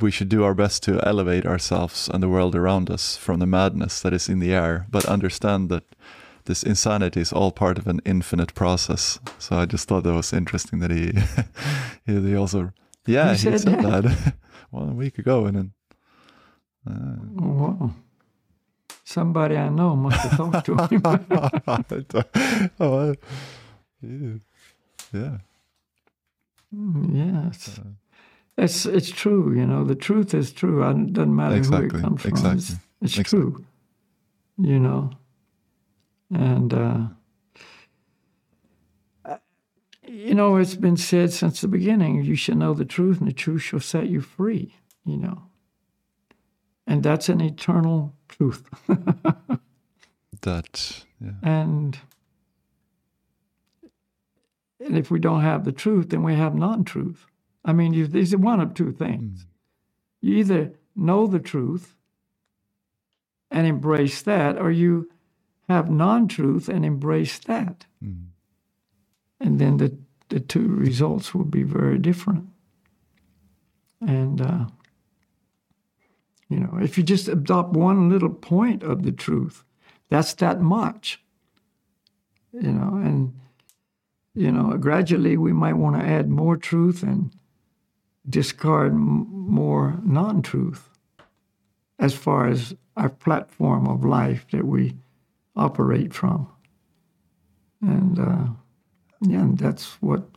we 0.00 0.10
should 0.10 0.28
do 0.28 0.44
our 0.44 0.54
best 0.54 0.82
to 0.82 1.00
elevate 1.06 1.46
ourselves 1.46 2.08
and 2.12 2.22
the 2.22 2.28
world 2.28 2.54
around 2.54 2.90
us 2.90 3.16
from 3.16 3.40
the 3.40 3.46
madness 3.46 4.02
that 4.02 4.12
is 4.12 4.28
in 4.28 4.38
the 4.38 4.52
air, 4.52 4.86
but 4.90 5.06
understand 5.06 5.70
that 5.70 5.84
this 6.44 6.62
insanity 6.62 7.20
is 7.20 7.32
all 7.32 7.50
part 7.52 7.78
of 7.78 7.86
an 7.86 8.00
infinite 8.04 8.54
process. 8.54 9.18
So 9.38 9.56
I 9.56 9.64
just 9.64 9.88
thought 9.88 10.04
that 10.04 10.12
was 10.12 10.32
interesting 10.32 10.80
that 10.80 10.90
he 10.90 11.12
he, 12.12 12.20
he 12.20 12.36
also 12.36 12.72
yeah 13.06 13.28
He 13.28 13.30
he 13.32 13.36
said 13.38 13.60
said, 13.60 13.80
that? 13.82 14.02
that, 14.04 14.34
one 14.70 14.96
week 14.96 15.18
ago, 15.18 15.46
and 15.46 15.56
then 15.56 15.72
uh, 16.86 17.16
Wow. 17.34 17.90
Somebody 19.04 19.56
I 19.56 19.68
know 19.68 19.94
must 19.96 20.16
have 20.20 20.36
talked 20.36 20.66
to 20.66 20.76
him. 20.76 21.02
oh, 22.80 23.10
I- 23.10 23.16
yeah. 24.02 24.34
yeah. 25.12 25.38
yes. 27.12 27.80
It's 28.56 28.86
it's 28.86 29.10
true, 29.10 29.54
you 29.54 29.66
know. 29.66 29.84
The 29.84 29.94
truth 29.94 30.34
is 30.34 30.52
true. 30.52 30.82
It 30.88 31.12
doesn't 31.12 31.34
matter 31.34 31.54
who 31.54 31.58
Exactly, 31.58 31.98
it 31.98 32.02
comes 32.02 32.22
from. 32.22 32.30
exactly, 32.32 32.58
It's, 32.58 32.70
it's 33.00 33.18
exactly. 33.18 33.40
true, 33.40 33.64
you 34.58 34.78
know. 34.78 35.10
And 36.30 36.72
uh, 36.72 36.78
uh, 36.78 37.06
you 40.12 40.34
know, 40.34 40.56
it's 40.56 40.74
been 40.74 40.96
said 40.96 41.32
since 41.32 41.60
the 41.60 41.68
beginning. 41.68 42.22
You 42.22 42.34
should 42.34 42.58
know 42.58 42.74
the 42.74 42.84
truth, 42.84 43.18
and 43.20 43.28
the 43.28 43.32
truth 43.32 43.62
shall 43.62 43.80
set 43.80 44.08
you 44.08 44.20
free. 44.20 44.74
You 45.04 45.16
know, 45.16 45.42
and 46.86 47.02
that's 47.02 47.28
an 47.28 47.40
eternal 47.40 48.14
truth. 48.28 48.68
That 50.42 51.04
yeah. 51.20 51.30
And 51.42 51.98
and 54.80 54.98
if 54.98 55.10
we 55.10 55.20
don't 55.20 55.42
have 55.42 55.64
the 55.64 55.72
truth, 55.72 56.10
then 56.10 56.22
we 56.22 56.34
have 56.34 56.54
non-truth. 56.54 57.26
I 57.64 57.72
mean, 57.72 57.92
you, 57.92 58.08
these 58.08 58.34
are 58.34 58.38
one 58.38 58.60
of 58.60 58.74
two 58.74 58.90
things. 58.90 59.46
You 60.20 60.36
either 60.38 60.72
know 60.96 61.28
the 61.28 61.38
truth 61.38 61.94
and 63.50 63.66
embrace 63.66 64.22
that, 64.22 64.58
or 64.58 64.72
you 64.72 65.08
have 65.68 65.88
non-truth 65.88 66.68
and 66.68 66.84
embrace 66.84 67.38
that. 67.40 67.86
Mm. 68.04 68.24
And 69.38 69.60
then 69.60 69.76
the, 69.76 69.96
the 70.32 70.40
two 70.40 70.66
results 70.66 71.34
would 71.34 71.50
be 71.50 71.62
very 71.62 71.98
different. 71.98 72.48
And, 74.00 74.40
uh, 74.40 74.64
you 76.48 76.58
know, 76.58 76.78
if 76.80 76.96
you 76.96 77.04
just 77.04 77.28
adopt 77.28 77.74
one 77.74 78.08
little 78.08 78.30
point 78.30 78.82
of 78.82 79.02
the 79.02 79.12
truth, 79.12 79.62
that's 80.08 80.32
that 80.34 80.62
much. 80.62 81.20
You 82.52 82.72
know, 82.72 82.96
and, 82.96 83.34
you 84.34 84.50
know, 84.50 84.74
gradually 84.78 85.36
we 85.36 85.52
might 85.52 85.74
want 85.74 86.00
to 86.00 86.06
add 86.06 86.30
more 86.30 86.56
truth 86.56 87.02
and 87.02 87.30
discard 88.26 88.92
m- 88.92 89.26
more 89.30 90.00
non 90.02 90.40
truth 90.40 90.88
as 91.98 92.14
far 92.14 92.48
as 92.48 92.74
our 92.96 93.10
platform 93.10 93.86
of 93.86 94.02
life 94.02 94.46
that 94.50 94.66
we 94.66 94.96
operate 95.56 96.14
from. 96.14 96.48
And, 97.82 98.18
uh, 98.18 98.46
yeah, 99.22 99.40
and 99.40 99.58
that's 99.58 100.00
what 100.02 100.28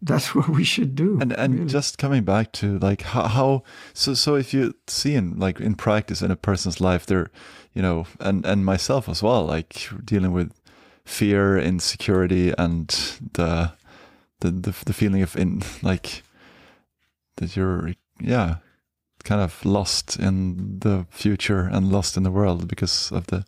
that's 0.00 0.34
what 0.34 0.48
we 0.48 0.64
should 0.64 0.94
do. 0.94 1.18
And 1.20 1.32
and 1.32 1.54
really. 1.54 1.66
just 1.66 1.98
coming 1.98 2.24
back 2.24 2.52
to 2.52 2.78
like 2.78 3.02
how, 3.02 3.28
how 3.28 3.62
so 3.92 4.14
so 4.14 4.34
if 4.34 4.52
you 4.52 4.74
see 4.86 5.14
in 5.14 5.38
like 5.38 5.60
in 5.60 5.74
practice 5.74 6.22
in 6.22 6.30
a 6.30 6.36
person's 6.36 6.80
life, 6.80 7.06
they're 7.06 7.30
you 7.72 7.82
know 7.82 8.06
and 8.20 8.44
and 8.44 8.64
myself 8.64 9.08
as 9.08 9.22
well, 9.22 9.44
like 9.44 9.88
dealing 10.04 10.32
with 10.32 10.52
fear, 11.04 11.58
insecurity, 11.58 12.52
and 12.58 12.88
the 13.34 13.72
the 14.40 14.50
the, 14.50 14.74
the 14.86 14.92
feeling 14.92 15.22
of 15.22 15.36
in 15.36 15.62
like 15.82 16.22
that 17.36 17.56
you're 17.56 17.94
yeah 18.20 18.56
kind 19.24 19.40
of 19.40 19.64
lost 19.64 20.18
in 20.18 20.80
the 20.80 21.06
future 21.10 21.68
and 21.72 21.92
lost 21.92 22.16
in 22.16 22.24
the 22.24 22.30
world 22.30 22.66
because 22.66 23.12
of 23.12 23.28
the 23.28 23.44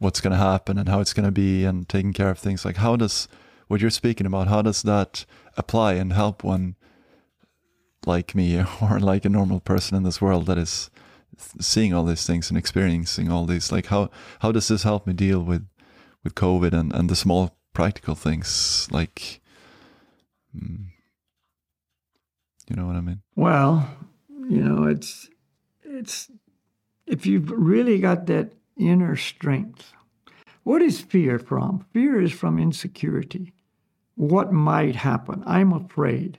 what's 0.00 0.20
going 0.20 0.32
to 0.32 0.36
happen 0.36 0.78
and 0.78 0.88
how 0.88 0.98
it's 0.98 1.12
going 1.12 1.24
to 1.24 1.30
be 1.30 1.64
and 1.64 1.88
taking 1.88 2.12
care 2.12 2.28
of 2.28 2.38
things 2.40 2.64
like 2.64 2.76
how 2.78 2.96
does 2.96 3.28
what 3.72 3.80
you're 3.80 3.88
speaking 3.88 4.26
about 4.26 4.48
how 4.48 4.60
does 4.60 4.82
that 4.82 5.24
apply 5.56 5.94
and 5.94 6.12
help 6.12 6.44
one 6.44 6.76
like 8.04 8.34
me 8.34 8.62
or 8.82 9.00
like 9.00 9.24
a 9.24 9.30
normal 9.30 9.60
person 9.60 9.96
in 9.96 10.02
this 10.02 10.20
world 10.20 10.44
that 10.44 10.58
is 10.58 10.90
seeing 11.58 11.94
all 11.94 12.04
these 12.04 12.26
things 12.26 12.50
and 12.50 12.58
experiencing 12.58 13.30
all 13.32 13.46
these 13.46 13.72
like 13.72 13.86
how 13.86 14.10
how 14.40 14.52
does 14.52 14.68
this 14.68 14.82
help 14.82 15.06
me 15.06 15.14
deal 15.14 15.42
with 15.42 15.66
with 16.22 16.34
covid 16.34 16.74
and 16.74 16.92
and 16.92 17.08
the 17.08 17.16
small 17.16 17.56
practical 17.72 18.14
things 18.14 18.86
like 18.90 19.40
mm, 20.54 20.88
you 22.68 22.76
know 22.76 22.86
what 22.86 22.96
i 22.96 23.00
mean? 23.00 23.22
Well 23.36 23.88
you 24.50 24.62
know 24.62 24.84
it's 24.84 25.30
it's 25.82 26.30
if 27.06 27.24
you've 27.24 27.50
really 27.50 27.98
got 28.00 28.26
that 28.26 28.52
inner 28.76 29.16
strength 29.16 29.94
what 30.64 30.80
is 30.80 31.00
fear 31.00 31.40
from? 31.40 31.86
Fear 31.92 32.20
is 32.20 32.30
from 32.30 32.56
insecurity 32.56 33.52
what 34.22 34.52
might 34.52 34.96
happen 34.96 35.42
i'm 35.46 35.72
afraid 35.72 36.38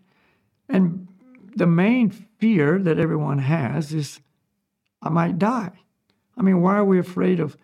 and 0.70 1.08
the 1.56 1.68
main 1.68 2.10
fear 2.10 2.80
that 2.80 3.00
everyone 3.00 3.40
has 3.40 3.94
is 3.94 4.20
i 5.02 5.10
might 5.10 5.38
die 5.38 5.72
i 6.38 6.42
mean 6.42 6.62
why 6.62 6.76
are 6.76 6.86
we 6.86 7.00
afraid 7.00 7.40
of 7.40 7.58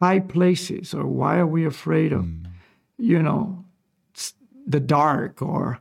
high 0.00 0.20
places 0.20 0.92
or 0.92 1.06
why 1.06 1.36
are 1.36 1.46
we 1.46 1.64
afraid 1.64 2.12
of 2.12 2.24
mm. 2.24 2.46
you 2.98 3.22
know 3.22 3.64
the 4.66 4.80
dark 4.80 5.40
or 5.40 5.78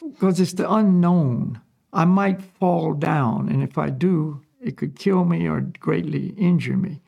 because 0.00 0.40
it's 0.40 0.54
the 0.54 0.70
unknown 0.70 1.60
I 1.92 2.04
might 2.04 2.42
fall 2.42 2.94
down, 2.94 3.48
and 3.48 3.62
if 3.62 3.78
I 3.78 3.90
do, 3.90 4.42
it 4.60 4.76
could 4.76 4.98
kill 4.98 5.24
me 5.24 5.48
or 5.48 5.60
greatly 5.60 6.28
injure 6.36 6.76
me. 6.76 7.00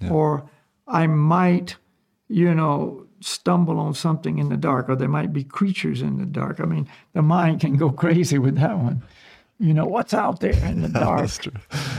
Yeah. 0.00 0.10
Or 0.10 0.50
I 0.86 1.06
might, 1.06 1.76
you 2.28 2.54
know, 2.54 3.05
stumble 3.20 3.78
on 3.78 3.94
something 3.94 4.38
in 4.38 4.48
the 4.48 4.56
dark, 4.56 4.88
or 4.88 4.96
there 4.96 5.08
might 5.08 5.32
be 5.32 5.44
creatures 5.44 6.02
in 6.02 6.18
the 6.18 6.26
dark. 6.26 6.60
I 6.60 6.64
mean, 6.64 6.88
the 7.12 7.22
mind 7.22 7.60
can 7.60 7.76
go 7.76 7.90
crazy 7.90 8.38
with 8.38 8.56
that 8.56 8.78
one. 8.78 9.02
You 9.58 9.72
know, 9.72 9.86
what's 9.86 10.14
out 10.14 10.40
there 10.40 10.52
in 10.64 10.82
the 10.82 10.88
dark? 11.00 11.30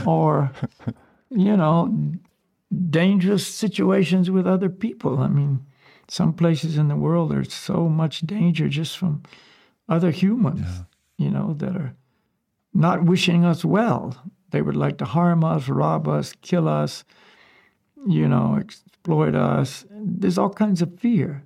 or, 0.06 0.52
you 1.30 1.56
know, 1.56 1.94
dangerous 2.90 3.46
situations 3.46 4.30
with 4.30 4.46
other 4.46 4.68
people. 4.68 5.18
I 5.18 5.28
mean, 5.28 5.66
some 6.08 6.32
places 6.32 6.78
in 6.78 6.88
the 6.88 6.96
world 6.96 7.30
there's 7.30 7.52
so 7.52 7.88
much 7.88 8.20
danger 8.20 8.68
just 8.68 8.96
from 8.96 9.22
other 9.88 10.10
humans, 10.10 10.60
yeah. 10.64 11.24
you 11.24 11.30
know, 11.30 11.54
that 11.54 11.76
are 11.76 11.94
not 12.72 13.04
wishing 13.04 13.44
us 13.44 13.64
well. 13.64 14.16
They 14.50 14.62
would 14.62 14.76
like 14.76 14.98
to 14.98 15.04
harm 15.04 15.44
us, 15.44 15.68
rob 15.68 16.08
us, 16.08 16.32
kill 16.40 16.68
us, 16.68 17.04
you 18.06 18.28
know, 18.28 18.62
exploit 18.98 19.34
us. 19.34 19.84
There's 19.90 20.38
all 20.38 20.50
kinds 20.50 20.82
of 20.82 20.98
fear. 20.98 21.42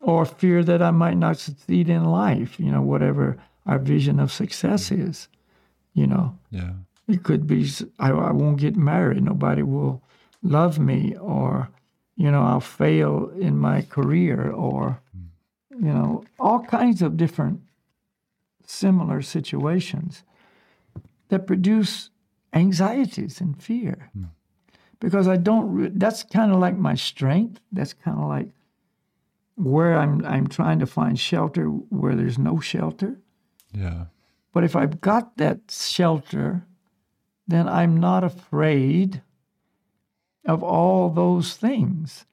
Or 0.00 0.26
fear 0.26 0.62
that 0.64 0.82
I 0.82 0.90
might 0.90 1.16
not 1.16 1.38
succeed 1.38 1.88
in 1.88 2.04
life, 2.04 2.60
you 2.60 2.70
know, 2.70 2.82
whatever 2.82 3.38
our 3.64 3.78
vision 3.78 4.20
of 4.20 4.30
success 4.30 4.92
is, 4.92 5.28
you 5.94 6.06
know. 6.06 6.38
Yeah. 6.50 6.72
It 7.08 7.22
could 7.22 7.46
be 7.46 7.66
I, 7.98 8.10
I 8.10 8.32
won't 8.32 8.60
get 8.60 8.76
married, 8.76 9.22
nobody 9.22 9.62
will 9.62 10.02
love 10.42 10.78
me, 10.78 11.16
or, 11.16 11.70
you 12.16 12.30
know, 12.30 12.42
I'll 12.42 12.60
fail 12.60 13.30
in 13.40 13.56
my 13.56 13.80
career, 13.80 14.50
or, 14.50 15.00
you 15.70 15.92
know, 15.92 16.24
all 16.38 16.60
kinds 16.60 17.00
of 17.00 17.16
different 17.16 17.60
similar 18.66 19.22
situations 19.22 20.22
that 21.28 21.46
produce 21.46 22.10
anxieties 22.52 23.40
and 23.40 23.62
fear. 23.62 24.10
Mm. 24.16 24.28
Because 25.04 25.28
I 25.28 25.36
don't, 25.36 25.70
re- 25.70 25.90
that's 25.92 26.22
kind 26.22 26.50
of 26.50 26.58
like 26.58 26.78
my 26.78 26.94
strength. 26.94 27.60
That's 27.70 27.92
kind 27.92 28.18
of 28.18 28.26
like 28.26 28.48
where 29.56 29.96
I'm, 29.96 30.24
I'm 30.24 30.46
trying 30.46 30.78
to 30.78 30.86
find 30.86 31.18
shelter 31.18 31.66
where 31.66 32.14
there's 32.14 32.38
no 32.38 32.58
shelter. 32.58 33.20
Yeah. 33.72 34.06
But 34.52 34.64
if 34.64 34.74
I've 34.74 35.00
got 35.02 35.36
that 35.36 35.70
shelter, 35.70 36.64
then 37.46 37.68
I'm 37.68 37.98
not 38.00 38.24
afraid 38.24 39.22
of 40.46 40.62
all 40.62 41.10
those 41.10 41.54
things. 41.54 42.24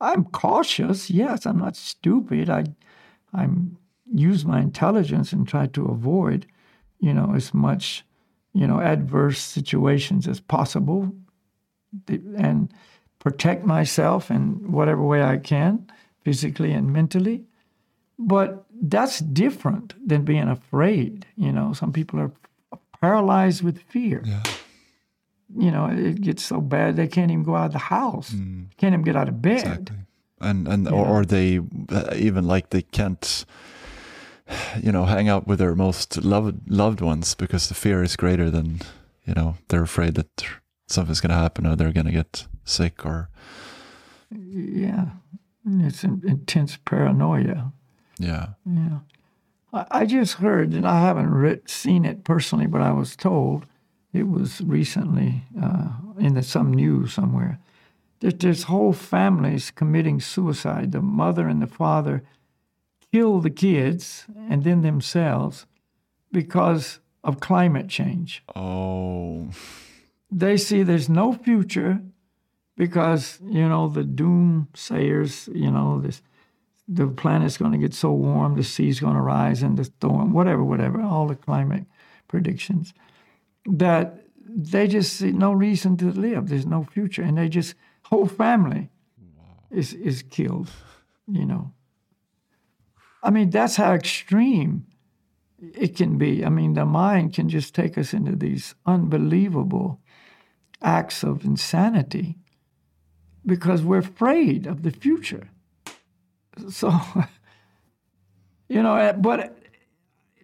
I'm 0.00 0.24
cautious, 0.24 1.10
yes, 1.10 1.46
I'm 1.46 1.58
not 1.58 1.76
stupid. 1.76 2.50
I 2.50 2.64
I'm 3.32 3.78
use 4.12 4.44
my 4.44 4.60
intelligence 4.60 5.32
and 5.32 5.46
try 5.46 5.66
to 5.66 5.86
avoid, 5.86 6.46
you 6.98 7.12
know, 7.12 7.32
as 7.34 7.52
much, 7.52 8.04
you 8.52 8.66
know, 8.66 8.80
adverse 8.80 9.38
situations 9.40 10.26
as 10.28 10.40
possible 10.40 11.12
and 12.08 12.72
protect 13.18 13.64
myself 13.64 14.30
in 14.30 14.70
whatever 14.72 15.02
way 15.02 15.22
I 15.22 15.38
can, 15.38 15.90
physically 16.22 16.72
and 16.72 16.92
mentally. 16.92 17.44
But 18.18 18.64
that's 18.80 19.20
different 19.20 19.94
than 20.06 20.24
being 20.24 20.48
afraid. 20.48 21.26
You 21.36 21.52
know, 21.52 21.72
some 21.72 21.92
people 21.92 22.20
are 22.20 22.32
paralyzed 23.00 23.62
with 23.62 23.80
fear. 23.82 24.22
Yeah. 24.24 24.42
You 25.56 25.70
know, 25.70 25.86
it 25.86 26.20
gets 26.20 26.44
so 26.44 26.60
bad 26.60 26.96
they 26.96 27.08
can't 27.08 27.30
even 27.30 27.44
go 27.44 27.56
out 27.56 27.66
of 27.66 27.72
the 27.72 27.78
house, 27.78 28.32
mm. 28.32 28.66
can't 28.76 28.92
even 28.92 29.04
get 29.04 29.16
out 29.16 29.28
of 29.28 29.40
bed. 29.40 29.60
Exactly. 29.60 29.96
And 30.40 30.68
and 30.68 30.88
or, 30.88 31.06
or, 31.06 31.24
they 31.24 31.58
uh, 31.88 32.14
even 32.14 32.46
like 32.46 32.70
they 32.70 32.82
can't 32.82 33.44
you 34.82 34.92
know, 34.92 35.04
hang 35.04 35.28
out 35.28 35.46
with 35.46 35.58
their 35.58 35.74
most 35.74 36.22
loved 36.22 36.70
loved 36.70 37.00
ones 37.00 37.34
because 37.34 37.68
the 37.68 37.74
fear 37.74 38.02
is 38.02 38.16
greater 38.16 38.50
than, 38.50 38.80
you 39.26 39.34
know, 39.34 39.56
they're 39.68 39.82
afraid 39.82 40.14
that 40.14 40.44
something's 40.88 41.20
going 41.20 41.30
to 41.30 41.36
happen 41.36 41.66
or 41.66 41.76
they're 41.76 41.92
going 41.92 42.06
to 42.06 42.12
get 42.12 42.46
sick 42.64 43.04
or. 43.06 43.30
Yeah, 44.30 45.06
it's 45.64 46.04
intense 46.04 46.76
paranoia. 46.76 47.72
Yeah. 48.18 48.48
Yeah. 48.66 48.98
I 49.72 50.06
just 50.06 50.34
heard, 50.34 50.72
and 50.72 50.86
I 50.86 51.00
haven't 51.02 51.32
read, 51.32 51.68
seen 51.68 52.04
it 52.04 52.24
personally, 52.24 52.66
but 52.66 52.80
I 52.80 52.90
was 52.90 53.14
told 53.14 53.66
it 54.12 54.28
was 54.28 54.62
recently 54.62 55.44
uh, 55.62 55.88
in 56.18 56.34
the, 56.34 56.42
some 56.42 56.72
news 56.72 57.12
somewhere 57.12 57.58
that 58.20 58.40
there's 58.40 58.64
whole 58.64 58.92
families 58.92 59.70
committing 59.70 60.20
suicide. 60.20 60.92
The 60.92 61.02
mother 61.02 61.46
and 61.46 61.62
the 61.62 61.66
father 61.66 62.24
kill 63.12 63.40
the 63.40 63.50
kids 63.50 64.24
and 64.48 64.64
then 64.64 64.80
themselves 64.82 65.66
because 66.32 67.00
of 67.22 67.40
climate 67.40 67.88
change. 67.88 68.42
Oh. 68.56 69.48
They 70.30 70.56
see 70.56 70.82
there's 70.82 71.08
no 71.08 71.32
future 71.32 72.00
because, 72.76 73.40
you 73.42 73.68
know, 73.68 73.88
the 73.88 74.04
doomsayers, 74.04 75.54
you 75.54 75.70
know, 75.70 76.00
this 76.00 76.22
the 76.90 77.06
planet's 77.06 77.58
going 77.58 77.72
to 77.72 77.78
get 77.78 77.92
so 77.92 78.10
warm, 78.12 78.56
the 78.56 78.64
sea's 78.64 78.98
going 78.98 79.14
to 79.14 79.20
rise, 79.20 79.62
and 79.62 79.76
the 79.76 79.84
storm, 79.84 80.32
whatever, 80.32 80.64
whatever, 80.64 81.02
all 81.02 81.26
the 81.26 81.36
climate 81.36 81.84
predictions, 82.28 82.94
that 83.66 84.24
they 84.48 84.88
just 84.88 85.12
see 85.12 85.30
no 85.30 85.52
reason 85.52 85.98
to 85.98 86.06
live. 86.06 86.48
There's 86.48 86.66
no 86.66 86.84
future, 86.84 87.22
and 87.22 87.36
they 87.36 87.50
just 87.50 87.74
whole 88.04 88.26
family 88.26 88.88
wow. 89.36 89.44
is 89.70 89.92
is 89.92 90.22
killed, 90.22 90.70
you 91.26 91.44
know. 91.44 91.72
I 93.22 93.30
mean, 93.30 93.50
that's 93.50 93.76
how 93.76 93.92
extreme 93.92 94.86
it 95.60 95.96
can 95.96 96.16
be. 96.16 96.44
I 96.44 96.48
mean, 96.48 96.74
the 96.74 96.86
mind 96.86 97.34
can 97.34 97.48
just 97.48 97.74
take 97.74 97.98
us 97.98 98.14
into 98.14 98.36
these 98.36 98.74
unbelievable 98.86 100.00
acts 100.82 101.22
of 101.22 101.44
insanity 101.44 102.36
because 103.44 103.82
we're 103.82 103.98
afraid 103.98 104.66
of 104.66 104.82
the 104.82 104.90
future. 104.90 105.48
So, 106.70 106.92
you 108.68 108.82
know, 108.82 108.96
eh, 108.96 109.12
but 109.12 109.56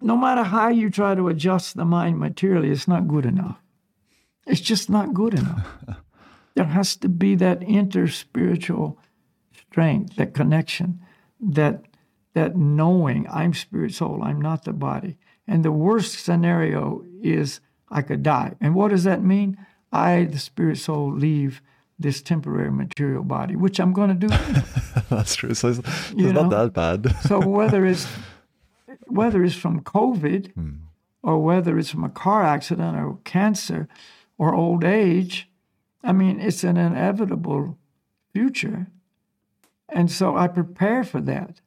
no 0.00 0.16
matter 0.16 0.42
how 0.42 0.68
you 0.68 0.90
try 0.90 1.14
to 1.14 1.28
adjust 1.28 1.76
the 1.76 1.84
mind 1.84 2.18
materially, 2.18 2.70
it's 2.70 2.88
not 2.88 3.08
good 3.08 3.26
enough. 3.26 3.58
It's 4.46 4.60
just 4.60 4.90
not 4.90 5.14
good 5.14 5.34
enough. 5.34 5.66
there 6.54 6.66
has 6.66 6.96
to 6.96 7.08
be 7.08 7.34
that 7.36 7.60
interspiritual 7.60 8.96
strength, 9.56 10.16
that 10.16 10.34
connection, 10.34 11.00
that 11.40 11.84
that 12.34 12.56
knowing 12.56 13.26
I'm 13.30 13.54
spirit 13.54 13.94
soul, 13.94 14.20
I'm 14.22 14.40
not 14.40 14.64
the 14.64 14.72
body. 14.72 15.16
And 15.46 15.64
the 15.64 15.72
worst 15.72 16.24
scenario 16.24 17.04
is 17.22 17.60
I 17.88 18.02
could 18.02 18.22
die. 18.22 18.54
And 18.60 18.74
what 18.74 18.90
does 18.90 19.04
that 19.04 19.22
mean? 19.22 19.56
I, 19.94 20.24
the 20.24 20.38
spirit 20.38 20.78
soul, 20.78 21.12
leave 21.12 21.62
this 21.98 22.20
temporary 22.22 22.70
material 22.72 23.22
body, 23.22 23.54
which 23.56 23.78
I'm 23.78 23.92
going 23.92 24.08
to 24.18 24.26
do. 24.26 24.28
That's 25.08 25.36
true. 25.36 25.54
So 25.54 25.68
it's, 25.68 25.78
it's 25.78 26.32
not 26.32 26.50
that 26.50 26.72
bad. 26.74 27.14
so 27.22 27.38
whether 27.46 27.86
it's 27.86 28.06
whether 29.06 29.44
it's 29.44 29.54
from 29.54 29.80
COVID 29.82 30.52
hmm. 30.54 30.70
or 31.22 31.38
whether 31.38 31.78
it's 31.78 31.90
from 31.90 32.04
a 32.04 32.08
car 32.10 32.42
accident 32.42 32.96
or 32.96 33.18
cancer 33.24 33.86
or 34.38 34.54
old 34.54 34.82
age, 34.84 35.48
I 36.02 36.12
mean, 36.12 36.40
it's 36.40 36.64
an 36.64 36.76
inevitable 36.76 37.78
future. 38.32 38.88
And 39.88 40.10
so 40.10 40.36
I 40.36 40.48
prepare 40.48 41.04
for 41.04 41.20
that. 41.20 41.60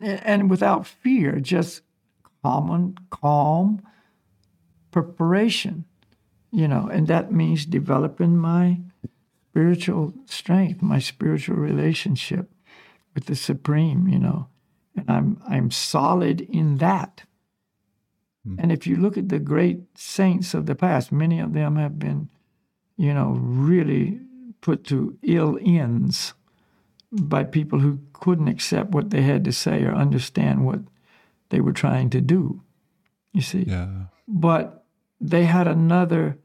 A- 0.00 0.28
And 0.28 0.48
without 0.50 0.86
fear, 0.86 1.40
just 1.40 1.82
common, 2.44 2.96
calm 3.10 3.82
preparation, 4.90 5.84
you 6.50 6.68
know, 6.68 6.88
and 6.90 7.06
that 7.08 7.32
means 7.32 7.66
developing 7.66 8.36
my 8.36 8.80
spiritual 9.50 10.14
strength, 10.26 10.82
my 10.82 10.98
spiritual 10.98 11.56
relationship 11.56 12.50
with 13.14 13.26
the 13.26 13.36
Supreme, 13.36 14.08
you 14.08 14.18
know, 14.18 14.48
and 14.96 15.10
I'm 15.10 15.42
I'm 15.48 15.70
solid 15.70 16.40
in 16.40 16.78
that. 16.78 17.24
Hmm. 18.46 18.56
And 18.58 18.72
if 18.72 18.86
you 18.86 18.96
look 18.96 19.18
at 19.18 19.28
the 19.28 19.38
great 19.38 19.80
saints 19.96 20.54
of 20.54 20.66
the 20.66 20.74
past, 20.74 21.12
many 21.12 21.40
of 21.40 21.52
them 21.52 21.76
have 21.76 21.98
been, 21.98 22.30
you 22.96 23.12
know, 23.12 23.36
really 23.38 24.20
put 24.60 24.84
to 24.84 25.18
ill 25.22 25.58
ends 25.60 26.34
by 27.10 27.44
people 27.44 27.80
who 27.80 28.00
couldn't 28.12 28.48
accept 28.48 28.90
what 28.90 29.10
they 29.10 29.22
had 29.22 29.44
to 29.44 29.52
say 29.52 29.82
or 29.82 29.94
understand 29.94 30.64
what 30.64 30.80
they 31.48 31.60
were 31.60 31.72
trying 31.72 32.10
to 32.10 32.20
do. 32.20 32.62
You 33.32 33.40
see? 33.40 33.64
Yeah. 33.66 34.06
but 34.26 34.77
they 35.20 35.44
had 35.44 35.66
another 35.66 36.38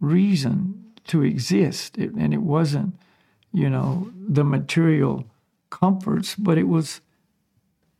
reason 0.00 0.92
to 1.04 1.22
exist. 1.22 1.96
It- 1.98 2.14
and 2.14 2.32
it 2.34 2.42
wasn't 2.42 2.94
you 3.52 3.70
know 3.70 4.10
the 4.28 4.44
material 4.44 5.24
comforts 5.70 6.34
but 6.34 6.58
it 6.58 6.68
was 6.68 7.00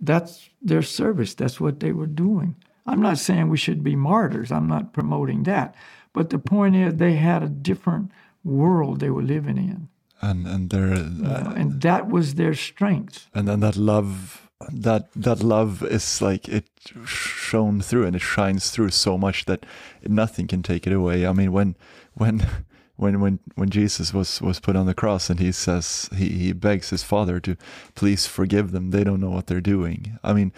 that's 0.01 0.51
their 0.61 0.83
service. 0.83 1.35
That's 1.35 1.61
what 1.61 1.81
they 1.81 1.93
were 1.93 2.07
doing. 2.07 2.57
I'm 2.87 3.01
not 3.01 3.19
saying 3.19 3.49
we 3.49 3.57
should 3.57 3.83
be 3.83 3.97
martyrs. 3.97 4.53
I'm 4.53 4.69
not 4.69 4.93
promoting 4.93 5.45
that. 5.45 5.75
But 6.13 6.31
the 6.31 6.39
point 6.39 6.77
is 6.77 6.95
they 6.95 7.17
had 7.17 7.43
a 7.43 7.49
different 7.49 8.11
world 8.45 9.01
they 9.01 9.11
were 9.11 9.23
living 9.23 9.57
in. 9.57 9.89
And 10.23 10.47
and 10.47 10.71
there 10.71 10.95
you 10.97 11.23
know, 11.23 11.53
and 11.57 11.81
that 11.83 12.09
was 12.11 12.35
their 12.35 12.55
strength. 12.55 13.29
And 13.35 13.47
then 13.49 13.61
that 13.61 13.77
love 13.77 14.46
that 14.73 15.09
that 15.15 15.43
love 15.43 15.83
is 15.83 16.23
like 16.23 16.49
it 16.49 16.65
shone 17.05 17.81
through 17.81 18.07
and 18.07 18.17
it 18.17 18.23
shines 18.23 18.71
through 18.71 18.91
so 18.91 19.19
much 19.19 19.45
that 19.45 19.67
nothing 20.07 20.47
can 20.47 20.63
take 20.63 20.87
it 20.87 20.93
away. 20.93 21.27
I 21.27 21.33
mean 21.33 21.53
when 21.53 21.77
when 22.15 22.47
when 22.97 23.21
when 23.21 23.39
when 23.57 23.69
jesus 23.69 24.15
was 24.15 24.41
was 24.41 24.59
put 24.59 24.75
on 24.75 24.87
the 24.87 24.95
cross 24.95 25.29
and 25.29 25.39
he 25.39 25.53
says 25.53 26.09
he 26.17 26.31
he 26.31 26.53
begs 26.55 26.89
his 26.89 27.03
father 27.03 27.39
to 27.39 27.55
please 27.95 28.27
forgive 28.27 28.71
them 28.71 28.91
they 28.91 29.05
don't 29.05 29.21
know 29.21 29.31
what 29.31 29.47
they're 29.47 29.61
doing. 29.61 30.19
I 30.25 30.33
mean 30.33 30.53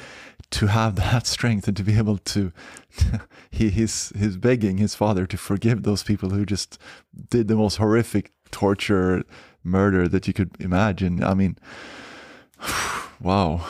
to 0.51 0.69
have 0.69 0.95
that 1.11 1.27
strength 1.27 1.67
and 1.67 1.77
to 1.77 1.83
be 1.83 1.99
able 1.99 2.19
to 2.19 2.53
he 3.51 3.71
he's 3.71 4.13
he's 4.17 4.37
begging 4.37 4.79
his 4.79 4.95
father 4.95 5.27
to 5.27 5.37
forgive 5.37 5.83
those 5.83 6.05
people 6.05 6.31
who 6.31 6.47
just 6.47 6.79
did 7.31 7.49
the 7.49 7.57
most 7.57 7.77
horrific 7.77 8.31
torture 8.53 9.25
murder 9.65 10.09
that 10.09 10.27
you 10.29 10.33
could 10.33 10.57
imagine. 10.61 11.25
I 11.25 11.35
mean 11.35 11.59
wow 13.21 13.67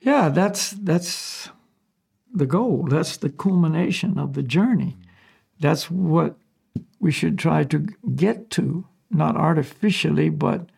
Yeah, 0.00 0.28
that's 0.28 0.70
that's 0.70 1.50
the 2.32 2.46
goal. 2.46 2.86
That's 2.88 3.16
the 3.16 3.30
culmination 3.30 4.18
of 4.18 4.34
the 4.34 4.42
journey. 4.42 4.96
That's 5.58 5.90
what 5.90 6.36
we 6.98 7.12
should 7.12 7.38
try 7.38 7.64
to 7.64 7.86
get 8.14 8.50
to, 8.50 8.86
not 9.10 9.36
artificially, 9.36 10.30
but 10.30 10.70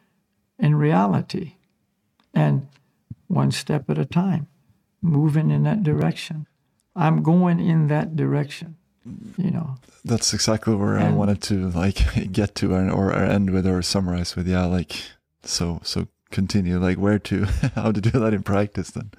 in 0.58 0.74
reality. 0.76 1.54
And 2.34 2.68
one 3.28 3.50
step 3.50 3.88
at 3.90 3.98
a 3.98 4.04
time, 4.04 4.46
moving 5.00 5.50
in 5.50 5.62
that 5.64 5.82
direction. 5.82 6.46
I'm 6.94 7.22
going 7.22 7.60
in 7.60 7.88
that 7.88 8.16
direction, 8.16 8.76
you 9.38 9.50
know. 9.50 9.76
that's 10.04 10.34
exactly 10.34 10.74
where 10.74 10.98
i 10.98 11.08
wanted 11.10 11.40
to 11.40 11.70
like 11.70 11.98
get 12.32 12.54
to 12.56 12.74
and 12.74 12.90
or 12.90 13.12
end 13.12 13.50
with 13.50 13.66
or 13.66 13.82
summarize 13.82 14.36
with 14.36 14.48
yeah 14.48 14.64
like 14.64 14.92
so 15.42 15.80
so 15.82 16.06
continue 16.32 16.78
like 16.78 16.98
where 16.98 17.18
to 17.20 17.44
how 17.74 17.92
to 17.92 18.00
do 18.00 18.10
that 18.10 18.34
in 18.34 18.42
practice 18.42 18.90
then? 18.90 19.12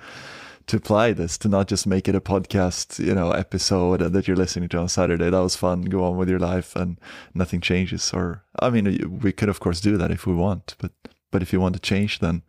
To 0.68 0.78
apply 0.78 1.12
this 1.12 1.38
to 1.40 1.50
not 1.50 1.68
just 1.68 1.86
make 1.86 2.08
it 2.08 2.16
a 2.16 2.22
podcast 2.22 3.00
you 3.00 3.14
know 3.14 3.32
episode 3.32 4.02
uh, 4.02 4.10
that 4.10 4.28
you're 4.28 4.38
listening 4.38 4.70
to 4.70 4.80
on 4.80 4.90
saturday. 4.90 5.30
That 5.30 5.40
was 5.40 5.56
fun. 5.56 5.84
Go 5.84 6.04
on 6.04 6.18
with 6.18 6.30
your 6.30 6.40
life 6.40 6.76
and 6.76 7.00
nothing 7.34 7.62
changes. 7.62 8.12
Or 8.14 8.44
i 8.60 8.70
mean 8.70 9.20
we 9.22 9.32
could 9.32 9.50
of 9.50 9.60
course 9.60 9.82
do 9.82 9.98
that 9.98 10.12
if 10.12 10.26
we 10.26 10.34
want 10.34 10.76
but 10.80 10.92
but 11.32 11.42
if 11.42 11.54
you 11.54 11.62
want 11.62 11.76
to 11.76 11.82
change 11.82 12.20
then 12.20 12.44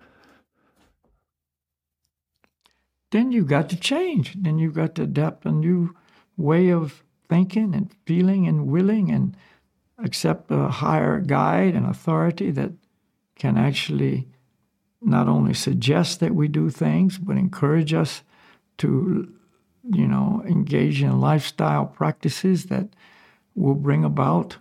then 3.14 3.30
you 3.30 3.44
got 3.44 3.68
to 3.68 3.76
change. 3.76 4.34
Then 4.34 4.58
you 4.58 4.72
got 4.72 4.96
to 4.96 5.04
adapt 5.04 5.46
a 5.46 5.52
new 5.52 5.94
way 6.36 6.70
of 6.70 7.04
thinking 7.28 7.72
and 7.72 7.94
feeling 8.04 8.48
and 8.48 8.66
willing 8.66 9.08
and 9.08 9.36
accept 9.98 10.50
a 10.50 10.66
higher 10.66 11.20
guide 11.20 11.76
and 11.76 11.86
authority 11.86 12.50
that 12.50 12.72
can 13.36 13.56
actually 13.56 14.26
not 15.04 15.28
only 15.28 15.54
suggest 15.54 16.20
that 16.20 16.34
we 16.34 16.48
do 16.48 16.70
things, 16.70 17.18
but 17.18 17.36
encourage 17.36 17.92
us 17.92 18.22
to, 18.78 19.30
you 19.92 20.08
know, 20.08 20.42
engage 20.46 21.02
in 21.02 21.20
lifestyle 21.20 21.86
practices 21.86 22.66
that 22.66 22.88
will 23.54 23.74
bring 23.74 24.04
about 24.04 24.56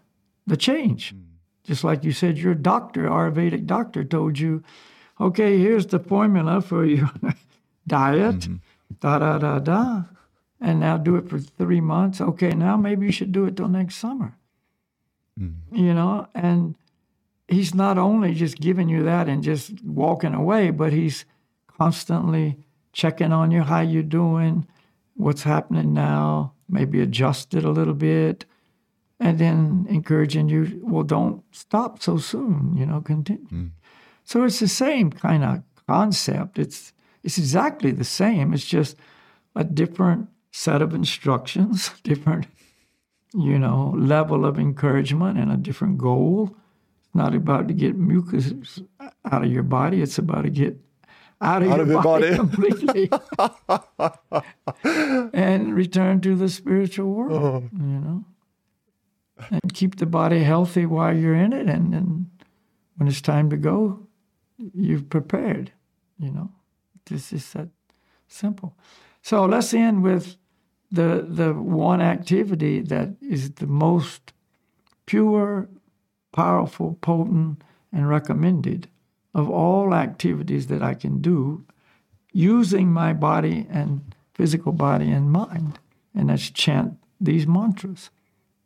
the 0.45 0.57
change. 0.57 1.11
Hmm. 1.11 1.19
Just 1.63 1.83
like 1.83 2.03
you 2.03 2.11
said, 2.11 2.37
your 2.37 2.55
doctor, 2.55 3.03
Ayurvedic 3.03 3.65
doctor, 3.65 4.03
told 4.03 4.37
you, 4.37 4.63
okay, 5.19 5.57
here's 5.57 5.87
the 5.87 5.99
formula 5.99 6.61
for 6.61 6.85
your 6.85 7.09
diet, 7.87 8.39
mm-hmm. 8.39 8.55
da 8.99 9.19
da 9.19 9.37
da 9.37 9.59
da, 9.59 10.03
and 10.59 10.81
now 10.81 10.97
do 10.97 11.15
it 11.15 11.29
for 11.29 11.39
three 11.39 11.79
months. 11.79 12.19
Okay, 12.19 12.51
now 12.51 12.75
maybe 12.75 13.05
you 13.05 13.11
should 13.13 13.31
do 13.31 13.45
it 13.45 13.55
till 13.55 13.69
next 13.69 13.95
summer. 13.95 14.35
Hmm. 15.37 15.53
You 15.71 15.93
know, 15.93 16.27
and 16.35 16.75
he's 17.53 17.73
not 17.73 17.97
only 17.97 18.33
just 18.33 18.59
giving 18.59 18.89
you 18.89 19.03
that 19.03 19.27
and 19.27 19.43
just 19.43 19.83
walking 19.83 20.33
away, 20.33 20.71
but 20.71 20.93
he's 20.93 21.25
constantly 21.77 22.57
checking 22.91 23.31
on 23.31 23.51
you, 23.51 23.63
how 23.63 23.81
you're 23.81 24.03
doing, 24.03 24.67
what's 25.15 25.43
happening 25.43 25.93
now, 25.93 26.53
maybe 26.69 27.01
adjust 27.01 27.53
it 27.53 27.63
a 27.63 27.69
little 27.69 27.93
bit, 27.93 28.45
and 29.19 29.39
then 29.39 29.85
encouraging 29.89 30.49
you, 30.49 30.81
well, 30.83 31.03
don't 31.03 31.43
stop 31.51 32.01
so 32.01 32.17
soon, 32.17 32.75
you 32.75 32.85
know, 32.85 33.01
continue. 33.01 33.47
Mm. 33.47 33.71
So 34.23 34.43
it's 34.43 34.59
the 34.59 34.67
same 34.67 35.11
kind 35.11 35.43
of 35.43 35.63
concept. 35.87 36.59
It's 36.59 36.93
it's 37.23 37.37
exactly 37.37 37.91
the 37.91 38.03
same. 38.03 38.53
It's 38.53 38.65
just 38.65 38.97
a 39.55 39.63
different 39.63 40.27
set 40.51 40.81
of 40.81 40.93
instructions, 40.93 41.89
different, 42.03 42.47
you 43.33 43.57
know, 43.57 43.93
level 43.97 44.45
of 44.45 44.59
encouragement 44.59 45.39
and 45.39 45.51
a 45.51 45.57
different 45.57 45.97
goal. 45.97 46.55
Not 47.14 47.36
about 47.36 47.68
to 47.68 47.74
get 47.74 47.95
mucus 47.95 48.82
out 48.99 49.43
of 49.43 49.51
your 49.51 49.64
body. 49.64 50.01
It's 50.01 50.18
about 50.18 50.43
to 50.43 50.49
get 50.49 50.78
out 51.41 51.61
of, 51.61 51.70
Out 51.70 51.78
your, 51.78 51.82
of 51.82 51.88
your 51.89 52.03
body, 52.03 52.36
body. 52.36 52.36
completely 52.36 53.09
and 55.34 55.76
return 55.76 56.22
to 56.22 56.36
the 56.36 56.49
spiritual 56.49 57.11
world, 57.11 57.43
uh-huh. 57.43 57.59
you 57.74 57.99
know. 57.99 58.26
And 59.49 59.74
keep 59.74 59.97
the 59.97 60.05
body 60.05 60.43
healthy 60.43 60.86
while 60.86 61.16
you're 61.16 61.36
in 61.36 61.53
it. 61.53 61.68
And 61.68 61.93
then 61.93 62.32
when 62.95 63.07
it's 63.07 63.22
time 63.22 63.49
to 63.49 63.57
go, 63.57 64.07
you've 64.57 65.09
prepared, 65.09 65.72
you 66.18 66.32
know. 66.32 66.51
This 67.05 67.34
is 67.34 67.51
that 67.51 67.68
simple. 68.28 68.78
So 69.22 69.45
let's 69.45 69.74
end 69.74 70.03
with 70.03 70.38
the 70.91 71.26
the 71.28 71.53
one 71.53 72.01
activity 72.01 72.80
that 72.82 73.09
is 73.22 73.51
the 73.51 73.68
most 73.68 74.32
pure, 75.05 75.68
powerful, 76.34 76.97
potent, 76.99 77.63
and 77.93 78.09
recommended 78.09 78.89
of 79.34 79.49
all 79.49 79.93
activities 79.93 80.67
that 80.67 80.84
I 80.84 80.93
can 80.93 81.21
do 81.21 81.65
using 82.34 82.91
my 82.91 83.13
body 83.13 83.65
and 83.69 84.13
physical 84.34 84.73
body 84.73 85.09
and 85.11 85.31
mind. 85.31 85.79
And 86.13 86.29
that's 86.29 86.49
chant 86.49 86.97
these 87.21 87.47
mantras, 87.47 88.09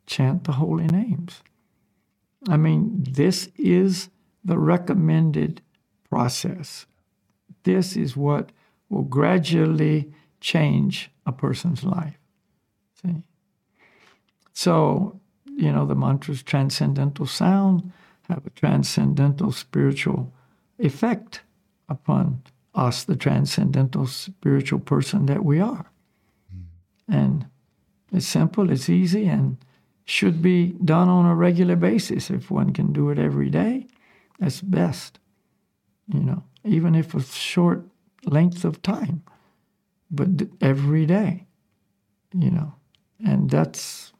chant 0.06 0.44
the 0.44 0.52
holy 0.52 0.86
names. 0.86 1.42
I 2.48 2.56
mean, 2.56 3.04
this 3.08 3.48
is 3.56 4.08
the 4.44 4.58
recommended 4.58 5.60
process. 6.08 6.86
This 7.64 7.96
is 7.96 8.16
what 8.16 8.50
will 8.88 9.02
gradually 9.02 10.12
change 10.40 11.10
a 11.26 11.32
person's 11.32 11.84
life. 11.84 12.18
See? 13.02 13.22
So, 14.52 15.20
you 15.58 15.72
know, 15.72 15.84
the 15.84 15.96
mantras 15.96 16.42
transcendental 16.42 17.26
sound 17.26 17.92
have 18.28 18.46
a 18.46 18.50
transcendental 18.50 19.50
spiritual 19.50 20.32
effect 20.78 21.42
upon 21.88 22.40
us, 22.76 23.02
the 23.02 23.16
transcendental 23.16 24.06
spiritual 24.06 24.78
person 24.78 25.26
that 25.26 25.44
we 25.44 25.58
are. 25.58 25.90
Hmm. 26.52 27.12
And 27.12 27.46
it's 28.12 28.28
simple, 28.28 28.70
it's 28.70 28.88
easy, 28.88 29.26
and 29.26 29.56
should 30.04 30.40
be 30.40 30.76
done 30.84 31.08
on 31.08 31.26
a 31.26 31.34
regular 31.34 31.74
basis. 31.74 32.30
If 32.30 32.52
one 32.52 32.72
can 32.72 32.92
do 32.92 33.10
it 33.10 33.18
every 33.18 33.50
day, 33.50 33.88
that's 34.38 34.60
best. 34.60 35.18
You 36.06 36.20
know, 36.20 36.44
even 36.64 36.94
if 36.94 37.14
a 37.14 37.22
short 37.22 37.84
length 38.24 38.64
of 38.64 38.80
time, 38.80 39.24
but 40.08 40.28
every 40.60 41.04
day, 41.04 41.46
you 42.32 42.50
know, 42.52 42.74
and 43.26 43.50
that's 43.50 44.12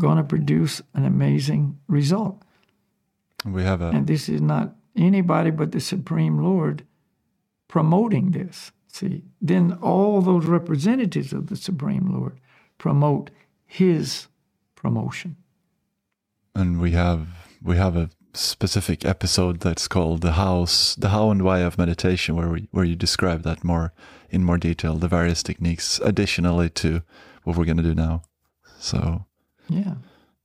going 0.00 0.16
to 0.16 0.24
produce 0.24 0.82
an 0.94 1.04
amazing 1.04 1.78
result. 1.86 2.42
We 3.44 3.62
have 3.62 3.80
a. 3.80 3.88
And 3.90 4.06
this 4.06 4.28
is 4.28 4.40
not 4.40 4.74
anybody 4.96 5.50
but 5.50 5.72
the 5.72 5.80
Supreme 5.80 6.42
Lord 6.42 6.84
promoting 7.68 8.32
this. 8.32 8.72
See, 8.88 9.22
then 9.40 9.78
all 9.80 10.20
those 10.20 10.46
representatives 10.46 11.32
of 11.32 11.46
the 11.46 11.56
Supreme 11.56 12.12
Lord 12.12 12.40
promote 12.78 13.30
His 13.66 14.26
promotion. 14.74 15.36
And 16.54 16.80
we 16.80 16.90
have 16.92 17.28
we 17.62 17.76
have 17.76 17.96
a 17.96 18.10
specific 18.32 19.04
episode 19.04 19.60
that's 19.60 19.88
called 19.88 20.20
the 20.20 20.32
house 20.32 20.94
the 20.94 21.08
how 21.08 21.30
and 21.30 21.42
why 21.42 21.60
of 21.60 21.76
meditation 21.78 22.36
where 22.36 22.48
we 22.48 22.68
where 22.70 22.84
you 22.84 22.94
describe 22.94 23.42
that 23.42 23.64
more 23.64 23.92
in 24.30 24.44
more 24.44 24.56
detail 24.56 24.94
the 24.94 25.08
various 25.08 25.42
techniques 25.42 26.00
additionally 26.04 26.70
to 26.70 27.02
what 27.42 27.56
we're 27.56 27.64
going 27.64 27.76
to 27.76 27.82
do 27.82 27.94
now 27.94 28.22
so 28.78 29.26
yeah. 29.70 29.94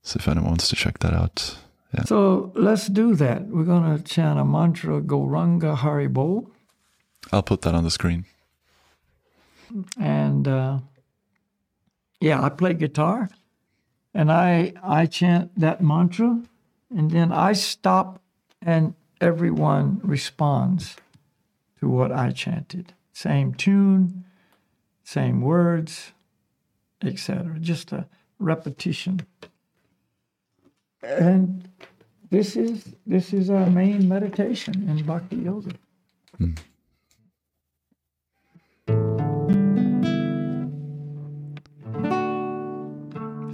So 0.02 0.18
if 0.18 0.28
anyone 0.28 0.50
wants 0.50 0.68
to 0.68 0.76
check 0.76 0.98
that 1.00 1.12
out 1.12 1.56
yeah. 1.94 2.04
So 2.04 2.52
let's 2.54 2.88
do 2.88 3.14
that. 3.14 3.46
We're 3.46 3.64
going 3.64 3.96
to 3.96 4.02
chant 4.02 4.40
a 4.40 4.44
mantra 4.44 5.00
Gauranga 5.00 5.76
Haribol 5.76 6.50
i'll 7.32 7.42
put 7.42 7.62
that 7.62 7.74
on 7.74 7.82
the 7.82 7.90
screen. 7.90 8.24
And 9.98 10.46
uh, 10.46 10.78
yeah 12.20 12.42
i 12.42 12.48
play 12.48 12.72
guitar 12.74 13.28
and 14.14 14.30
i 14.30 14.72
i 14.82 15.06
chant 15.06 15.50
that 15.58 15.82
mantra 15.82 16.40
and 16.90 17.10
then 17.10 17.32
I 17.32 17.52
stop, 17.52 18.22
and 18.62 18.94
everyone 19.20 20.00
responds 20.02 20.96
to 21.80 21.88
what 21.88 22.12
I 22.12 22.30
chanted. 22.30 22.94
Same 23.12 23.54
tune, 23.54 24.24
same 25.02 25.40
words, 25.40 26.12
etc. 27.02 27.58
Just 27.58 27.92
a 27.92 28.06
repetition. 28.38 29.20
And 31.02 31.68
this 32.30 32.56
is 32.56 32.94
this 33.06 33.32
is 33.32 33.50
our 33.50 33.66
main 33.66 34.08
meditation 34.08 34.88
in 34.88 35.04
Bhakti 35.04 35.36
Yoga. 35.36 35.70
Mm. 36.40 36.58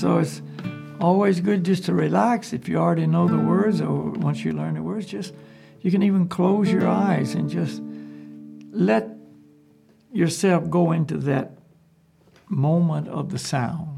So 0.00 0.18
it's 0.18 0.42
always 1.00 1.40
good 1.40 1.64
just 1.64 1.84
to 1.84 1.94
relax 1.94 2.52
if 2.52 2.68
you 2.68 2.76
already 2.76 3.06
know 3.06 3.28
the 3.28 3.38
words 3.38 3.80
or 3.80 4.10
once 4.10 4.44
you 4.44 4.52
learn 4.52 4.74
the 4.74 4.82
words 4.82 5.06
just 5.06 5.34
you 5.80 5.90
can 5.90 6.02
even 6.02 6.28
close 6.28 6.70
your 6.70 6.88
eyes 6.88 7.34
and 7.34 7.50
just 7.50 7.82
let 8.72 9.08
yourself 10.12 10.70
go 10.70 10.92
into 10.92 11.16
that 11.18 11.58
moment 12.48 13.08
of 13.08 13.30
the 13.30 13.38
sound 13.38 13.91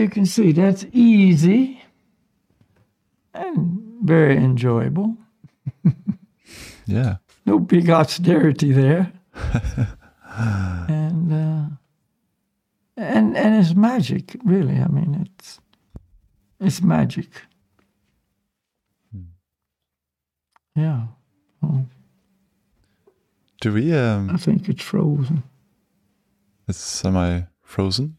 you 0.00 0.08
can 0.08 0.26
see 0.26 0.52
that's 0.52 0.86
easy 0.92 1.82
and 3.34 3.82
very 4.02 4.36
enjoyable. 4.36 5.16
yeah. 6.86 7.16
No 7.46 7.58
big 7.58 7.90
austerity 7.90 8.72
there. 8.72 9.12
and 10.36 11.32
uh, 11.32 11.66
and 12.96 13.36
and 13.36 13.54
it's 13.64 13.74
magic, 13.74 14.36
really. 14.44 14.78
I 14.78 14.88
mean, 14.88 15.26
it's 15.26 15.60
it's 16.60 16.82
magic. 16.82 17.28
Hmm. 19.12 19.22
Yeah. 20.74 21.06
Well, 21.62 21.86
Do 23.60 23.72
we? 23.72 23.92
Um, 23.92 24.30
I 24.30 24.36
think 24.36 24.68
it's 24.68 24.82
frozen. 24.82 25.42
it's 26.68 26.78
semi 26.78 27.42
frozen. 27.62 28.16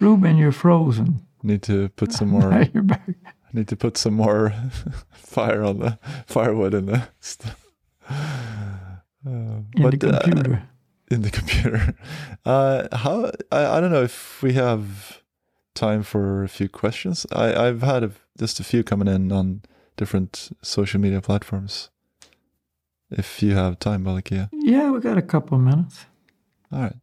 Ruben, 0.00 0.36
you're 0.36 0.52
frozen. 0.52 1.20
Need 1.42 1.62
to 1.62 1.88
put 1.90 2.12
some 2.12 2.28
more. 2.36 2.66
you're 2.74 2.82
back. 2.82 3.08
need 3.52 3.68
to 3.68 3.76
put 3.76 3.96
some 3.96 4.14
more 4.14 4.52
fire 5.12 5.62
on 5.64 5.78
the 5.78 5.98
firewood 6.26 6.74
in 6.74 6.86
the 6.86 7.08
st- 7.20 7.54
uh, 9.26 9.60
In 9.76 9.82
but, 9.82 10.00
the 10.00 10.10
uh, 10.16 10.20
computer. 10.22 10.62
in 11.10 11.22
the 11.22 11.30
computer. 11.30 11.94
Uh, 12.46 12.88
how 12.96 13.30
I, 13.52 13.76
I 13.76 13.80
don't 13.80 13.90
know 13.90 14.02
if 14.04 14.40
we 14.42 14.54
have 14.54 15.20
time 15.74 16.02
for 16.02 16.44
a 16.44 16.48
few 16.48 16.66
questions. 16.68 17.26
I 17.30 17.52
I've 17.66 17.82
had 17.82 18.02
a, 18.04 18.10
just 18.38 18.58
a 18.60 18.64
few 18.64 18.82
coming 18.82 19.06
in 19.08 19.30
on 19.32 19.62
different 19.96 20.50
social 20.62 20.98
media 21.00 21.20
platforms. 21.20 21.90
If 23.10 23.42
you 23.42 23.54
have 23.54 23.78
time, 23.80 24.02
Balakia. 24.04 24.48
yeah, 24.52 24.90
we 24.90 25.00
got 25.00 25.18
a 25.18 25.22
couple 25.22 25.58
of 25.58 25.64
minutes. 25.64 26.06
All 26.72 26.80
right. 26.80 26.96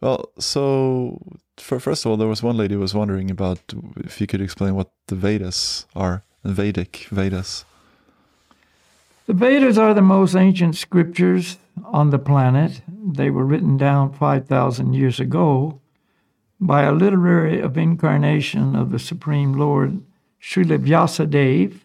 Well, 0.00 0.30
so 0.38 1.18
first 1.58 2.04
of 2.04 2.10
all, 2.10 2.16
there 2.16 2.28
was 2.28 2.42
one 2.42 2.56
lady 2.56 2.74
who 2.74 2.80
was 2.80 2.94
wondering 2.94 3.30
about 3.30 3.60
if 3.96 4.20
you 4.20 4.26
could 4.26 4.40
explain 4.40 4.74
what 4.74 4.90
the 5.08 5.14
Vedas 5.14 5.86
are, 5.94 6.24
the 6.42 6.52
Vedic 6.52 7.06
Vedas. 7.10 7.64
The 9.26 9.34
Vedas 9.34 9.76
are 9.76 9.92
the 9.92 10.02
most 10.02 10.36
ancient 10.36 10.76
scriptures 10.76 11.58
on 11.84 12.10
the 12.10 12.18
planet. 12.18 12.82
They 12.88 13.30
were 13.30 13.44
written 13.44 13.76
down 13.76 14.12
5,000 14.12 14.92
years 14.92 15.18
ago 15.18 15.80
by 16.60 16.82
a 16.82 16.92
literary 16.92 17.60
of 17.60 17.76
incarnation 17.76 18.76
of 18.76 18.90
the 18.90 18.98
Supreme 18.98 19.52
Lord, 19.54 20.00
Srila 20.40 20.78
Vyasadeva. 20.78 21.78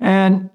And 0.00 0.50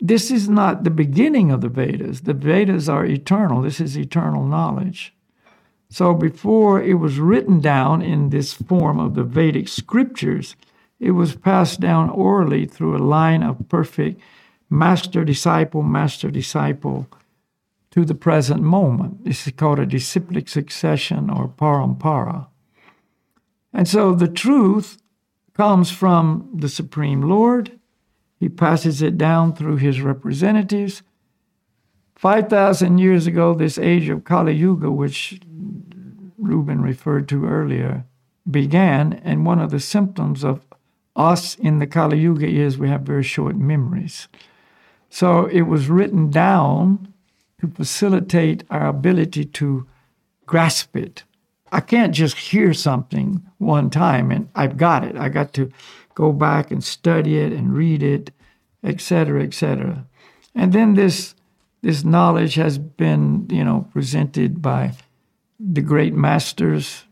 this 0.00 0.30
is 0.30 0.48
not 0.48 0.84
the 0.84 0.90
beginning 0.90 1.50
of 1.50 1.60
the 1.60 1.68
Vedas. 1.68 2.22
The 2.22 2.34
Vedas 2.34 2.88
are 2.88 3.04
eternal. 3.04 3.62
This 3.62 3.80
is 3.80 3.96
eternal 3.96 4.44
knowledge. 4.44 5.14
So 5.90 6.14
before 6.14 6.80
it 6.80 6.94
was 6.94 7.18
written 7.18 7.60
down 7.60 8.00
in 8.00 8.30
this 8.30 8.54
form 8.54 9.00
of 9.00 9.14
the 9.14 9.24
Vedic 9.24 9.66
scriptures, 9.66 10.54
it 11.00 11.10
was 11.10 11.34
passed 11.34 11.80
down 11.80 12.08
orally 12.10 12.64
through 12.64 12.96
a 12.96 13.02
line 13.02 13.42
of 13.42 13.68
perfect 13.68 14.20
master 14.70 15.24
disciple, 15.24 15.82
master 15.82 16.30
disciple 16.30 17.08
to 17.90 18.04
the 18.04 18.14
present 18.14 18.62
moment. 18.62 19.24
This 19.24 19.48
is 19.48 19.52
called 19.54 19.80
a 19.80 19.86
disciplic 19.86 20.48
succession 20.48 21.28
or 21.28 21.48
parampara. 21.48 22.46
And 23.72 23.88
so 23.88 24.14
the 24.14 24.28
truth 24.28 25.02
comes 25.54 25.90
from 25.90 26.50
the 26.54 26.68
Supreme 26.68 27.22
Lord. 27.22 27.80
He 28.38 28.48
passes 28.48 29.02
it 29.02 29.18
down 29.18 29.54
through 29.54 29.76
his 29.76 30.00
representatives. 30.00 31.02
5,000 32.20 32.98
years 32.98 33.26
ago, 33.26 33.54
this 33.54 33.78
age 33.78 34.10
of 34.10 34.24
Kali 34.24 34.52
Yuga, 34.52 34.90
which 34.90 35.40
Ruben 36.36 36.82
referred 36.82 37.26
to 37.30 37.46
earlier, 37.46 38.04
began. 38.50 39.14
And 39.24 39.46
one 39.46 39.58
of 39.58 39.70
the 39.70 39.80
symptoms 39.80 40.44
of 40.44 40.60
us 41.16 41.54
in 41.54 41.78
the 41.78 41.86
Kali 41.86 42.18
Yuga 42.18 42.46
is 42.46 42.76
we 42.76 42.90
have 42.90 43.00
very 43.00 43.22
short 43.22 43.56
memories. 43.56 44.28
So 45.08 45.46
it 45.46 45.62
was 45.62 45.88
written 45.88 46.28
down 46.28 47.10
to 47.62 47.68
facilitate 47.68 48.64
our 48.68 48.86
ability 48.86 49.46
to 49.46 49.86
grasp 50.44 50.94
it. 50.98 51.24
I 51.72 51.80
can't 51.80 52.14
just 52.14 52.36
hear 52.36 52.74
something 52.74 53.42
one 53.56 53.88
time 53.88 54.30
and 54.30 54.50
I've 54.54 54.76
got 54.76 55.04
it. 55.04 55.16
I 55.16 55.30
got 55.30 55.54
to 55.54 55.72
go 56.14 56.34
back 56.34 56.70
and 56.70 56.84
study 56.84 57.38
it 57.38 57.54
and 57.54 57.74
read 57.74 58.02
it, 58.02 58.30
etc., 58.84 59.42
etc. 59.42 60.04
And 60.54 60.74
then 60.74 60.92
this 60.92 61.34
this 61.82 62.04
knowledge 62.04 62.54
has 62.54 62.78
been, 62.78 63.46
you 63.50 63.64
know, 63.64 63.86
presented 63.92 64.60
by 64.60 64.92
the 65.58 65.80
great 65.80 66.14
masters, 66.14 67.04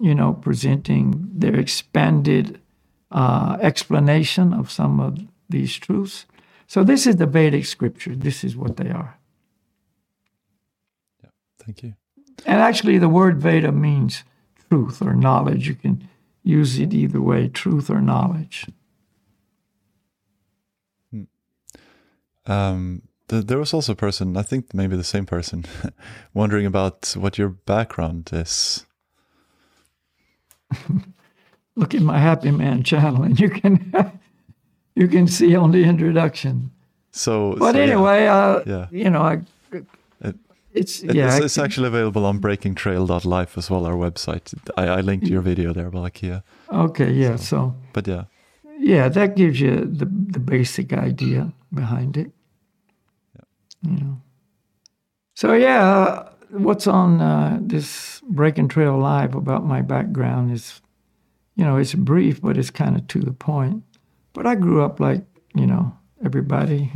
you 0.00 0.14
know, 0.14 0.32
presenting 0.32 1.28
their 1.32 1.54
expanded 1.54 2.60
uh, 3.10 3.56
explanation 3.60 4.52
of 4.52 4.70
some 4.70 5.00
of 5.00 5.18
these 5.48 5.76
truths. 5.76 6.26
So 6.66 6.82
this 6.82 7.06
is 7.06 7.16
the 7.16 7.26
Vedic 7.26 7.64
scripture. 7.66 8.16
This 8.16 8.42
is 8.42 8.56
what 8.56 8.76
they 8.76 8.90
are. 8.90 9.18
Yeah, 11.22 11.30
thank 11.58 11.82
you. 11.82 11.94
And 12.44 12.60
actually, 12.60 12.98
the 12.98 13.08
word 13.08 13.40
Veda 13.40 13.72
means 13.72 14.24
truth 14.68 15.00
or 15.00 15.14
knowledge. 15.14 15.68
You 15.68 15.74
can 15.74 16.08
use 16.42 16.78
it 16.78 16.92
either 16.92 17.20
way, 17.20 17.48
truth 17.48 17.88
or 17.90 18.00
knowledge. 18.00 18.66
Um, 22.46 23.02
th- 23.28 23.44
there 23.46 23.58
was 23.58 23.74
also 23.74 23.92
a 23.92 23.96
person, 23.96 24.36
I 24.36 24.42
think 24.42 24.72
maybe 24.74 24.96
the 24.96 25.04
same 25.04 25.26
person, 25.26 25.64
wondering 26.34 26.66
about 26.66 27.14
what 27.18 27.38
your 27.38 27.48
background 27.50 28.30
is. 28.32 28.86
Look 31.76 31.94
at 31.94 32.02
my 32.02 32.18
Happy 32.18 32.50
Man 32.50 32.82
channel, 32.82 33.22
and 33.22 33.38
you 33.38 33.50
can 33.50 33.92
you 34.94 35.08
can 35.08 35.26
see 35.26 35.54
on 35.56 35.72
the 35.72 35.84
introduction. 35.84 36.70
So, 37.12 37.54
But 37.58 37.72
so, 37.72 37.78
yeah. 37.78 37.84
anyway, 37.84 38.26
uh, 38.26 38.60
Yeah. 38.66 38.86
you 38.90 39.10
know, 39.10 39.22
I, 39.22 39.40
It- 40.20 40.36
it's 40.72 41.02
It- 41.02 41.14
yeah, 41.14 41.36
it's, 41.36 41.44
it's 41.44 41.58
actually 41.58 41.88
available 41.88 42.24
on 42.26 42.40
breakingtrail.life 42.40 43.56
as 43.58 43.70
well, 43.70 43.86
our 43.86 43.96
website. 43.96 44.54
I, 44.76 44.98
I 44.98 45.00
linked 45.02 45.26
your 45.26 45.40
video 45.42 45.72
there, 45.72 45.90
Balakia. 45.90 46.42
okay, 46.70 47.12
yeah. 47.12 47.36
So 47.36 47.74
But 47.92 48.06
yeah, 48.08 48.24
yeah, 48.78 49.08
that 49.10 49.36
gives 49.36 49.60
you 49.60 49.76
the 49.98 50.06
the 50.32 50.40
basic 50.40 50.92
idea 50.92 51.52
behind 51.72 52.16
it. 52.16 52.30
You 53.86 54.04
know. 54.04 54.20
So 55.34 55.52
yeah, 55.52 56.28
what's 56.50 56.86
on 56.86 57.20
uh, 57.20 57.58
this 57.60 58.20
Breaking 58.28 58.68
Trail 58.68 58.98
Live 58.98 59.34
about 59.34 59.64
my 59.64 59.82
background 59.82 60.52
is, 60.52 60.80
you 61.56 61.64
know, 61.64 61.76
it's 61.76 61.94
brief, 61.94 62.40
but 62.40 62.56
it's 62.56 62.70
kind 62.70 62.96
of 62.96 63.06
to 63.08 63.20
the 63.20 63.32
point. 63.32 63.82
But 64.32 64.46
I 64.46 64.54
grew 64.54 64.82
up 64.82 65.00
like 65.00 65.24
you 65.54 65.66
know 65.66 65.96
everybody 66.24 66.90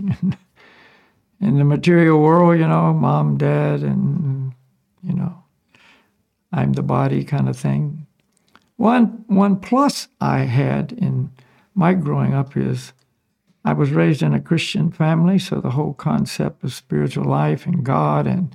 in 1.41 1.59
the 1.59 1.64
material 1.64 2.20
world. 2.20 2.59
You 2.59 2.66
know, 2.66 2.93
mom, 2.93 3.38
dad, 3.38 3.82
and 3.82 4.53
you 5.03 5.14
know, 5.14 5.43
I'm 6.53 6.72
the 6.74 6.82
body 6.82 7.24
kind 7.24 7.49
of 7.49 7.57
thing. 7.57 8.07
One 8.76 9.24
one 9.26 9.57
plus 9.57 10.09
I 10.20 10.41
had 10.41 10.93
in 10.93 11.30
my 11.74 11.95
growing 11.95 12.34
up 12.34 12.57
is 12.57 12.93
I 13.64 13.72
was 13.74 13.90
raised 13.90 14.22
in 14.22 14.32
a 14.32 14.40
Christian 14.40 14.90
family, 14.90 15.38
so 15.38 15.61
the 15.61 15.70
whole 15.70 15.92
concept 15.92 16.64
of 16.64 16.72
spiritual 16.72 17.24
life 17.24 17.66
and 17.66 17.84
God 17.84 18.26
and 18.26 18.54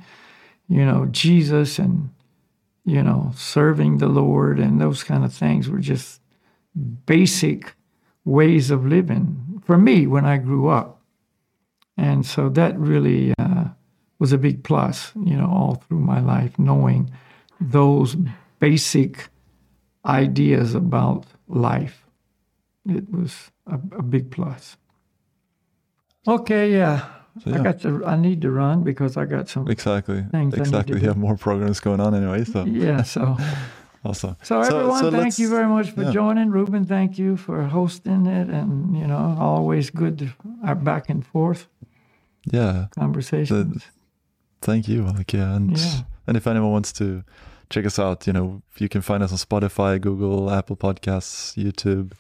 you 0.68 0.84
know 0.84 1.06
Jesus 1.12 1.78
and 1.78 2.10
you 2.86 3.04
know 3.04 3.32
serving 3.36 4.00
the 4.00 4.08
Lord 4.08 4.60
and 4.60 4.82
those 4.82 5.04
kind 5.04 5.24
of 5.24 5.34
things 5.34 5.70
were 5.70 5.80
just 5.80 6.22
basic 7.06 7.76
ways 8.24 8.72
of 8.72 8.86
living 8.86 9.62
for 9.64 9.78
me 9.78 10.08
when 10.08 10.26
I 10.26 10.38
grew 10.38 10.70
up, 10.70 11.02
and 11.98 12.26
so 12.26 12.50
that 12.50 12.78
really 12.78 13.34
uh, 13.38 13.66
was 14.20 14.34
a 14.34 14.38
big 14.38 14.64
plus, 14.64 15.12
you 15.16 15.36
know, 15.36 15.48
all 15.48 15.76
through 15.76 16.00
my 16.00 16.20
life, 16.20 16.58
knowing 16.58 17.12
those 17.60 18.16
basic 18.60 19.30
ideas 20.06 20.74
about 20.76 21.26
life. 21.48 22.06
It 22.88 23.12
was 23.12 23.52
a, 23.68 23.76
a 23.98 24.04
big 24.04 24.32
plus. 24.32 24.78
Okay, 26.28 26.72
yeah. 26.72 27.06
So, 27.44 27.54
I 27.54 27.58
got 27.60 27.82
to. 27.82 28.06
I 28.06 28.16
need 28.16 28.42
to 28.44 28.52
run 28.52 28.84
because 28.84 29.18
I 29.18 29.26
got 29.26 29.50
some. 29.50 29.68
exactly. 29.70 30.24
Things 30.32 30.34
I 30.34 30.40
need 30.44 30.52
to 30.54 30.62
Exactly. 30.62 31.02
You 31.02 31.08
have 31.08 31.18
more 31.18 31.36
programs 31.38 31.80
going 31.82 32.00
on 32.00 32.16
anyway, 32.16 32.46
so 32.46 32.64
Yeah. 32.66 33.04
So, 33.04 33.36
awesome. 34.06 34.38
so 34.42 34.62
everyone, 34.62 35.02
so 35.02 35.12
thank 35.12 35.38
you 35.38 35.50
very 35.50 35.68
much 35.68 35.92
for 35.92 36.04
yeah. 36.04 36.12
joining. 36.12 36.50
Ruben, 36.50 36.86
thank 36.86 37.18
you 37.20 37.36
for 37.36 37.64
hosting 37.64 38.26
it, 38.26 38.48
and 38.50 38.96
you 38.98 39.06
know, 39.06 39.36
always 39.40 39.90
good 39.90 40.18
to, 40.20 40.28
our 40.64 40.76
back 40.76 41.10
and 41.10 41.26
forth 41.26 41.68
Yeah, 42.46 42.88
conversations. 42.98 43.84
thank 44.62 44.88
you, 44.88 45.04
Balakia. 45.04 45.56
And, 45.58 45.78
Yeah. 45.78 46.02
and 46.28 46.38
if 46.38 46.48
anyone 46.48 46.72
wants 46.72 46.94
to 46.94 47.24
check 47.70 47.86
us 47.86 48.00
out, 48.00 48.28
you 48.28 48.34
know, 48.34 48.62
you 48.78 48.88
can 48.88 49.02
find 49.02 49.22
us 49.24 49.32
on 49.32 49.38
Spotify, 49.40 50.00
Google, 50.00 50.50
Apple 50.50 50.78
Podcasts, 50.78 51.56
YouTube. 51.62 52.14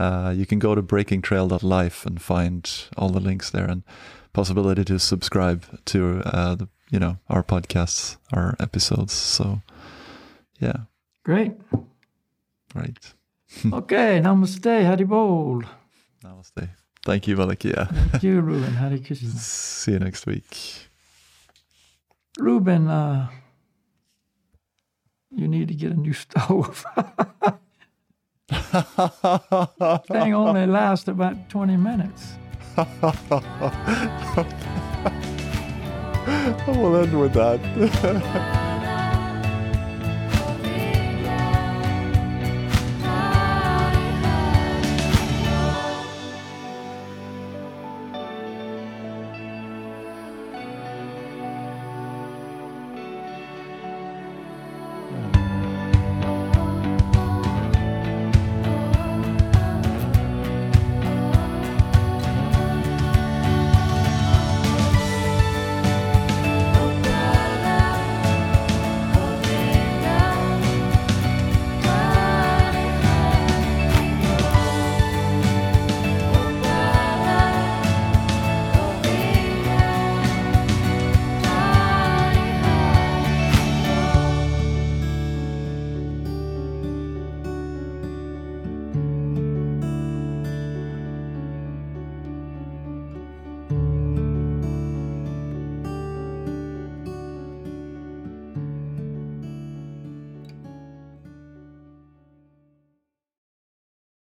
Uh, 0.00 0.30
you 0.38 0.46
can 0.46 0.58
go 0.58 0.74
to 0.74 0.82
breakingtrail.life 0.82 2.06
and 2.06 2.20
find 2.22 2.62
all 2.96 3.10
the 3.10 3.20
links 3.20 3.50
there 3.50 3.66
and 3.72 3.82
possibility 4.32 4.84
to 4.84 4.98
subscribe 4.98 5.60
to 5.84 6.22
uh, 6.24 6.54
the 6.54 6.68
you 6.90 6.98
know 6.98 7.16
our 7.28 7.42
podcasts, 7.42 8.16
our 8.32 8.56
episodes. 8.58 9.12
So 9.12 9.60
yeah, 10.60 10.78
Great. 11.24 11.52
right. 12.74 13.14
Okay, 13.72 14.20
namaste, 14.22 14.84
Haribol. 14.88 15.64
Namaste. 16.24 16.68
Thank 17.04 17.26
you, 17.26 17.36
Malakia. 17.36 17.88
Thank 18.10 18.22
you, 18.22 18.40
Ruben. 18.48 18.74
Hare 18.74 18.98
Krishna. 18.98 19.30
See 19.30 19.92
you 19.92 19.98
next 19.98 20.26
week. 20.26 20.56
Ruben, 22.38 22.88
uh, 22.88 23.28
you 25.30 25.48
need 25.48 25.68
to 25.68 25.74
get 25.74 25.92
a 25.92 25.96
new 25.96 26.12
stove. 26.12 26.84
Thing 30.08 30.34
only 30.34 30.66
lasts 30.66 31.08
about 31.08 31.48
20 31.48 31.76
minutes. 31.76 32.34
we'll 36.66 36.96
end 36.96 37.20
with 37.20 37.32
that. 37.34 38.66